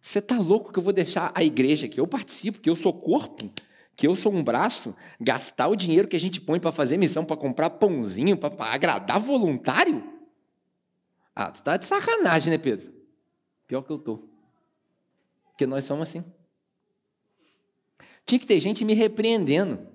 você 0.00 0.18
está 0.18 0.36
louco 0.36 0.72
que 0.72 0.78
eu 0.78 0.82
vou 0.82 0.92
deixar 0.92 1.32
a 1.34 1.42
igreja 1.42 1.88
que 1.88 1.98
eu 1.98 2.06
participo, 2.06 2.60
que 2.60 2.68
eu 2.68 2.76
sou 2.76 2.92
corpo, 2.92 3.50
que 3.96 4.06
eu 4.06 4.14
sou 4.14 4.32
um 4.32 4.42
braço, 4.42 4.94
gastar 5.20 5.68
o 5.68 5.76
dinheiro 5.76 6.06
que 6.06 6.16
a 6.16 6.20
gente 6.20 6.40
põe 6.40 6.60
para 6.60 6.70
fazer 6.70 6.96
missão, 6.96 7.24
para 7.24 7.36
comprar 7.36 7.70
pãozinho, 7.70 8.36
para 8.36 8.52
agradar 8.66 9.18
voluntário? 9.18 10.04
Ah, 11.34 11.50
tu 11.50 11.62
tá 11.62 11.76
de 11.76 11.86
sacanagem, 11.86 12.50
né, 12.50 12.58
Pedro? 12.58 12.92
Pior 13.66 13.82
que 13.82 13.90
eu 13.90 13.98
tô. 13.98 14.28
Porque 15.46 15.66
nós 15.66 15.84
somos 15.84 16.08
assim. 16.08 16.24
Tinha 18.26 18.38
que 18.38 18.46
ter 18.46 18.60
gente 18.60 18.84
me 18.84 18.94
repreendendo. 18.94 19.93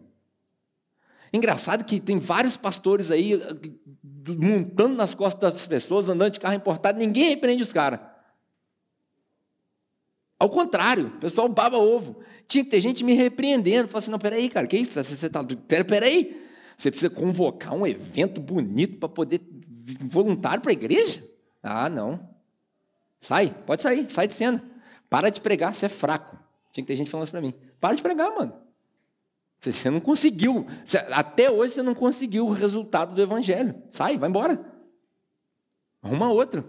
Engraçado 1.31 1.83
que 1.83 1.99
tem 1.99 2.19
vários 2.19 2.57
pastores 2.57 3.11
aí 3.11 3.39
montando 4.27 4.95
nas 4.95 5.13
costas 5.13 5.51
das 5.51 5.65
pessoas, 5.65 6.09
andando 6.09 6.33
de 6.33 6.39
carro 6.39 6.55
importado, 6.55 6.99
ninguém 6.99 7.29
repreende 7.29 7.63
os 7.63 7.73
caras. 7.73 7.99
Ao 10.39 10.49
contrário, 10.49 11.07
o 11.07 11.19
pessoal 11.19 11.49
baba 11.49 11.77
ovo. 11.77 12.21
Tinha 12.47 12.63
que 12.63 12.69
ter 12.69 12.79
gente 12.79 13.03
me 13.03 13.13
repreendendo, 13.13 13.89
falando 13.89 14.03
assim, 14.03 14.11
não, 14.11 14.19
peraí, 14.19 14.49
cara, 14.49 14.65
que 14.65 14.77
isso? 14.77 15.03
Você 15.03 15.29
tá, 15.29 15.43
pera, 15.67 15.83
peraí, 15.83 16.41
você 16.77 16.89
precisa 16.89 17.13
convocar 17.13 17.73
um 17.73 17.85
evento 17.85 18.39
bonito 18.39 18.97
para 18.97 19.09
poder 19.09 19.41
voluntário 20.03 20.61
para 20.61 20.71
a 20.71 20.73
igreja? 20.73 21.23
Ah, 21.61 21.89
não. 21.89 22.29
Sai, 23.19 23.53
pode 23.65 23.81
sair, 23.81 24.09
sai 24.09 24.27
de 24.27 24.33
cena. 24.33 24.63
Para 25.09 25.29
de 25.29 25.41
pregar, 25.41 25.75
você 25.75 25.87
é 25.87 25.89
fraco. 25.89 26.37
Tinha 26.71 26.85
que 26.85 26.87
ter 26.87 26.95
gente 26.95 27.09
falando 27.09 27.25
isso 27.25 27.31
para 27.31 27.41
mim. 27.41 27.53
Para 27.79 27.95
de 27.95 28.01
pregar, 28.01 28.33
mano. 28.33 28.53
Você 29.59 29.89
não 29.89 29.99
conseguiu. 29.99 30.65
Até 31.11 31.51
hoje 31.51 31.73
você 31.73 31.83
não 31.83 31.93
conseguiu 31.93 32.47
o 32.47 32.51
resultado 32.51 33.13
do 33.13 33.21
evangelho. 33.21 33.75
Sai, 33.91 34.17
vai 34.17 34.29
embora. 34.29 34.59
Arruma 36.01 36.31
outro. 36.31 36.63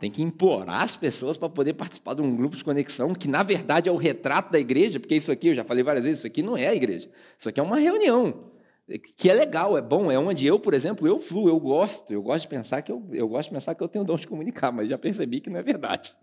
Tem 0.00 0.10
que 0.10 0.22
implorar 0.22 0.82
as 0.82 0.94
pessoas 0.94 1.36
para 1.36 1.48
poder 1.48 1.74
participar 1.74 2.14
de 2.14 2.22
um 2.22 2.36
grupo 2.36 2.56
de 2.56 2.62
conexão, 2.62 3.14
que 3.14 3.26
na 3.26 3.42
verdade 3.42 3.88
é 3.88 3.92
o 3.92 3.96
retrato 3.96 4.52
da 4.52 4.58
igreja, 4.58 5.00
porque 5.00 5.16
isso 5.16 5.32
aqui, 5.32 5.48
eu 5.48 5.54
já 5.54 5.64
falei 5.64 5.82
várias 5.82 6.04
vezes, 6.04 6.18
isso 6.18 6.26
aqui 6.26 6.40
não 6.40 6.56
é 6.56 6.68
a 6.68 6.74
igreja. 6.74 7.10
Isso 7.38 7.48
aqui 7.48 7.58
é 7.58 7.62
uma 7.62 7.78
reunião, 7.78 8.52
que 9.16 9.28
é 9.28 9.34
legal, 9.34 9.76
é 9.76 9.82
bom, 9.82 10.10
é 10.10 10.18
onde 10.18 10.46
eu, 10.46 10.58
por 10.58 10.72
exemplo, 10.72 11.06
eu 11.06 11.18
fluo, 11.18 11.48
eu 11.48 11.58
gosto, 11.58 12.12
eu 12.12 12.22
gosto 12.22 12.42
de 12.42 12.48
pensar 12.48 12.80
que 12.80 12.92
eu, 12.92 13.04
eu 13.12 13.28
gosto 13.28 13.48
de 13.48 13.54
pensar 13.54 13.74
que 13.74 13.82
eu 13.82 13.88
tenho 13.88 14.04
dom 14.04 14.16
de 14.16 14.28
comunicar, 14.28 14.70
mas 14.70 14.88
já 14.88 14.96
percebi 14.96 15.40
que 15.40 15.50
não 15.50 15.58
é 15.58 15.62
verdade. 15.62 16.14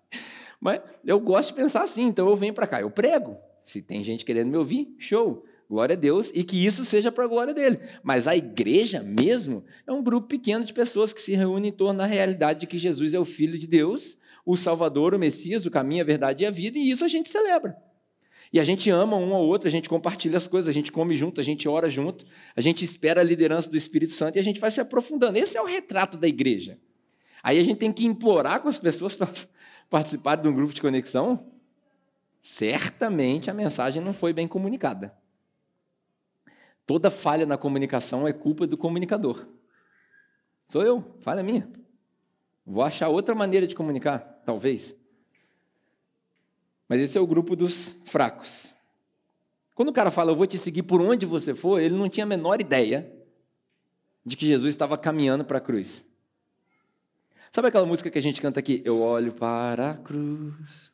Mas 0.60 0.82
eu 1.04 1.20
gosto 1.20 1.50
de 1.50 1.56
pensar 1.56 1.84
assim, 1.84 2.04
então 2.04 2.30
eu 2.30 2.36
venho 2.36 2.54
para 2.54 2.66
cá, 2.66 2.80
eu 2.80 2.90
prego. 2.90 3.38
Se 3.66 3.82
tem 3.82 4.04
gente 4.04 4.24
querendo 4.24 4.50
me 4.50 4.58
ouvir, 4.58 4.96
show. 4.98 5.44
Glória 5.68 5.94
a 5.94 5.98
Deus, 5.98 6.32
e 6.36 6.44
que 6.44 6.64
isso 6.64 6.86
seja 6.86 7.12
para 7.12 7.26
a 7.26 7.28
glória 7.28 7.52
dele. 7.52 7.80
Mas 8.04 8.28
a 8.28 8.36
igreja 8.36 9.02
mesmo 9.02 9.66
é 9.88 9.92
um 9.92 10.04
grupo 10.04 10.28
pequeno 10.28 10.64
de 10.64 10.72
pessoas 10.72 11.12
que 11.12 11.22
se 11.22 11.36
reúnem 11.36 11.70
em 11.70 11.74
torno 11.74 11.98
da 11.98 12.06
realidade 12.06 12.60
de 12.62 12.68
que 12.68 12.78
Jesus 12.78 13.16
é 13.16 13.20
o 13.20 13.26
Filho 13.26 13.58
de 13.58 13.66
Deus, 13.66 14.16
o 14.46 14.56
Salvador, 14.56 15.16
o 15.16 15.20
Messias, 15.20 15.66
o 15.66 15.72
caminho, 15.72 16.04
a 16.04 16.06
verdade 16.06 16.44
e 16.44 16.46
a 16.46 16.52
vida, 16.52 16.78
e 16.78 16.92
isso 16.92 17.04
a 17.04 17.08
gente 17.08 17.30
celebra. 17.30 17.76
E 18.54 18.60
a 18.60 18.64
gente 18.64 18.90
ama 18.92 19.18
um 19.18 19.34
ao 19.34 19.44
outro, 19.44 19.68
a 19.68 19.72
gente 19.72 19.90
compartilha 19.90 20.38
as 20.38 20.46
coisas, 20.46 20.70
a 20.70 20.72
gente 20.72 20.92
come 20.92 21.16
junto, 21.16 21.42
a 21.42 21.44
gente 21.44 21.68
ora 21.68 21.90
junto, 21.90 22.26
a 22.56 22.62
gente 22.62 22.86
espera 22.86 23.22
a 23.22 23.24
liderança 23.24 23.70
do 23.70 23.76
Espírito 23.76 24.12
Santo 24.12 24.38
e 24.38 24.40
a 24.40 24.44
gente 24.44 24.60
vai 24.60 24.70
se 24.70 24.80
aprofundando. 24.80 25.38
Esse 25.38 25.58
é 25.58 25.62
o 25.62 25.66
retrato 25.66 26.16
da 26.16 26.28
igreja. 26.28 26.78
Aí 27.42 27.60
a 27.60 27.64
gente 27.64 27.78
tem 27.80 27.92
que 27.92 28.06
implorar 28.06 28.62
com 28.62 28.68
as 28.68 28.78
pessoas 28.78 29.16
para 29.18 29.28
participarem 29.90 30.44
de 30.44 30.50
um 30.50 30.54
grupo 30.54 30.74
de 30.74 30.82
conexão. 30.82 31.52
Certamente 32.48 33.50
a 33.50 33.56
mensagem 33.56 34.00
não 34.00 34.14
foi 34.14 34.32
bem 34.32 34.48
comunicada. 34.48 35.18
Toda 36.86 37.10
falha 37.10 37.44
na 37.44 37.58
comunicação 37.58 38.28
é 38.28 38.32
culpa 38.32 38.68
do 38.68 38.78
comunicador. 38.78 39.48
Sou 40.68 40.84
eu, 40.84 41.18
falha 41.22 41.42
minha. 41.42 41.68
Vou 42.64 42.84
achar 42.84 43.10
outra 43.10 43.34
maneira 43.34 43.66
de 43.66 43.74
comunicar, 43.74 44.20
talvez. 44.46 44.96
Mas 46.88 47.02
esse 47.02 47.18
é 47.18 47.22
o 47.22 47.26
grupo 47.26 47.56
dos 47.56 48.00
fracos. 48.06 48.76
Quando 49.74 49.90
o 49.90 49.94
cara 49.94 50.12
fala, 50.12 50.30
eu 50.30 50.36
vou 50.36 50.46
te 50.46 50.60
seguir 50.60 50.84
por 50.84 51.02
onde 51.02 51.26
você 51.26 51.56
for, 51.56 51.82
ele 51.82 51.96
não 51.96 52.08
tinha 52.08 52.26
a 52.26 52.30
menor 52.30 52.62
ideia 52.62 53.12
de 54.24 54.38
que 54.38 54.46
Jesus 54.46 54.70
estava 54.70 55.00
caminhando 55.00 55.44
para 55.44 55.58
a 55.58 55.62
cruz. 55.62 56.06
Sabe 57.52 57.70
aquela 57.70 57.88
música 57.88 58.12
que 58.12 58.20
a 58.20 58.22
gente 58.22 58.40
canta 58.40 58.60
aqui? 58.60 58.84
Eu 58.86 59.02
olho 59.02 59.34
para 59.34 59.92
a 59.92 59.98
cruz, 59.98 60.94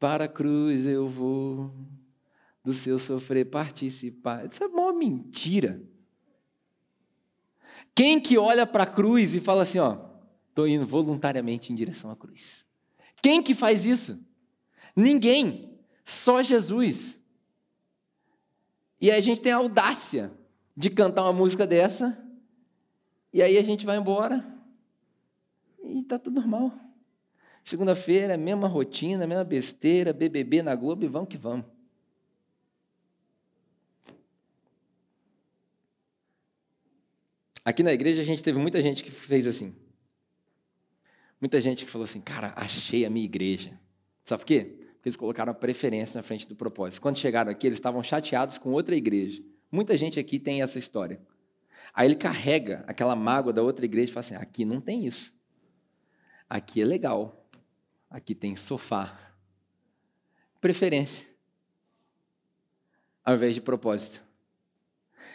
para 0.00 0.24
a 0.24 0.28
cruz 0.28 0.86
eu 0.86 1.06
vou 1.06 1.70
do 2.64 2.72
seu 2.72 2.98
sofrer 2.98 3.44
participar. 3.44 4.48
Isso 4.50 4.64
é 4.64 4.66
uma 4.66 4.92
mentira. 4.92 5.80
Quem 7.94 8.18
que 8.18 8.38
olha 8.38 8.66
para 8.66 8.84
a 8.84 8.86
cruz 8.86 9.34
e 9.34 9.40
fala 9.40 9.62
assim, 9.62 9.78
ó, 9.78 9.98
estou 10.48 10.66
indo 10.66 10.86
voluntariamente 10.86 11.70
em 11.70 11.76
direção 11.76 12.10
à 12.10 12.16
cruz? 12.16 12.64
Quem 13.22 13.42
que 13.42 13.54
faz 13.54 13.84
isso? 13.84 14.18
Ninguém, 14.96 15.78
só 16.04 16.42
Jesus. 16.42 17.18
E 19.00 19.10
aí 19.10 19.18
a 19.18 19.22
gente 19.22 19.42
tem 19.42 19.52
a 19.52 19.56
audácia 19.56 20.32
de 20.74 20.88
cantar 20.88 21.22
uma 21.24 21.32
música 21.32 21.66
dessa, 21.66 22.18
e 23.32 23.42
aí 23.42 23.58
a 23.58 23.62
gente 23.62 23.84
vai 23.84 23.98
embora, 23.98 24.46
e 25.82 26.00
está 26.00 26.18
tudo 26.18 26.40
normal. 26.40 26.72
Segunda-feira, 27.64 28.36
mesma 28.36 28.66
rotina, 28.66 29.26
mesma 29.26 29.44
besteira, 29.44 30.12
BBB 30.12 30.62
na 30.62 30.74
Globo, 30.74 31.04
e 31.04 31.08
vamos 31.08 31.28
que 31.28 31.36
vamos. 31.36 31.66
Aqui 37.64 37.82
na 37.82 37.92
igreja 37.92 38.22
a 38.22 38.24
gente 38.24 38.42
teve 38.42 38.58
muita 38.58 38.80
gente 38.80 39.04
que 39.04 39.10
fez 39.10 39.46
assim. 39.46 39.74
Muita 41.40 41.60
gente 41.60 41.84
que 41.84 41.90
falou 41.90 42.04
assim, 42.04 42.20
cara, 42.20 42.52
achei 42.56 43.04
a 43.04 43.10
minha 43.10 43.24
igreja. 43.24 43.78
Sabe 44.24 44.40
por 44.40 44.46
quê? 44.46 44.64
Porque 44.94 45.08
eles 45.08 45.16
colocaram 45.16 45.52
a 45.52 45.54
preferência 45.54 46.18
na 46.18 46.22
frente 46.22 46.46
do 46.48 46.54
propósito. 46.54 47.00
Quando 47.00 47.18
chegaram 47.18 47.50
aqui, 47.50 47.66
eles 47.66 47.78
estavam 47.78 48.02
chateados 48.02 48.58
com 48.58 48.72
outra 48.72 48.94
igreja. 48.94 49.42
Muita 49.72 49.96
gente 49.96 50.18
aqui 50.18 50.38
tem 50.38 50.62
essa 50.62 50.78
história. 50.78 51.20
Aí 51.94 52.06
ele 52.06 52.16
carrega 52.16 52.84
aquela 52.86 53.16
mágoa 53.16 53.52
da 53.52 53.62
outra 53.62 53.84
igreja 53.84 54.10
e 54.10 54.12
fala 54.12 54.20
assim: 54.20 54.34
aqui 54.34 54.64
não 54.64 54.80
tem 54.80 55.06
isso. 55.06 55.34
Aqui 56.48 56.82
é 56.82 56.84
legal. 56.84 57.39
Aqui 58.10 58.34
tem 58.34 58.56
sofá. 58.56 59.16
Preferência. 60.60 61.26
Ao 63.24 63.36
invés 63.36 63.54
de 63.54 63.60
propósito. 63.60 64.20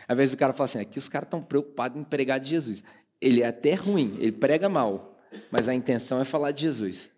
Às 0.07 0.17
vezes 0.17 0.33
o 0.33 0.37
cara 0.37 0.53
fala 0.53 0.65
assim, 0.65 0.79
aqui 0.79 0.99
os 0.99 1.07
caras 1.07 1.27
estão 1.27 1.41
preocupados 1.41 1.97
em 1.97 2.03
pregar 2.03 2.39
de 2.39 2.49
Jesus. 2.49 2.83
Ele 3.21 3.41
é 3.41 3.47
até 3.47 3.73
ruim, 3.73 4.17
ele 4.19 4.33
prega 4.33 4.67
mal, 4.67 5.17
mas 5.49 5.67
a 5.67 5.73
intenção 5.73 6.19
é 6.19 6.25
falar 6.25 6.51
de 6.51 6.61
Jesus. 6.61 7.11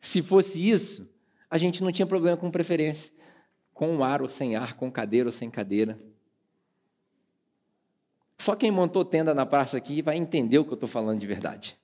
Se 0.00 0.22
fosse 0.22 0.68
isso, 0.68 1.08
a 1.50 1.58
gente 1.58 1.82
não 1.82 1.92
tinha 1.92 2.06
problema 2.06 2.36
com 2.36 2.50
preferência. 2.50 3.12
Com 3.74 4.02
ar 4.02 4.22
ou 4.22 4.28
sem 4.28 4.56
ar, 4.56 4.74
com 4.74 4.90
cadeira 4.90 5.28
ou 5.28 5.32
sem 5.32 5.50
cadeira. 5.50 5.98
Só 8.38 8.56
quem 8.56 8.70
montou 8.70 9.04
tenda 9.04 9.34
na 9.34 9.44
praça 9.44 9.76
aqui 9.76 10.00
vai 10.00 10.16
entender 10.16 10.58
o 10.58 10.64
que 10.64 10.70
eu 10.70 10.74
estou 10.74 10.88
falando 10.88 11.20
de 11.20 11.26
verdade. 11.26 11.78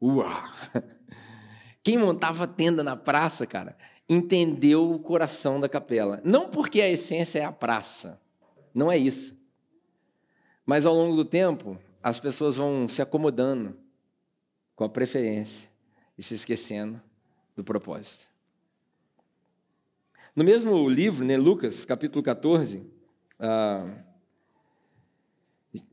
Uau! 0.00 0.26
Quem 1.88 1.96
montava 1.96 2.46
tenda 2.46 2.84
na 2.84 2.94
praça, 2.94 3.46
cara, 3.46 3.74
entendeu 4.06 4.92
o 4.92 4.98
coração 4.98 5.58
da 5.58 5.70
capela. 5.70 6.20
Não 6.22 6.50
porque 6.50 6.82
a 6.82 6.88
essência 6.90 7.38
é 7.38 7.44
a 7.46 7.50
praça, 7.50 8.20
não 8.74 8.92
é 8.92 8.98
isso. 8.98 9.34
Mas 10.66 10.84
ao 10.84 10.94
longo 10.94 11.16
do 11.16 11.24
tempo, 11.24 11.78
as 12.02 12.20
pessoas 12.20 12.56
vão 12.56 12.86
se 12.86 13.00
acomodando 13.00 13.74
com 14.76 14.84
a 14.84 14.88
preferência 14.90 15.66
e 16.18 16.22
se 16.22 16.34
esquecendo 16.34 17.00
do 17.56 17.64
propósito. 17.64 18.26
No 20.36 20.44
mesmo 20.44 20.86
livro, 20.90 21.24
né, 21.24 21.38
Lucas, 21.38 21.86
capítulo 21.86 22.22
14, 22.22 22.86
ah, 23.40 23.90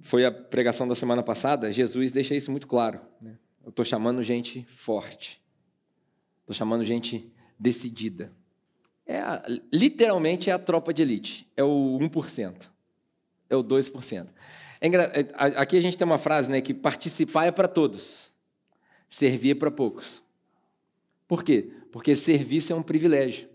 foi 0.01 0.25
a 0.25 0.31
pregação 0.34 0.89
da 0.89 0.93
semana 0.93 1.23
passada, 1.23 1.71
Jesus 1.71 2.12
deixa 2.12 2.36
isso 2.36 2.51
muito 2.51 2.67
claro. 2.67 2.99
Né? 3.21 3.38
Eu 3.63 3.69
estou 3.69 3.86
chamando 3.86 4.21
gente 4.23 4.65
forte, 4.65 5.44
estou 6.45 6.55
chamando 6.55 6.86
gente 6.86 7.31
decidida. 7.60 8.31
É 9.05 9.19
a, 9.19 9.43
literalmente 9.73 10.49
é 10.49 10.53
a 10.53 10.60
tropa 10.60 10.93
de 10.93 11.01
elite, 11.01 11.47
é 11.55 11.63
o 11.63 11.99
1% 11.99 12.75
é 13.49 13.55
o 13.55 13.63
2%. 13.63 14.27
É, 14.81 14.88
é 14.88 15.23
aqui 15.36 15.77
a 15.77 15.81
gente 15.81 15.97
tem 15.97 16.05
uma 16.05 16.17
frase 16.17 16.49
né, 16.51 16.62
que 16.62 16.73
participar 16.73 17.45
é 17.45 17.51
para 17.51 17.67
todos, 17.67 18.31
servir 19.10 19.51
é 19.51 19.55
para 19.55 19.71
poucos. 19.71 20.21
Por 21.27 21.43
quê? 21.43 21.71
Porque 21.91 22.15
serviço 22.15 22.73
é 22.73 22.75
um 22.75 22.84
privilégio. 22.84 23.47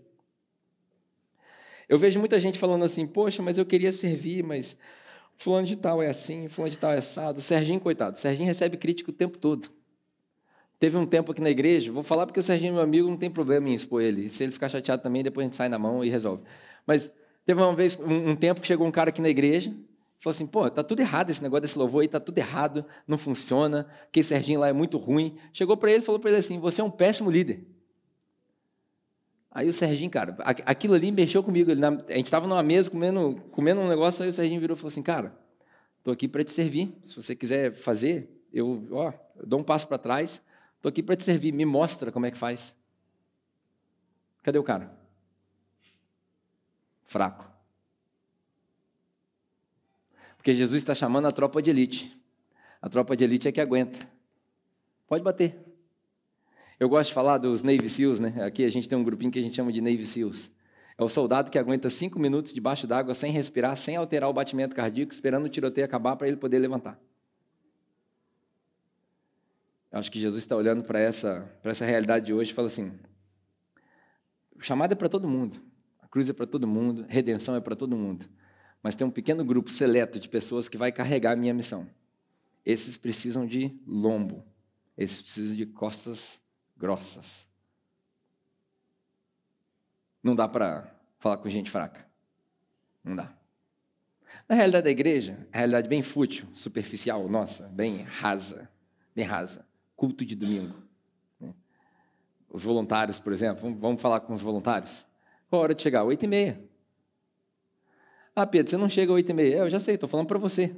Eu 1.87 1.97
vejo 1.97 2.19
muita 2.19 2.39
gente 2.39 2.57
falando 2.57 2.83
assim, 2.83 3.05
poxa, 3.05 3.41
mas 3.41 3.57
eu 3.57 3.65
queria 3.65 3.91
servir, 3.91 4.43
mas 4.43 4.77
fulano 5.37 5.67
de 5.67 5.75
tal 5.75 6.01
é 6.01 6.07
assim, 6.07 6.47
fulano 6.47 6.71
de 6.71 6.77
tal 6.77 6.93
é 6.93 6.97
assado. 6.97 7.41
Serginho, 7.41 7.79
coitado, 7.79 8.17
Serginho 8.17 8.47
recebe 8.47 8.77
crítica 8.77 9.11
o 9.11 9.13
tempo 9.13 9.37
todo. 9.37 9.69
Teve 10.81 10.97
um 10.97 11.05
tempo 11.05 11.31
aqui 11.31 11.39
na 11.39 11.49
igreja, 11.49 11.93
vou 11.93 12.03
falar 12.03 12.25
porque 12.25 12.41
o 12.41 12.43
Serginho 12.43 12.71
é 12.71 12.73
meu 12.73 12.83
amigo, 12.83 13.07
não 13.07 13.15
tem 13.15 13.31
problema 13.31 13.69
em 13.69 13.73
expor 13.73 14.01
ele. 14.01 14.29
Se 14.29 14.43
ele 14.43 14.51
ficar 14.51 14.67
chateado 14.67 15.01
também, 15.01 15.23
depois 15.23 15.45
a 15.45 15.47
gente 15.47 15.55
sai 15.55 15.69
na 15.69 15.79
mão 15.79 16.03
e 16.03 16.09
resolve. 16.09 16.43
Mas 16.85 17.09
Teve 17.45 17.61
uma 17.61 17.75
vez, 17.75 17.99
um, 17.99 18.31
um 18.31 18.35
tempo 18.35 18.61
que 18.61 18.67
chegou 18.67 18.85
um 18.85 18.91
cara 18.91 19.09
aqui 19.09 19.21
na 19.21 19.29
igreja, 19.29 19.71
falou 20.19 20.31
assim, 20.31 20.45
pô, 20.45 20.69
tá 20.69 20.83
tudo 20.83 20.99
errado 20.99 21.29
esse 21.31 21.41
negócio 21.41 21.61
desse 21.61 21.77
louvor 21.77 22.01
aí, 22.01 22.07
tá 22.07 22.19
tudo 22.19 22.37
errado, 22.37 22.85
não 23.07 23.17
funciona, 23.17 23.87
que 24.11 24.21
Serginho 24.21 24.59
lá 24.59 24.67
é 24.67 24.73
muito 24.73 24.97
ruim. 24.97 25.37
Chegou 25.51 25.75
para 25.75 25.91
ele 25.91 26.03
e 26.03 26.05
falou 26.05 26.19
para 26.19 26.29
ele 26.29 26.39
assim, 26.39 26.59
você 26.59 26.81
é 26.81 26.83
um 26.83 26.91
péssimo 26.91 27.31
líder. 27.31 27.65
Aí 29.49 29.67
o 29.67 29.73
Serginho, 29.73 30.09
cara, 30.09 30.37
aquilo 30.65 30.93
ali 30.93 31.11
mexeu 31.11 31.43
comigo. 31.43 31.71
Ele, 31.71 31.83
a 31.83 32.15
gente 32.15 32.25
estava 32.25 32.47
numa 32.47 32.63
mesa 32.63 32.89
comendo, 32.89 33.41
comendo 33.51 33.81
um 33.81 33.89
negócio, 33.89 34.23
aí 34.23 34.29
o 34.29 34.33
Serginho 34.33 34.61
virou 34.61 34.75
e 34.75 34.79
falou 34.79 34.89
assim, 34.89 35.03
cara, 35.03 35.35
estou 35.97 36.13
aqui 36.13 36.27
para 36.27 36.43
te 36.43 36.51
servir. 36.51 36.95
Se 37.05 37.15
você 37.15 37.35
quiser 37.35 37.73
fazer, 37.73 38.29
eu, 38.53 38.87
ó, 38.91 39.11
eu 39.35 39.45
dou 39.45 39.59
um 39.59 39.63
passo 39.63 39.87
para 39.87 39.97
trás, 39.97 40.41
estou 40.81 40.89
aqui 40.89 41.01
para 41.01 41.15
te 41.15 41.23
servir, 41.23 41.53
me 41.53 41.65
mostra 41.65 42.11
como 42.11 42.25
é 42.25 42.31
que 42.31 42.37
faz. 42.37 42.75
Cadê 44.43 44.57
o 44.57 44.63
cara? 44.63 45.01
fraco. 47.11 47.45
Porque 50.37 50.55
Jesus 50.55 50.81
está 50.81 50.95
chamando 50.95 51.27
a 51.27 51.31
tropa 51.31 51.61
de 51.61 51.69
elite. 51.69 52.17
A 52.81 52.89
tropa 52.89 53.17
de 53.17 53.25
elite 53.25 53.49
é 53.49 53.51
que 53.51 53.59
aguenta. 53.59 53.99
Pode 55.07 55.21
bater. 55.21 55.59
Eu 56.79 56.87
gosto 56.87 57.09
de 57.09 57.13
falar 57.13 57.37
dos 57.37 57.61
Navy 57.61 57.89
SEALs, 57.89 58.21
né? 58.21 58.41
Aqui 58.43 58.63
a 58.63 58.69
gente 58.69 58.87
tem 58.87 58.97
um 58.97 59.03
grupinho 59.03 59.29
que 59.29 59.37
a 59.37 59.41
gente 59.41 59.55
chama 59.55 59.73
de 59.73 59.81
Navy 59.81 60.07
SEALs. 60.07 60.49
É 60.97 61.03
o 61.03 61.09
soldado 61.09 61.51
que 61.51 61.59
aguenta 61.59 61.89
cinco 61.89 62.17
minutos 62.17 62.53
debaixo 62.53 62.87
d'água 62.87 63.13
sem 63.13 63.31
respirar, 63.31 63.75
sem 63.75 63.97
alterar 63.97 64.29
o 64.29 64.33
batimento 64.33 64.73
cardíaco, 64.73 65.11
esperando 65.11 65.45
o 65.45 65.49
tiroteio 65.49 65.85
acabar 65.85 66.15
para 66.15 66.29
ele 66.29 66.37
poder 66.37 66.59
levantar. 66.59 66.97
Eu 69.91 69.99
acho 69.99 70.11
que 70.11 70.19
Jesus 70.19 70.43
está 70.43 70.55
olhando 70.55 70.83
para 70.83 70.99
essa, 70.99 71.51
essa 71.63 71.85
realidade 71.85 72.27
de 72.27 72.33
hoje 72.33 72.51
e 72.51 72.53
fala 72.53 72.67
assim: 72.67 72.91
o 74.55 74.63
chamado 74.63 74.93
é 74.93 74.95
para 74.95 75.09
todo 75.09 75.27
mundo 75.27 75.71
cruz 76.11 76.29
é 76.29 76.33
para 76.33 76.45
todo 76.45 76.67
mundo, 76.67 77.05
redenção 77.07 77.55
é 77.55 77.61
para 77.61 77.75
todo 77.75 77.95
mundo. 77.95 78.29
Mas 78.83 78.95
tem 78.95 79.07
um 79.07 79.11
pequeno 79.11 79.45
grupo 79.45 79.71
seleto 79.71 80.19
de 80.19 80.27
pessoas 80.27 80.67
que 80.67 80.77
vai 80.77 80.91
carregar 80.91 81.31
a 81.31 81.35
minha 81.35 81.53
missão. 81.53 81.89
Esses 82.65 82.97
precisam 82.97 83.47
de 83.47 83.79
lombo. 83.87 84.45
Eles 84.97 85.21
precisam 85.21 85.55
de 85.55 85.65
costas 85.65 86.39
grossas. 86.77 87.47
Não 90.21 90.35
dá 90.35 90.47
para 90.47 90.93
falar 91.17 91.37
com 91.37 91.49
gente 91.49 91.71
fraca. 91.71 92.05
Não 93.03 93.15
dá. 93.15 93.33
Na 94.49 94.55
realidade 94.55 94.83
da 94.83 94.91
igreja, 94.91 95.47
a 95.53 95.59
realidade 95.59 95.87
bem 95.87 96.01
fútil, 96.01 96.47
superficial, 96.53 97.27
nossa, 97.29 97.67
bem 97.69 98.01
rasa, 98.01 98.69
bem 99.15 99.23
rasa. 99.23 99.65
Culto 100.01 100.25
de 100.25 100.35
domingo. 100.35 100.73
Né? 101.39 101.53
Os 102.49 102.63
voluntários, 102.63 103.19
por 103.19 103.31
exemplo, 103.31 103.71
vamos 103.75 104.01
falar 104.01 104.19
com 104.21 104.33
os 104.33 104.41
voluntários. 104.41 105.05
Qual 105.47 105.61
a 105.61 105.63
hora 105.65 105.75
de 105.75 105.83
chegar? 105.83 106.03
Oito 106.03 106.25
e 106.25 106.27
meia. 106.27 106.59
Ah, 108.35 108.47
Pedro, 108.47 108.71
você 108.71 108.77
não 108.77 108.89
chega 108.89 109.11
às 109.11 109.15
oito 109.17 109.29
e 109.29 109.33
meia. 109.35 109.57
É, 109.57 109.59
eu 109.59 109.69
já 109.69 109.79
sei, 109.79 109.93
estou 109.93 110.09
falando 110.09 110.25
para 110.25 110.39
você. 110.39 110.75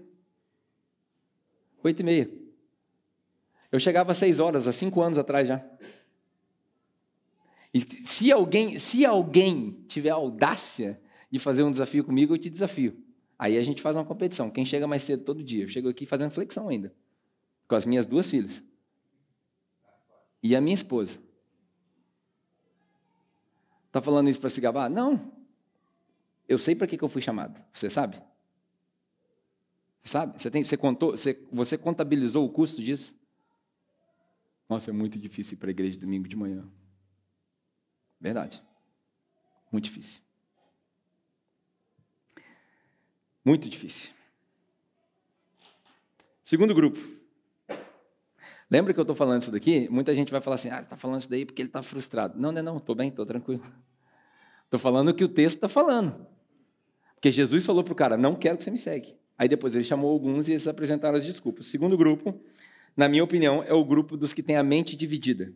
Oito 1.81 2.01
e 2.01 2.03
meia. 2.03 2.29
Eu 3.71 3.79
chegava 3.79 4.11
às 4.11 4.17
seis 4.17 4.39
horas, 4.39 4.67
há 4.67 4.73
cinco 4.73 5.01
anos 5.01 5.17
atrás 5.17 5.47
já. 5.47 5.65
E 7.73 7.79
se 8.05 8.29
alguém, 8.29 8.77
se 8.77 9.05
alguém 9.05 9.85
tiver 9.87 10.09
audácia 10.09 10.99
de 11.31 11.39
fazer 11.39 11.63
um 11.63 11.71
desafio 11.71 12.03
comigo, 12.03 12.33
eu 12.33 12.37
te 12.37 12.49
desafio. 12.49 13.01
Aí 13.39 13.57
a 13.57 13.63
gente 13.63 13.81
faz 13.81 13.95
uma 13.95 14.03
competição. 14.03 14.49
Quem 14.49 14.65
chega 14.65 14.85
mais 14.85 15.01
cedo 15.03 15.23
todo 15.23 15.41
dia? 15.41 15.63
Eu 15.63 15.69
chego 15.69 15.87
aqui 15.87 16.05
fazendo 16.05 16.31
flexão 16.31 16.67
ainda. 16.67 16.93
Com 17.69 17.75
as 17.75 17.85
minhas 17.85 18.05
duas 18.05 18.29
filhas. 18.29 18.61
E 20.43 20.55
a 20.57 20.61
minha 20.61 20.75
esposa. 20.75 21.17
Está 23.87 24.01
falando 24.01 24.29
isso 24.29 24.41
para 24.41 24.49
se 24.49 24.59
gabar? 24.59 24.89
Não. 24.89 25.31
Eu 26.49 26.57
sei 26.57 26.75
para 26.75 26.85
que, 26.85 26.97
que 26.97 27.03
eu 27.03 27.09
fui 27.09 27.21
chamado. 27.21 27.63
Você 27.73 27.89
sabe? 27.89 28.21
Sabe? 30.03 30.41
Você, 30.41 30.51
tem, 30.51 30.61
você, 30.61 30.75
contou, 30.75 31.11
você, 31.11 31.47
você 31.49 31.77
contabilizou 31.77 32.45
o 32.45 32.49
custo 32.51 32.83
disso? 32.83 33.15
Nossa, 34.67 34.89
é 34.89 34.93
muito 34.93 35.17
difícil 35.17 35.53
ir 35.53 35.57
para 35.57 35.69
a 35.69 35.71
igreja 35.71 35.97
domingo 35.97 36.27
de 36.27 36.35
manhã. 36.35 36.67
Verdade. 38.19 38.61
Muito 39.71 39.85
difícil. 39.85 40.21
Muito 43.45 43.69
difícil. 43.69 44.11
Segundo 46.43 46.75
grupo. 46.75 47.22
Lembra 48.73 48.91
que 48.91 48.99
eu 48.99 49.03
estou 49.03 49.15
falando 49.15 49.43
isso 49.43 49.51
daqui? 49.51 49.87
Muita 49.87 50.15
gente 50.15 50.31
vai 50.31 50.41
falar 50.41 50.55
assim, 50.55 50.71
ah, 50.71 50.81
está 50.81 50.97
falando 50.97 51.19
isso 51.19 51.29
daí 51.29 51.45
porque 51.45 51.61
ele 51.61 51.69
está 51.69 51.83
frustrado. 51.83 52.39
Não, 52.39 52.51
não, 52.51 52.63
não, 52.63 52.77
estou 52.77 52.95
bem, 52.95 53.09
estou 53.09 53.23
tranquilo. 53.23 53.61
Estou 54.65 54.79
falando 54.79 55.09
o 55.09 55.13
que 55.13 55.23
o 55.23 55.27
texto 55.27 55.57
está 55.57 55.69
falando. 55.69 56.25
Porque 57.13 57.29
Jesus 57.29 57.63
falou 57.63 57.83
para 57.83 57.93
o 57.93 57.95
cara, 57.95 58.17
não 58.17 58.33
quero 58.33 58.57
que 58.57 58.63
você 58.63 58.71
me 58.71 58.79
segue. 58.79 59.15
Aí 59.37 59.47
depois 59.47 59.75
ele 59.75 59.83
chamou 59.83 60.11
alguns 60.11 60.47
e 60.47 60.53
eles 60.53 60.67
apresentaram 60.67 61.15
as 61.15 61.23
desculpas. 61.23 61.67
Segundo 61.67 61.95
grupo, 61.95 62.41
na 62.97 63.07
minha 63.07 63.23
opinião, 63.23 63.61
é 63.61 63.71
o 63.71 63.85
grupo 63.85 64.17
dos 64.17 64.33
que 64.33 64.41
têm 64.41 64.55
a 64.55 64.63
mente 64.63 64.95
dividida. 64.95 65.53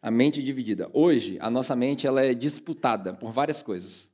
A 0.00 0.10
mente 0.10 0.42
dividida. 0.42 0.88
Hoje, 0.94 1.36
a 1.38 1.50
nossa 1.50 1.76
mente 1.76 2.06
ela 2.06 2.24
é 2.24 2.32
disputada 2.32 3.12
por 3.12 3.30
várias 3.30 3.60
coisas 3.60 4.10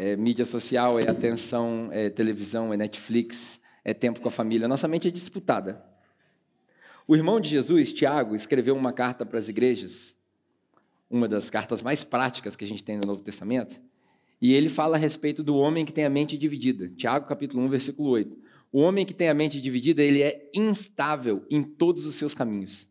é 0.00 0.16
mídia 0.16 0.46
social, 0.46 0.98
é 0.98 1.10
atenção, 1.10 1.90
é 1.92 2.08
televisão, 2.08 2.72
é 2.72 2.76
Netflix, 2.76 3.60
é 3.84 3.94
tempo 3.94 4.20
com 4.20 4.28
a 4.28 4.32
família. 4.32 4.68
Nossa 4.68 4.88
mente 4.88 5.08
é 5.08 5.10
disputada. 5.10 5.84
O 7.06 7.16
irmão 7.16 7.40
de 7.40 7.48
Jesus, 7.48 7.92
Tiago, 7.92 8.34
escreveu 8.34 8.76
uma 8.76 8.92
carta 8.92 9.26
para 9.26 9.38
as 9.38 9.48
igrejas, 9.48 10.16
uma 11.10 11.26
das 11.26 11.50
cartas 11.50 11.82
mais 11.82 12.04
práticas 12.04 12.54
que 12.54 12.64
a 12.64 12.68
gente 12.68 12.84
tem 12.84 12.96
no 12.96 13.06
Novo 13.06 13.22
Testamento, 13.22 13.80
e 14.40 14.54
ele 14.54 14.68
fala 14.68 14.96
a 14.96 14.98
respeito 14.98 15.42
do 15.42 15.56
homem 15.56 15.84
que 15.84 15.92
tem 15.92 16.04
a 16.04 16.10
mente 16.10 16.38
dividida. 16.38 16.88
Tiago, 16.96 17.26
capítulo 17.26 17.62
1, 17.64 17.68
versículo 17.68 18.08
8. 18.10 18.38
O 18.72 18.80
homem 18.80 19.04
que 19.04 19.12
tem 19.12 19.28
a 19.28 19.34
mente 19.34 19.60
dividida, 19.60 20.02
ele 20.02 20.22
é 20.22 20.48
instável 20.54 21.44
em 21.50 21.62
todos 21.62 22.06
os 22.06 22.14
seus 22.14 22.32
caminhos. 22.32 22.86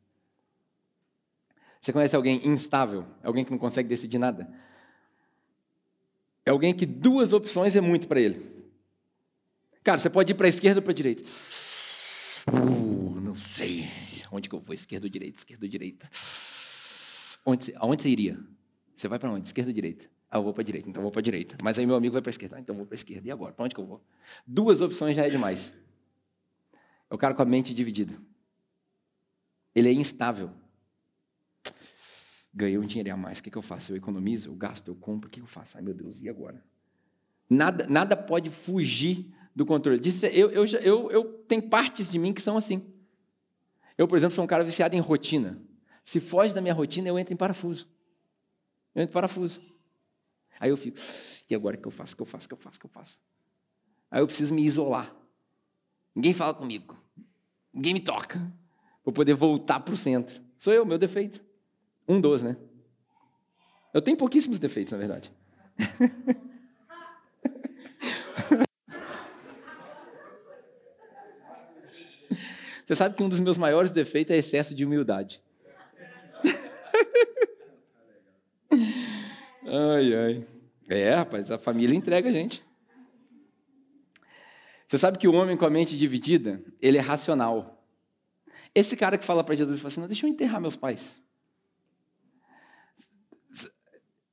Você 1.81 1.93
conhece 1.93 2.15
alguém 2.15 2.45
instável? 2.45 3.05
Alguém 3.23 3.45
que 3.45 3.51
não 3.51 3.57
consegue 3.57 3.87
decidir 3.87 4.19
nada? 4.19 4.51
É 6.45 6.51
alguém 6.51 6.73
que 6.73 6.85
duas 6.85 7.31
opções 7.31 7.75
é 7.75 7.81
muito 7.81 8.07
para 8.07 8.19
ele. 8.19 8.58
Cara, 9.83 9.97
você 9.97 10.09
pode 10.09 10.31
ir 10.31 10.35
para 10.35 10.47
a 10.47 10.49
esquerda 10.49 10.79
ou 10.79 10.83
para 10.83 10.91
a 10.91 10.95
direita. 10.95 11.23
Uh, 12.47 13.19
não 13.21 13.33
sei. 13.33 13.87
Onde 14.31 14.49
que 14.49 14.55
eu 14.55 14.59
vou? 14.59 14.73
Esquerda 14.73 15.05
ou 15.05 15.09
direita? 15.09 15.39
Esquerda 15.39 15.65
ou 15.65 15.69
direita? 15.69 16.09
Onde, 17.45 17.73
aonde 17.77 18.03
você 18.03 18.09
iria? 18.09 18.39
Você 18.95 19.07
vai 19.07 19.17
para 19.17 19.31
onde? 19.31 19.47
Esquerda 19.47 19.69
ou 19.69 19.73
direita? 19.73 20.05
Ah, 20.29 20.37
eu 20.37 20.43
vou 20.43 20.53
para 20.53 20.61
a 20.61 20.65
direita, 20.65 20.87
então 20.87 21.01
eu 21.01 21.03
vou 21.03 21.11
para 21.11 21.21
a 21.21 21.23
direita. 21.23 21.57
Mas 21.63 21.79
aí 21.79 21.85
meu 21.85 21.95
amigo 21.95 22.13
vai 22.13 22.21
para 22.21 22.29
a 22.29 22.31
esquerda, 22.31 22.57
ah, 22.57 22.59
então 22.59 22.73
eu 22.75 22.77
vou 22.77 22.85
para 22.85 22.95
a 22.95 22.97
esquerda. 22.97 23.27
E 23.27 23.31
agora? 23.31 23.53
Para 23.53 23.65
onde 23.65 23.73
que 23.73 23.81
eu 23.81 23.85
vou? 23.85 24.03
Duas 24.45 24.81
opções 24.81 25.15
já 25.15 25.25
é 25.25 25.29
demais. 25.29 25.73
É 27.09 27.15
o 27.15 27.17
cara 27.17 27.33
com 27.33 27.41
a 27.41 27.45
mente 27.45 27.73
dividida. 27.73 28.13
Ele 29.73 29.89
é 29.89 29.93
instável 29.93 30.51
ganhei 32.53 32.77
um 32.77 32.85
dinheiro 32.85 33.13
a 33.13 33.17
mais, 33.17 33.39
o 33.39 33.43
que, 33.43 33.51
que 33.51 33.57
eu 33.57 33.61
faço? 33.61 33.91
Eu 33.91 33.97
economizo, 33.97 34.49
eu 34.49 34.55
gasto, 34.55 34.87
eu 34.87 34.95
compro, 34.95 35.27
o 35.27 35.31
que 35.31 35.39
eu 35.39 35.47
faço? 35.47 35.77
Ai 35.77 35.83
meu 35.83 35.93
Deus, 35.93 36.19
e 36.21 36.29
agora? 36.29 36.63
Nada, 37.49 37.87
nada 37.87 38.15
pode 38.15 38.49
fugir 38.49 39.33
do 39.55 39.65
controle. 39.65 40.01
Eu, 40.33 40.51
eu, 40.51 40.65
eu, 40.65 41.11
eu 41.11 41.23
tenho 41.47 41.69
partes 41.69 42.11
de 42.11 42.19
mim 42.19 42.33
que 42.33 42.41
são 42.41 42.57
assim. 42.57 42.83
Eu, 43.97 44.07
por 44.07 44.17
exemplo, 44.17 44.33
sou 44.33 44.43
um 44.43 44.47
cara 44.47 44.63
viciado 44.63 44.95
em 44.95 44.99
rotina. 44.99 45.61
Se 46.03 46.19
foge 46.19 46.53
da 46.53 46.61
minha 46.61 46.73
rotina, 46.73 47.07
eu 47.07 47.19
entro 47.19 47.33
em 47.33 47.37
parafuso. 47.37 47.87
Eu 48.95 49.03
entro 49.03 49.11
em 49.11 49.13
parafuso. 49.13 49.61
Aí 50.59 50.69
eu 50.69 50.77
fico, 50.77 50.97
e 51.49 51.55
agora 51.55 51.77
que 51.77 51.87
eu 51.87 51.91
faço? 51.91 52.15
Que 52.15 52.21
eu 52.21 52.25
faço? 52.25 52.47
Que 52.47 52.53
eu 52.53 52.57
faço? 52.57 52.79
Que 52.79 52.85
eu 52.85 52.89
faço? 52.89 53.19
Aí 54.11 54.21
eu 54.21 54.27
preciso 54.27 54.53
me 54.53 54.63
isolar. 54.65 55.15
Ninguém 56.15 56.33
fala 56.33 56.53
comigo. 56.53 56.97
Ninguém 57.73 57.93
me 57.93 57.99
toca. 57.99 58.41
Para 59.03 59.13
poder 59.13 59.33
voltar 59.33 59.79
para 59.79 59.93
o 59.93 59.97
centro. 59.97 60.41
Sou 60.57 60.73
eu, 60.73 60.85
meu 60.85 60.97
defeito. 60.97 61.41
Um 62.07 62.19
dos, 62.19 62.43
né? 62.43 62.57
Eu 63.93 64.01
tenho 64.01 64.17
pouquíssimos 64.17 64.59
defeitos, 64.59 64.91
na 64.91 64.97
verdade. 64.97 65.31
Você 72.89 72.95
sabe 72.95 73.15
que 73.15 73.21
um 73.21 73.29
dos 73.29 73.39
meus 73.39 73.55
maiores 73.55 73.91
defeitos 73.91 74.35
é 74.35 74.39
excesso 74.39 74.73
de 74.73 74.83
humildade. 74.83 75.39
ai, 79.63 80.15
ai. 80.15 80.47
É, 80.89 81.11
rapaz, 81.11 81.51
a 81.51 81.59
família 81.59 81.95
entrega 81.95 82.29
a 82.29 82.31
gente. 82.31 82.65
Você 84.87 84.97
sabe 84.97 85.19
que 85.19 85.27
o 85.27 85.35
homem 85.35 85.55
com 85.55 85.67
a 85.67 85.69
mente 85.69 85.95
dividida, 85.95 86.63
ele 86.81 86.97
é 86.97 86.99
racional. 86.99 87.85
Esse 88.73 88.97
cara 88.97 89.19
que 89.19 89.25
fala 89.25 89.43
para 89.43 89.53
Jesus, 89.53 89.79
fala 89.79 89.89
assim, 89.89 90.01
não, 90.01 90.07
deixa 90.07 90.25
eu 90.25 90.31
enterrar 90.31 90.59
meus 90.59 90.75
pais. 90.75 91.13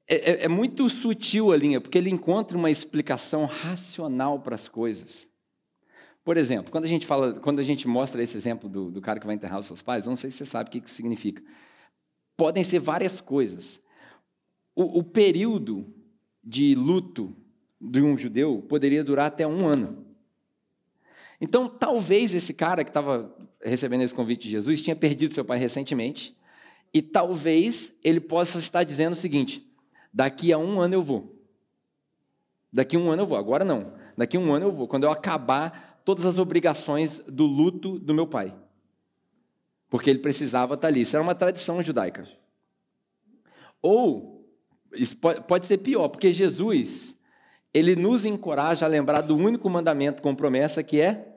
É, 0.09 0.15
é, 0.15 0.45
é, 0.45 0.49
muito 0.49 0.89
sutil 0.89 1.53
a 1.53 1.57
linha, 1.59 1.79
porque 1.79 1.99
ele 1.99 2.09
encontra 2.09 2.57
uma 2.57 2.71
explicação 2.71 3.45
racional 3.45 4.41
para 4.41 4.55
as 4.55 4.67
coisas. 4.67 5.29
Por 6.27 6.37
exemplo, 6.37 6.73
quando 6.73 6.87
a 6.87 6.89
gente 6.89 7.07
fala, 7.07 7.35
quando 7.35 7.61
a 7.61 7.63
gente 7.63 7.87
mostra 7.87 8.21
esse 8.21 8.37
exemplo 8.37 8.69
do, 8.69 8.91
do 8.91 9.01
cara 9.01 9.21
que 9.21 9.27
vai 9.27 9.37
enterrar 9.37 9.61
os 9.61 9.67
seus 9.69 9.81
pais, 9.81 10.09
não 10.09 10.17
sei 10.17 10.29
se 10.29 10.39
você 10.39 10.47
sabe 10.47 10.69
o 10.69 10.73
que 10.73 10.79
isso 10.85 10.97
significa. 10.97 11.41
Podem 12.37 12.65
ser 12.65 12.81
várias 12.81 13.21
coisas. 13.21 13.81
O, 14.75 14.99
o 14.99 15.05
período 15.05 15.87
de 16.43 16.75
luto 16.75 17.33
de 17.81 18.03
um 18.03 18.19
judeu 18.19 18.61
poderia 18.69 19.05
durar 19.05 19.27
até 19.27 19.47
um 19.47 19.69
ano. 19.69 20.05
Então, 21.41 21.69
talvez 21.69 22.35
esse 22.35 22.53
cara 22.53 22.83
que 22.83 22.91
estava 22.91 23.33
recebendo 23.63 24.03
esse 24.03 24.15
convite 24.15 24.43
de 24.43 24.51
Jesus 24.51 24.83
tinha 24.83 24.97
perdido 24.97 25.33
seu 25.33 25.45
pai 25.45 25.59
recentemente, 25.61 26.37
e 26.93 27.01
talvez 27.01 27.95
ele 28.03 28.19
possa 28.19 28.59
estar 28.59 28.83
dizendo 28.83 29.13
o 29.13 29.17
seguinte: 29.17 29.65
Daqui 30.13 30.53
a 30.53 30.59
um 30.59 30.81
ano 30.81 30.95
eu 30.95 31.03
vou. 31.03 31.41
Daqui 32.73 32.97
a 32.97 32.99
um 32.99 33.13
ano 33.13 33.23
eu 33.23 33.27
vou. 33.29 33.39
Agora 33.39 33.65
não. 33.65 33.93
Daqui 34.19 34.37
a 34.37 34.41
um 34.41 34.53
ano 34.53 34.67
eu 34.67 34.73
vou. 34.73 34.89
Quando 34.89 35.05
eu 35.05 35.11
acabar 35.13 35.86
todas 36.07 36.25
as 36.25 36.39
obrigações 36.39 37.19
do 37.27 37.45
luto 37.45 37.99
do 37.99 38.15
meu 38.15 38.29
pai. 38.29 38.57
Porque 39.91 40.09
ele 40.09 40.21
precisava 40.21 40.75
estar 40.75 40.87
ali. 40.87 41.01
Isso 41.01 41.17
era 41.17 41.23
uma 41.23 41.35
tradição 41.35 41.83
judaica. 41.83 42.29
Ou, 43.83 44.49
pode 45.49 45.67
ser 45.67 45.79
pior, 45.79 46.09
porque 46.09 46.31
Jesus, 46.31 47.17
ele 47.75 47.97
nos 47.97 48.25
encoraja 48.25 48.87
a 48.87 48.89
lembrar 48.89 49.21
do 49.21 49.37
único 49.37 49.69
mandamento 49.69 50.23
com 50.23 50.33
promessa 50.33 50.81
que 50.81 51.01
é. 51.01 51.37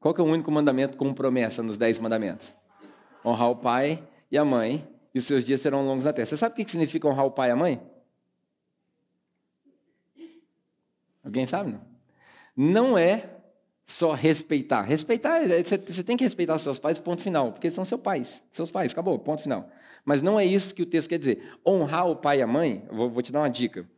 Qual 0.00 0.12
que 0.12 0.20
é 0.20 0.24
o 0.24 0.26
único 0.26 0.50
mandamento 0.50 0.98
com 0.98 1.14
promessa 1.14 1.62
nos 1.62 1.78
dez 1.78 2.00
mandamentos? 2.00 2.52
Honrar 3.24 3.50
o 3.50 3.56
pai 3.56 4.06
e 4.28 4.36
a 4.36 4.44
mãe 4.44 4.86
e 5.14 5.20
os 5.20 5.24
seus 5.24 5.44
dias 5.44 5.60
serão 5.60 5.86
longos 5.86 6.04
na 6.04 6.12
terra. 6.12 6.26
Você 6.26 6.36
sabe 6.36 6.52
o 6.52 6.56
que 6.56 6.68
significa 6.68 7.06
honrar 7.06 7.26
o 7.26 7.30
pai 7.30 7.50
e 7.50 7.52
a 7.52 7.56
mãe? 7.56 7.80
Alguém 11.22 11.46
sabe? 11.46 11.72
Não, 11.72 11.93
não 12.56 12.96
é 12.96 13.30
só 13.86 14.12
respeitar. 14.12 14.82
Respeitar, 14.82 15.42
é, 15.42 15.62
você 15.62 16.02
tem 16.02 16.16
que 16.16 16.24
respeitar 16.24 16.58
seus 16.58 16.78
pais, 16.78 16.98
ponto 16.98 17.22
final, 17.22 17.52
porque 17.52 17.70
são 17.70 17.84
seus 17.84 18.00
pais. 18.00 18.42
Seus 18.52 18.70
pais, 18.70 18.92
acabou, 18.92 19.18
ponto 19.18 19.42
final. 19.42 19.68
Mas 20.04 20.22
não 20.22 20.38
é 20.38 20.44
isso 20.44 20.74
que 20.74 20.82
o 20.82 20.86
texto 20.86 21.08
quer 21.08 21.18
dizer. 21.18 21.42
Honrar 21.66 22.08
o 22.08 22.16
pai 22.16 22.38
e 22.38 22.42
a 22.42 22.46
mãe, 22.46 22.86
vou, 22.90 23.10
vou 23.10 23.22
te 23.22 23.32
dar 23.32 23.40
uma 23.40 23.50
dica. 23.50 23.88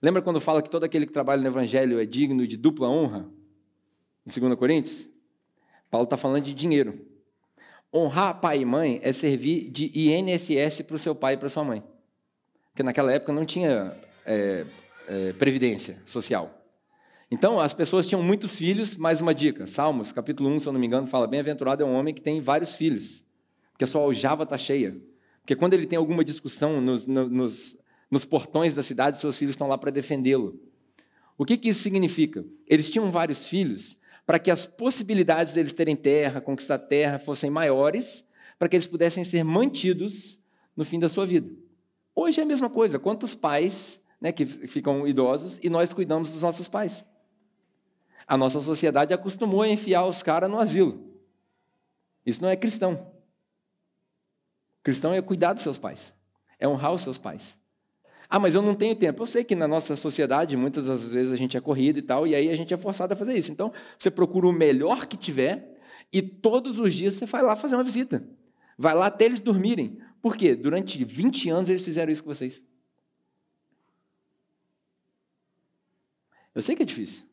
Lembra 0.00 0.22
quando 0.22 0.40
fala 0.40 0.62
que 0.62 0.70
todo 0.70 0.84
aquele 0.84 1.06
que 1.06 1.12
trabalha 1.12 1.40
no 1.40 1.48
evangelho 1.48 1.98
é 2.00 2.06
digno 2.06 2.46
de 2.46 2.56
dupla 2.56 2.88
honra? 2.88 3.26
Em 4.26 4.40
2 4.40 4.58
Coríntios? 4.58 5.08
Paulo 5.90 6.04
está 6.04 6.16
falando 6.16 6.42
de 6.42 6.54
dinheiro. 6.54 7.00
Honrar 7.92 8.40
pai 8.40 8.60
e 8.60 8.64
mãe 8.64 9.00
é 9.02 9.12
servir 9.12 9.70
de 9.70 9.90
INSS 9.94 10.82
para 10.82 10.96
o 10.96 10.98
seu 10.98 11.14
pai 11.14 11.34
e 11.34 11.36
para 11.36 11.48
sua 11.48 11.64
mãe. 11.64 11.82
Porque 12.70 12.82
naquela 12.82 13.12
época 13.12 13.32
não 13.32 13.46
tinha 13.46 13.96
é, 14.24 14.66
é, 15.08 15.32
previdência 15.32 16.02
social. 16.04 16.55
Então, 17.28 17.58
as 17.58 17.74
pessoas 17.74 18.06
tinham 18.06 18.22
muitos 18.22 18.56
filhos, 18.56 18.96
mais 18.96 19.20
uma 19.20 19.34
dica. 19.34 19.66
Salmos, 19.66 20.12
capítulo 20.12 20.48
1, 20.50 20.60
se 20.60 20.68
eu 20.68 20.72
não 20.72 20.78
me 20.78 20.86
engano, 20.86 21.08
fala: 21.08 21.26
Bem-aventurado 21.26 21.82
é 21.82 21.86
um 21.86 21.94
homem 21.94 22.14
que 22.14 22.20
tem 22.20 22.40
vários 22.40 22.76
filhos, 22.76 23.24
porque 23.72 23.82
a 23.82 23.86
sua 23.86 24.02
aljava 24.02 24.44
está 24.44 24.56
cheia. 24.56 24.96
Porque 25.40 25.56
quando 25.56 25.74
ele 25.74 25.86
tem 25.86 25.96
alguma 25.96 26.24
discussão 26.24 26.80
nos, 26.80 27.04
nos, 27.04 27.76
nos 28.08 28.24
portões 28.24 28.74
da 28.74 28.82
cidade, 28.82 29.18
seus 29.18 29.36
filhos 29.36 29.54
estão 29.54 29.66
lá 29.66 29.76
para 29.76 29.90
defendê-lo. 29.90 30.60
O 31.36 31.44
que, 31.44 31.56
que 31.56 31.68
isso 31.68 31.80
significa? 31.80 32.44
Eles 32.66 32.88
tinham 32.88 33.10
vários 33.10 33.48
filhos 33.48 33.98
para 34.24 34.38
que 34.38 34.50
as 34.50 34.64
possibilidades 34.64 35.52
deles 35.52 35.72
terem 35.72 35.96
terra, 35.96 36.40
conquistar 36.40 36.78
terra, 36.78 37.18
fossem 37.18 37.50
maiores, 37.50 38.24
para 38.56 38.68
que 38.68 38.76
eles 38.76 38.86
pudessem 38.86 39.24
ser 39.24 39.44
mantidos 39.44 40.38
no 40.76 40.84
fim 40.84 40.98
da 40.98 41.08
sua 41.08 41.26
vida. 41.26 41.50
Hoje 42.14 42.40
é 42.40 42.44
a 42.44 42.46
mesma 42.46 42.70
coisa. 42.70 42.98
Quantos 42.98 43.34
pais 43.34 44.00
né, 44.20 44.30
que 44.30 44.46
ficam 44.46 45.06
idosos 45.06 45.58
e 45.62 45.68
nós 45.68 45.92
cuidamos 45.92 46.30
dos 46.30 46.42
nossos 46.42 46.68
pais? 46.68 47.04
A 48.26 48.36
nossa 48.36 48.60
sociedade 48.60 49.14
acostumou 49.14 49.62
a 49.62 49.68
enfiar 49.68 50.04
os 50.04 50.22
caras 50.22 50.50
no 50.50 50.58
asilo. 50.58 51.14
Isso 52.24 52.42
não 52.42 52.48
é 52.48 52.56
cristão. 52.56 53.12
Cristão 54.82 55.12
é 55.12 55.22
cuidar 55.22 55.52
dos 55.52 55.62
seus 55.62 55.78
pais, 55.78 56.12
é 56.58 56.66
honrar 56.66 56.92
os 56.92 57.02
seus 57.02 57.18
pais. 57.18 57.56
Ah, 58.28 58.40
mas 58.40 58.54
eu 58.54 58.62
não 58.62 58.74
tenho 58.74 58.96
tempo. 58.96 59.22
Eu 59.22 59.26
sei 59.26 59.44
que 59.44 59.54
na 59.54 59.68
nossa 59.68 59.94
sociedade, 59.94 60.56
muitas 60.56 60.88
das 60.88 61.12
vezes 61.12 61.32
a 61.32 61.36
gente 61.36 61.56
é 61.56 61.60
corrido 61.60 61.98
e 61.98 62.02
tal, 62.02 62.26
e 62.26 62.34
aí 62.34 62.50
a 62.50 62.56
gente 62.56 62.74
é 62.74 62.76
forçado 62.76 63.12
a 63.12 63.16
fazer 63.16 63.38
isso. 63.38 63.52
Então, 63.52 63.72
você 63.98 64.10
procura 64.10 64.48
o 64.48 64.52
melhor 64.52 65.06
que 65.06 65.16
tiver 65.16 65.76
e 66.12 66.20
todos 66.20 66.80
os 66.80 66.92
dias 66.92 67.14
você 67.14 67.26
vai 67.26 67.42
lá 67.42 67.54
fazer 67.54 67.76
uma 67.76 67.84
visita. 67.84 68.26
Vai 68.76 68.94
lá 68.94 69.06
até 69.06 69.24
eles 69.24 69.40
dormirem. 69.40 70.00
Por 70.20 70.36
quê? 70.36 70.56
Durante 70.56 71.04
20 71.04 71.48
anos 71.50 71.70
eles 71.70 71.84
fizeram 71.84 72.12
isso 72.12 72.22
com 72.22 72.34
vocês. 72.34 72.60
Eu 76.54 76.62
sei 76.62 76.74
que 76.74 76.82
é 76.82 76.86
difícil. 76.86 77.24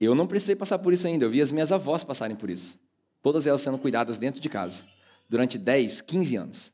Eu 0.00 0.14
não 0.14 0.26
precisei 0.26 0.56
passar 0.56 0.78
por 0.78 0.92
isso 0.92 1.06
ainda. 1.06 1.24
Eu 1.24 1.30
vi 1.30 1.40
as 1.40 1.52
minhas 1.52 1.72
avós 1.72 2.04
passarem 2.04 2.36
por 2.36 2.50
isso. 2.50 2.78
Todas 3.22 3.46
elas 3.46 3.62
sendo 3.62 3.78
cuidadas 3.78 4.18
dentro 4.18 4.40
de 4.40 4.48
casa. 4.48 4.84
Durante 5.28 5.58
10, 5.58 6.00
15 6.02 6.36
anos. 6.36 6.72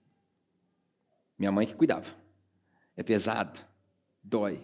Minha 1.39 1.53
mãe 1.53 1.67
que 1.67 1.75
cuidava. 1.75 2.07
É 2.97 3.03
pesado, 3.03 3.61
dói. 4.23 4.63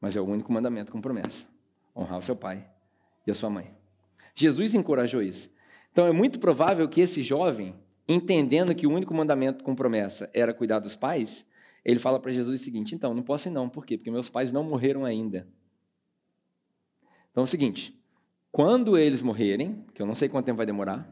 Mas 0.00 0.16
é 0.16 0.20
o 0.20 0.24
único 0.24 0.52
mandamento 0.52 0.90
com 0.90 1.00
promessa: 1.00 1.46
honrar 1.94 2.18
o 2.18 2.22
seu 2.22 2.34
pai 2.34 2.68
e 3.26 3.30
a 3.30 3.34
sua 3.34 3.50
mãe. 3.50 3.70
Jesus 4.34 4.74
encorajou 4.74 5.22
isso. 5.22 5.50
Então 5.92 6.06
é 6.06 6.12
muito 6.12 6.38
provável 6.38 6.88
que 6.88 7.00
esse 7.00 7.22
jovem, 7.22 7.74
entendendo 8.08 8.74
que 8.74 8.86
o 8.86 8.90
único 8.90 9.12
mandamento 9.12 9.64
com 9.64 9.74
promessa 9.74 10.30
era 10.32 10.54
cuidar 10.54 10.78
dos 10.78 10.94
pais, 10.94 11.44
ele 11.84 11.98
fala 11.98 12.20
para 12.20 12.32
Jesus 12.32 12.60
o 12.60 12.64
seguinte: 12.64 12.94
então, 12.94 13.14
não 13.14 13.22
posso 13.22 13.48
ir 13.48 13.50
não, 13.50 13.68
por 13.68 13.84
quê? 13.84 13.96
Porque 13.96 14.10
meus 14.10 14.28
pais 14.28 14.52
não 14.52 14.62
morreram 14.62 15.04
ainda. 15.04 15.46
Então 17.38 17.44
é 17.44 17.46
o 17.46 17.46
seguinte: 17.46 17.96
quando 18.50 18.98
eles 18.98 19.22
morrerem, 19.22 19.86
que 19.94 20.02
eu 20.02 20.06
não 20.06 20.14
sei 20.16 20.28
quanto 20.28 20.46
tempo 20.46 20.56
vai 20.56 20.66
demorar, 20.66 21.08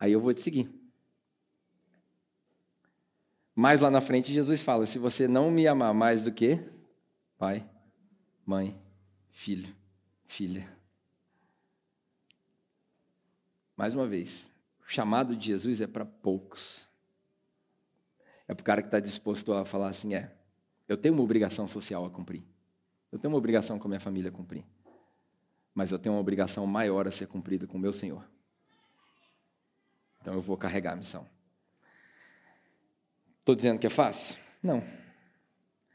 aí 0.00 0.10
eu 0.10 0.22
vou 0.22 0.32
te 0.32 0.40
seguir. 0.40 0.70
Mais 3.54 3.82
lá 3.82 3.90
na 3.90 4.00
frente, 4.00 4.32
Jesus 4.32 4.62
fala: 4.62 4.86
se 4.86 4.98
você 4.98 5.28
não 5.28 5.50
me 5.50 5.68
amar 5.68 5.92
mais 5.92 6.22
do 6.22 6.32
que 6.32 6.58
pai, 7.36 7.68
mãe, 8.46 8.74
filho, 9.30 9.76
filha. 10.26 10.66
Mais 13.76 13.94
uma 13.94 14.06
vez, 14.06 14.48
o 14.80 14.90
chamado 14.90 15.36
de 15.36 15.48
Jesus 15.48 15.82
é 15.82 15.86
para 15.86 16.06
poucos. 16.06 16.88
É 18.46 18.54
para 18.54 18.62
o 18.62 18.64
cara 18.64 18.80
que 18.80 18.88
está 18.88 18.98
disposto 18.98 19.52
a 19.52 19.66
falar 19.66 19.90
assim: 19.90 20.14
é, 20.14 20.34
eu 20.88 20.96
tenho 20.96 21.12
uma 21.12 21.22
obrigação 21.22 21.68
social 21.68 22.06
a 22.06 22.10
cumprir. 22.10 22.42
Eu 23.12 23.18
tenho 23.18 23.30
uma 23.30 23.38
obrigação 23.38 23.78
com 23.78 23.88
a 23.88 23.90
minha 23.90 24.00
família 24.00 24.30
a 24.30 24.32
cumprir. 24.32 24.64
Mas 25.78 25.92
eu 25.92 25.98
tenho 25.98 26.16
uma 26.16 26.20
obrigação 26.20 26.66
maior 26.66 27.06
a 27.06 27.10
ser 27.12 27.28
cumprida 27.28 27.64
com 27.64 27.78
o 27.78 27.80
meu 27.80 27.92
Senhor. 27.92 28.28
Então 30.20 30.34
eu 30.34 30.42
vou 30.42 30.56
carregar 30.56 30.94
a 30.94 30.96
missão. 30.96 31.24
Estou 33.38 33.54
dizendo 33.54 33.78
que 33.78 33.86
é 33.86 33.90
fácil? 33.90 34.40
Não. 34.60 34.82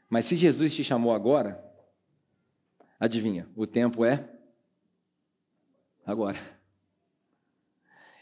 Mas 0.08 0.24
se 0.24 0.36
Jesus 0.36 0.74
te 0.74 0.82
chamou 0.82 1.12
agora, 1.12 1.62
adivinha, 2.98 3.46
o 3.54 3.66
tempo 3.66 4.06
é 4.06 4.26
agora. 6.06 6.38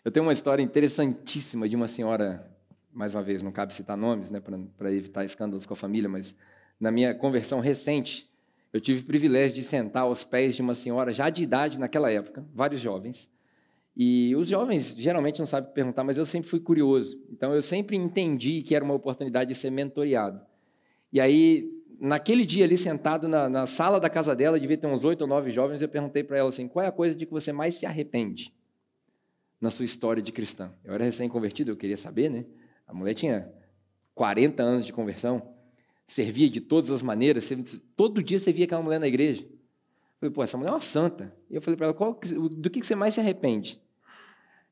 Eu 0.05 0.11
tenho 0.11 0.27
uma 0.27 0.33
história 0.33 0.65
interessantíssima 0.65 1.69
de 1.69 1.77
uma 1.77 1.87
senhora, 1.87 2.45
mais 2.93 3.15
uma 3.15 3.23
vez, 3.23 3.41
não 3.41 3.53
cabe 3.53 3.73
citar 3.73 3.97
nomes, 3.97 4.33
né, 4.33 4.43
para 4.77 4.93
evitar 4.93 5.25
escândalos 5.25 5.65
com 5.65 5.75
a 5.75 5.77
família, 5.77 6.09
mas 6.09 6.35
na 6.81 6.91
minha 6.91 7.15
conversão 7.15 7.61
recente, 7.61 8.29
eu 8.73 8.81
tive 8.81 9.01
o 9.01 9.05
privilégio 9.05 9.55
de 9.55 9.63
sentar 9.63 10.05
aos 10.05 10.25
pés 10.25 10.55
de 10.55 10.63
uma 10.63 10.75
senhora 10.75 11.13
já 11.13 11.29
de 11.29 11.43
idade 11.43 11.79
naquela 11.79 12.11
época, 12.11 12.45
vários 12.55 12.81
jovens, 12.81 13.29
e 13.95 14.35
os 14.37 14.49
jovens 14.49 14.95
geralmente 14.97 15.39
não 15.39 15.47
sabem 15.47 15.71
perguntar, 15.73 16.03
mas 16.03 16.17
eu 16.17 16.25
sempre 16.25 16.49
fui 16.49 16.61
curioso. 16.61 17.23
Então 17.31 17.55
eu 17.55 17.61
sempre 17.61 17.97
entendi 17.97 18.63
que 18.63 18.75
era 18.75 18.85
uma 18.85 18.95
oportunidade 18.95 19.51
de 19.51 19.55
ser 19.55 19.71
mentoreado. 19.71 20.41
E 21.13 21.21
aí, 21.21 21.71
naquele 22.01 22.47
dia 22.47 22.65
ali 22.65 22.79
sentado 22.79 23.29
na, 23.29 23.51
na 23.51 23.67
sala 23.67 24.01
da 24.01 24.09
casa 24.09 24.35
dela, 24.35 24.59
devia 24.59 24.79
ter 24.79 24.87
uns 24.87 25.05
oito 25.05 25.23
ou 25.23 25.27
nove 25.27 25.51
jovens, 25.51 25.83
eu 25.83 25.89
perguntei 25.89 26.25
para 26.25 26.39
ela 26.39 26.49
assim: 26.49 26.67
qual 26.67 26.83
é 26.83 26.89
a 26.89 26.93
coisa 26.93 27.15
de 27.15 27.27
que 27.27 27.33
você 27.33 27.53
mais 27.53 27.75
se 27.75 27.85
arrepende 27.85 28.55
na 29.61 29.71
sua 29.71 29.85
história 29.85 30.23
de 30.23 30.33
cristã? 30.33 30.73
Eu 30.83 30.95
era 30.95 31.05
recém-convertido, 31.05 31.71
eu 31.71 31.77
queria 31.77 31.99
saber, 31.99 32.31
né? 32.31 32.47
A 32.87 32.95
mulher 32.95 33.13
tinha 33.13 33.53
40 34.15 34.63
anos 34.63 34.87
de 34.87 34.93
conversão, 34.93 35.52
servia 36.13 36.51
de 36.51 36.61
todas 36.61 36.91
as 36.91 37.03
maneiras, 37.03 37.51
todo 37.97 38.23
dia 38.23 38.39
você 38.39 38.53
via 38.53 38.67
aquela 38.67 38.83
mulher 38.83 39.01
na 39.01 39.09
igreja. 39.09 39.43
Eu 39.43 39.49
falei, 40.21 40.35
pô, 40.35 40.43
essa 40.43 40.57
mulher 40.57 40.71
é 40.71 40.75
uma 40.75 40.81
santa. 40.81 41.35
E 41.49 41.55
eu 41.55 41.63
falei 41.63 41.77
para 41.77 41.87
ela, 41.87 41.95
qual, 41.95 42.19
do 42.51 42.71
que 42.71 42.85
você 42.85 42.95
mais 42.95 43.15
se 43.15 43.21
arrepende? 43.21 43.81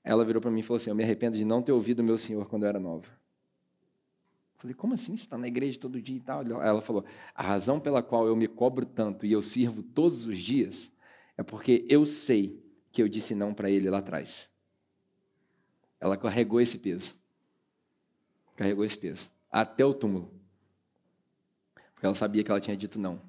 Ela 0.05 0.25
virou 0.25 0.41
para 0.41 0.51
mim 0.51 0.61
e 0.61 0.63
falou 0.63 0.77
assim: 0.77 0.91
Eu 0.91 0.97
me 0.97 1.03
arrependo 1.03 1.37
de 1.37 1.45
não 1.45 1.63
ter 1.63 1.73
ouvido 1.73 2.01
o 2.01 2.05
meu 2.05 2.17
Senhor 2.17 2.47
quando 2.47 2.63
eu 2.63 2.69
era 2.69 2.81
nova. 2.81 3.07
Eu 3.07 4.61
falei, 4.63 4.75
como 4.75 4.95
assim? 4.95 5.17
Você 5.17 5.25
está 5.25 5.37
na 5.37 5.47
igreja 5.47 5.79
todo 5.79 6.01
dia 6.01 6.17
e 6.17 6.21
tal? 6.21 6.43
Ela 6.43 6.81
falou: 6.81 7.05
A 7.35 7.43
razão 7.43 7.79
pela 7.79 8.03
qual 8.03 8.27
eu 8.27 8.35
me 8.35 8.49
cobro 8.49 8.87
tanto 8.87 9.27
e 9.27 9.33
eu 9.33 9.43
sirvo 9.43 9.83
todos 9.83 10.25
os 10.25 10.39
dias 10.39 10.91
é 11.37 11.43
porque 11.43 11.85
eu 11.89 12.07
sei 12.07 12.59
que 12.91 13.03
eu 13.03 13.09
disse 13.09 13.35
não 13.35 13.53
para 13.53 13.71
ele 13.71 13.91
lá 13.91 13.99
atrás. 13.99 14.49
Ela 16.01 16.17
carregou 16.17 16.61
esse 16.61 16.79
peso. 16.79 17.15
Carregou 18.57 18.85
esse 18.85 18.97
peso. 18.97 19.29
Até 19.51 19.85
o 19.85 19.93
túmulo. 19.93 20.40
Porque 22.01 22.07
ela 22.07 22.15
sabia 22.15 22.43
que 22.43 22.51
ela 22.51 22.59
tinha 22.59 22.75
dito 22.75 22.99
não 22.99 23.21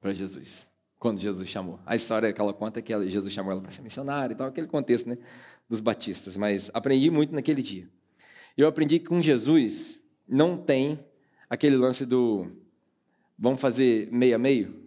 para 0.00 0.12
Jesus 0.14 0.68
quando 1.00 1.18
Jesus 1.18 1.48
chamou. 1.48 1.80
A 1.84 1.96
história 1.96 2.32
que 2.32 2.40
ela 2.40 2.54
conta 2.54 2.78
é 2.78 2.82
que 2.82 2.92
Jesus 3.08 3.34
chamou 3.34 3.50
ela 3.50 3.60
para 3.60 3.72
ser 3.72 3.82
missionária 3.82 4.34
e 4.34 4.36
tal, 4.36 4.46
aquele 4.46 4.68
contexto 4.68 5.08
né, 5.08 5.18
dos 5.68 5.80
batistas. 5.80 6.36
Mas 6.36 6.70
aprendi 6.72 7.10
muito 7.10 7.34
naquele 7.34 7.60
dia. 7.60 7.88
Eu 8.56 8.68
aprendi 8.68 9.00
que 9.00 9.06
com 9.06 9.20
Jesus 9.20 10.00
não 10.28 10.56
tem 10.56 11.04
aquele 11.50 11.74
lance 11.76 12.06
do 12.06 12.46
vamos 13.36 13.60
fazer 13.60 14.08
meia-meio. 14.12 14.81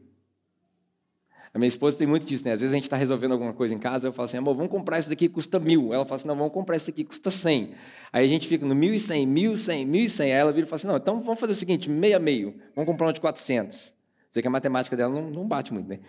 A 1.55 1.57
minha 1.57 1.69
esposa 1.69 1.97
tem 1.97 2.05
muito 2.05 2.25
disso, 2.25 2.43
né? 2.43 2.51
Às 2.51 2.59
vezes 2.59 2.73
a 2.73 2.75
gente 2.75 2.83
está 2.83 2.97
resolvendo 2.97 3.31
alguma 3.31 3.53
coisa 3.53 3.73
em 3.73 3.79
casa, 3.79 4.09
eu 4.09 4.11
falo 4.11 4.25
assim, 4.25 4.35
amor, 4.35 4.55
vamos 4.55 4.69
comprar 4.69 4.99
isso 4.99 5.07
daqui, 5.07 5.29
custa 5.29 5.57
mil. 5.57 5.93
Ela 5.93 6.03
fala 6.03 6.15
assim, 6.17 6.27
não, 6.27 6.35
vamos 6.35 6.51
comprar 6.51 6.75
isso 6.75 6.87
daqui, 6.87 7.05
custa 7.05 7.31
cem. 7.31 7.71
Aí 8.11 8.25
a 8.25 8.27
gente 8.27 8.45
fica 8.45 8.65
no 8.65 8.75
mil 8.75 8.93
e 8.93 8.99
cem, 8.99 9.25
mil 9.25 9.53
e 9.53 9.57
cem, 9.57 9.85
mil 9.85 10.03
e 10.03 10.09
cem. 10.09 10.33
Aí 10.33 10.37
ela 10.37 10.51
vira 10.51 10.67
e 10.67 10.69
fala 10.69 10.75
assim, 10.75 10.87
não, 10.87 10.97
então 10.97 11.23
vamos 11.23 11.39
fazer 11.39 11.53
o 11.53 11.55
seguinte, 11.55 11.89
meia-meio, 11.89 12.55
vamos 12.75 12.91
comprar 12.91 13.07
um 13.07 13.13
de 13.13 13.21
quatrocentos. 13.21 13.93
Sei 14.33 14.41
que 14.41 14.49
a 14.49 14.51
matemática 14.51 14.97
dela 14.97 15.13
não, 15.13 15.31
não 15.31 15.47
bate 15.47 15.73
muito, 15.73 15.87
né? 15.87 16.01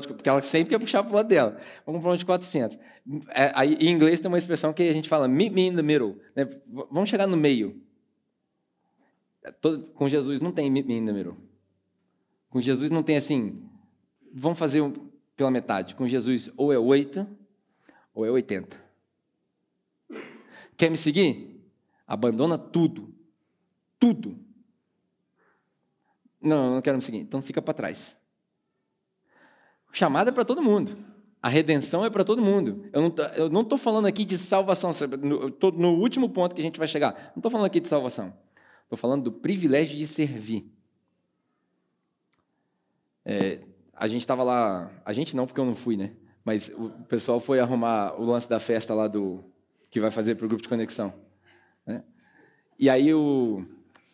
De, 0.00 0.06
porque 0.06 0.28
ela 0.28 0.40
sempre 0.40 0.70
quer 0.70 0.78
puxar 0.78 1.02
para 1.02 1.10
o 1.10 1.16
lado 1.16 1.26
dela. 1.26 1.60
Vamos 1.84 1.98
comprar 1.98 2.12
um 2.12 2.16
de 2.16 2.24
400. 2.24 2.78
É, 3.30 3.50
aí, 3.56 3.76
em 3.80 3.90
inglês 3.90 4.20
tem 4.20 4.28
uma 4.28 4.38
expressão 4.38 4.72
que 4.72 4.84
a 4.84 4.92
gente 4.92 5.08
fala 5.08 5.26
meet 5.26 5.52
me 5.52 5.66
in 5.66 5.74
the 5.74 5.82
middle. 5.82 6.16
Né? 6.36 6.48
Vamos 6.68 7.10
chegar 7.10 7.26
no 7.26 7.36
meio. 7.36 7.82
Todo, 9.60 9.90
com 9.94 10.08
Jesus 10.08 10.40
não 10.40 10.52
tem 10.52 10.70
meet 10.70 10.86
me 10.86 10.94
in 10.94 11.06
the 11.06 11.12
middle. 11.12 11.36
Com 12.50 12.60
Jesus 12.60 12.88
não 12.88 13.02
tem 13.02 13.16
assim, 13.16 13.60
vamos 14.36 14.58
fazer 14.58 14.82
pela 15.34 15.50
metade. 15.50 15.94
Com 15.94 16.06
Jesus 16.06 16.50
ou 16.56 16.72
é 16.72 16.78
8 16.78 17.26
ou 18.14 18.24
é 18.24 18.30
80. 18.30 18.76
Quer 20.76 20.90
me 20.90 20.96
seguir? 20.96 21.60
Abandona 22.06 22.58
tudo. 22.58 23.14
Tudo 23.98 24.46
não, 26.46 26.74
não 26.74 26.82
quero 26.82 26.96
me 26.96 27.02
seguir. 27.02 27.18
Então 27.18 27.42
fica 27.42 27.60
para 27.60 27.74
trás. 27.74 28.16
Chamada 29.92 30.30
é 30.30 30.32
para 30.32 30.44
todo 30.44 30.62
mundo. 30.62 30.96
A 31.42 31.48
redenção 31.48 32.04
é 32.04 32.10
para 32.10 32.24
todo 32.24 32.42
mundo. 32.42 32.88
Eu 32.92 33.48
não 33.50 33.62
estou 33.62 33.78
falando 33.78 34.06
aqui 34.06 34.24
de 34.24 34.38
salvação. 34.38 34.92
Eu 35.00 35.50
tô 35.50 35.70
no 35.70 35.94
último 35.94 36.28
ponto 36.28 36.54
que 36.54 36.60
a 36.60 36.64
gente 36.64 36.78
vai 36.78 36.88
chegar. 36.88 37.32
Não 37.34 37.38
estou 37.40 37.50
falando 37.50 37.66
aqui 37.66 37.80
de 37.80 37.88
salvação. 37.88 38.32
Estou 38.84 38.96
falando 38.96 39.24
do 39.24 39.32
privilégio 39.32 39.96
de 39.96 40.06
servir. 40.06 40.70
É, 43.24 43.60
a 43.96 44.06
gente 44.06 44.20
estava 44.20 44.42
lá. 44.42 44.90
A 45.04 45.12
gente 45.12 45.34
não, 45.34 45.46
porque 45.46 45.60
eu 45.60 45.64
não 45.64 45.74
fui, 45.74 45.96
né? 45.96 46.12
Mas 46.44 46.68
o 46.68 46.90
pessoal 47.08 47.40
foi 47.40 47.58
arrumar 47.58 48.14
o 48.20 48.24
lance 48.24 48.48
da 48.48 48.60
festa 48.60 48.94
lá 48.94 49.08
do 49.08 49.42
que 49.90 49.98
vai 49.98 50.10
fazer 50.10 50.34
para 50.34 50.44
o 50.44 50.48
grupo 50.48 50.62
de 50.62 50.68
conexão. 50.68 51.12
Né? 51.84 52.04
E 52.78 52.90
aí 52.90 53.12
o, 53.12 53.66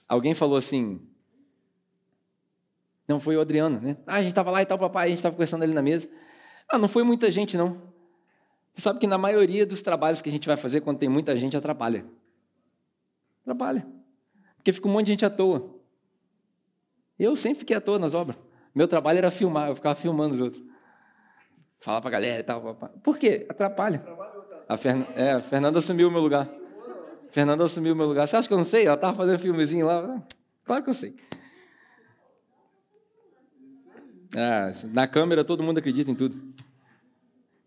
alguém 0.09 0.33
falou 0.33 0.57
assim, 0.57 1.01
não 3.07 3.21
foi 3.21 3.37
o 3.37 3.41
Adriano, 3.41 3.81
né? 3.81 3.99
Ah, 4.07 4.17
a 4.17 4.21
gente 4.21 4.31
estava 4.31 4.51
lá 4.51 4.63
e 4.63 4.67
tal, 4.67 4.79
papai, 4.79 5.07
a 5.07 5.11
gente 5.11 5.19
estava 5.19 5.35
conversando 5.35 5.65
ali 5.65 5.75
na 5.75 5.83
mesa. 5.83 6.09
Ah, 6.69 6.79
não 6.79 6.89
foi 6.89 7.03
muita 7.03 7.31
gente, 7.31 7.57
não. 7.57 7.83
Você 8.75 8.83
sabe 8.83 8.99
que 8.99 9.07
na 9.07 9.19
maioria 9.19 9.67
dos 9.67 9.83
trabalhos 9.83 10.23
que 10.23 10.29
a 10.29 10.33
gente 10.33 10.47
vai 10.47 10.57
fazer, 10.57 10.81
quando 10.81 10.99
tem 10.99 11.09
muita 11.09 11.37
gente, 11.37 11.57
atrapalha. 11.57 12.07
Atrapalha. 13.43 13.87
Porque 14.57 14.73
fica 14.73 14.89
um 14.89 14.93
monte 14.93 15.07
de 15.07 15.13
gente 15.13 15.25
à 15.27 15.31
toa. 15.31 15.75
Eu 17.19 17.37
sempre 17.37 17.59
fiquei 17.59 17.77
à 17.77 17.81
toa 17.81 17.99
nas 17.99 18.15
obras. 18.15 18.37
Meu 18.75 18.89
trabalho 18.89 19.19
era 19.19 19.31
filmar, 19.31 19.69
eu 19.69 19.77
ficava 19.77 19.95
filmando 19.95 20.35
os 20.35 20.41
outros. 20.41 20.63
Falar 21.81 22.01
para 22.01 22.09
a 22.09 22.13
galera 22.13 22.41
e 22.41 22.45
tal. 22.45 22.75
Por 23.03 23.19
quê? 23.19 23.47
Atrapalha. 23.49 24.05
A, 24.69 24.77
Fern... 24.77 25.05
é, 25.15 25.33
a 25.33 25.43
Fernanda 25.43 25.79
assumiu 25.79 26.09
o 26.09 26.11
meu 26.11 26.21
lugar. 26.21 26.49
Fernanda 27.31 27.65
assumiu 27.65 27.93
o 27.93 27.97
meu 27.97 28.07
lugar. 28.07 28.27
Você 28.27 28.37
acha 28.37 28.47
que 28.47 28.55
eu 28.55 28.59
não 28.59 28.65
sei? 28.65 28.87
Ela 28.87 28.95
estava 28.95 29.17
fazendo 29.17 29.39
filmezinho 29.39 29.87
lá. 29.87 30.23
Claro 30.65 30.85
que 30.85 30.91
eu 30.91 30.95
sei. 30.95 31.17
Ah, 34.37 34.73
na 34.93 35.07
câmera 35.07 35.45
todo 35.45 35.63
mundo 35.63 35.79
acredita 35.79 36.11
em 36.11 36.15
tudo. 36.15 36.55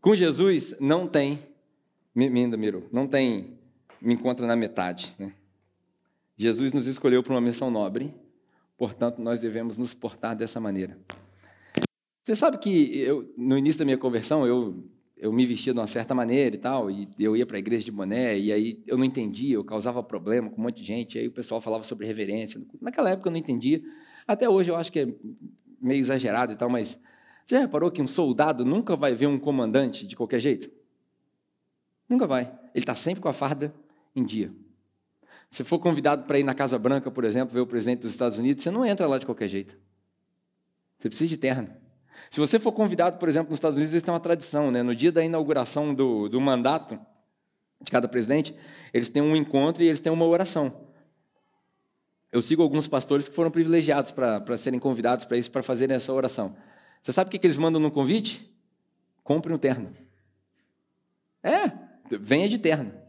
Com 0.01 0.15
Jesus 0.15 0.75
não 0.79 1.07
tem, 1.07 1.39
minda, 2.15 2.55
Miro, 2.55 2.87
não 2.91 3.07
tem, 3.07 3.59
me 3.99 4.13
encontra 4.13 4.47
na 4.47 4.55
metade. 4.55 5.15
Né? 5.19 5.33
Jesus 6.37 6.73
nos 6.73 6.87
escolheu 6.87 7.21
para 7.21 7.33
uma 7.33 7.41
missão 7.41 7.69
nobre, 7.69 8.13
portanto 8.77 9.19
nós 9.19 9.41
devemos 9.41 9.77
nos 9.77 9.93
portar 9.93 10.35
dessa 10.35 10.59
maneira. 10.59 10.97
Você 12.23 12.35
sabe 12.35 12.57
que 12.57 12.97
eu, 12.97 13.31
no 13.37 13.57
início 13.57 13.79
da 13.79 13.85
minha 13.85 13.97
conversão 13.97 14.47
eu, 14.47 14.83
eu 15.15 15.31
me 15.31 15.45
vestia 15.45 15.73
de 15.73 15.79
uma 15.79 15.87
certa 15.87 16.15
maneira 16.15 16.55
e 16.55 16.59
tal, 16.59 16.89
e 16.89 17.07
eu 17.19 17.37
ia 17.37 17.45
para 17.45 17.57
a 17.57 17.59
igreja 17.59 17.85
de 17.85 17.91
boné, 17.91 18.37
e 18.37 18.51
aí 18.51 18.83
eu 18.87 18.97
não 18.97 19.05
entendia, 19.05 19.55
eu 19.55 19.63
causava 19.63 20.01
problema 20.01 20.49
com 20.49 20.59
um 20.59 20.63
monte 20.63 20.77
de 20.77 20.83
gente, 20.83 21.19
aí 21.19 21.27
o 21.27 21.31
pessoal 21.31 21.61
falava 21.61 21.83
sobre 21.83 22.07
reverência. 22.07 22.59
Naquela 22.81 23.11
época 23.11 23.29
eu 23.29 23.31
não 23.31 23.37
entendia, 23.37 23.81
até 24.27 24.49
hoje 24.49 24.71
eu 24.71 24.75
acho 24.75 24.91
que 24.91 24.99
é 24.99 25.07
meio 25.79 25.99
exagerado 25.99 26.53
e 26.53 26.55
tal, 26.55 26.69
mas 26.69 26.99
você 27.45 27.59
reparou 27.59 27.91
que 27.91 28.01
um 28.01 28.07
soldado 28.07 28.65
nunca 28.65 28.95
vai 28.95 29.13
ver 29.13 29.27
um 29.27 29.37
comandante 29.37 30.07
de 30.07 30.15
qualquer 30.15 30.39
jeito? 30.39 30.69
Nunca 32.09 32.25
vai. 32.25 32.45
Ele 32.73 32.83
está 32.83 32.95
sempre 32.95 33.21
com 33.21 33.29
a 33.29 33.33
farda 33.33 33.73
em 34.15 34.23
dia. 34.23 34.51
Se 35.55 35.63
for 35.63 35.79
convidado 35.79 36.25
para 36.25 36.37
ir 36.37 36.43
na 36.43 36.53
Casa 36.53 36.77
Branca, 36.77 37.09
por 37.09 37.23
exemplo, 37.23 37.53
ver 37.53 37.61
o 37.61 37.65
presidente 37.65 38.01
dos 38.01 38.11
Estados 38.11 38.37
Unidos, 38.37 38.61
você 38.61 38.69
não 38.69 38.85
entra 38.85 39.07
lá 39.07 39.17
de 39.17 39.25
qualquer 39.25 39.47
jeito. 39.47 39.77
Você 40.99 41.07
precisa 41.07 41.29
de 41.29 41.37
terno. 41.37 41.69
Se 42.29 42.41
você 42.41 42.59
for 42.59 42.73
convidado, 42.73 43.17
por 43.17 43.29
exemplo, 43.29 43.51
nos 43.51 43.55
Estados 43.55 43.77
Unidos, 43.77 43.93
eles 43.93 44.03
têm 44.03 44.13
uma 44.13 44.19
tradição, 44.19 44.69
né? 44.69 44.83
No 44.83 44.93
dia 44.93 45.13
da 45.13 45.23
inauguração 45.23 45.95
do, 45.95 46.27
do 46.27 46.41
mandato 46.41 46.99
de 47.79 47.89
cada 47.89 48.05
presidente, 48.05 48.53
eles 48.93 49.07
têm 49.07 49.21
um 49.21 49.33
encontro 49.33 49.81
e 49.81 49.87
eles 49.87 50.01
têm 50.01 50.11
uma 50.11 50.25
oração. 50.25 50.89
Eu 52.33 52.41
sigo 52.41 52.61
alguns 52.61 52.85
pastores 52.85 53.29
que 53.29 53.33
foram 53.33 53.49
privilegiados 53.49 54.11
para 54.11 54.57
serem 54.57 54.77
convidados 54.77 55.23
para 55.23 55.37
isso, 55.37 55.49
para 55.49 55.63
fazerem 55.63 55.95
essa 55.95 56.11
oração. 56.11 56.53
Você 57.01 57.13
sabe 57.13 57.29
o 57.29 57.31
que, 57.31 57.39
que 57.39 57.47
eles 57.47 57.57
mandam 57.57 57.79
no 57.79 57.91
convite? 57.91 58.53
Compre 59.23 59.53
um 59.53 59.57
terno. 59.57 59.95
É, 61.41 61.71
venha 62.11 62.49
de 62.49 62.57
terno. 62.57 63.04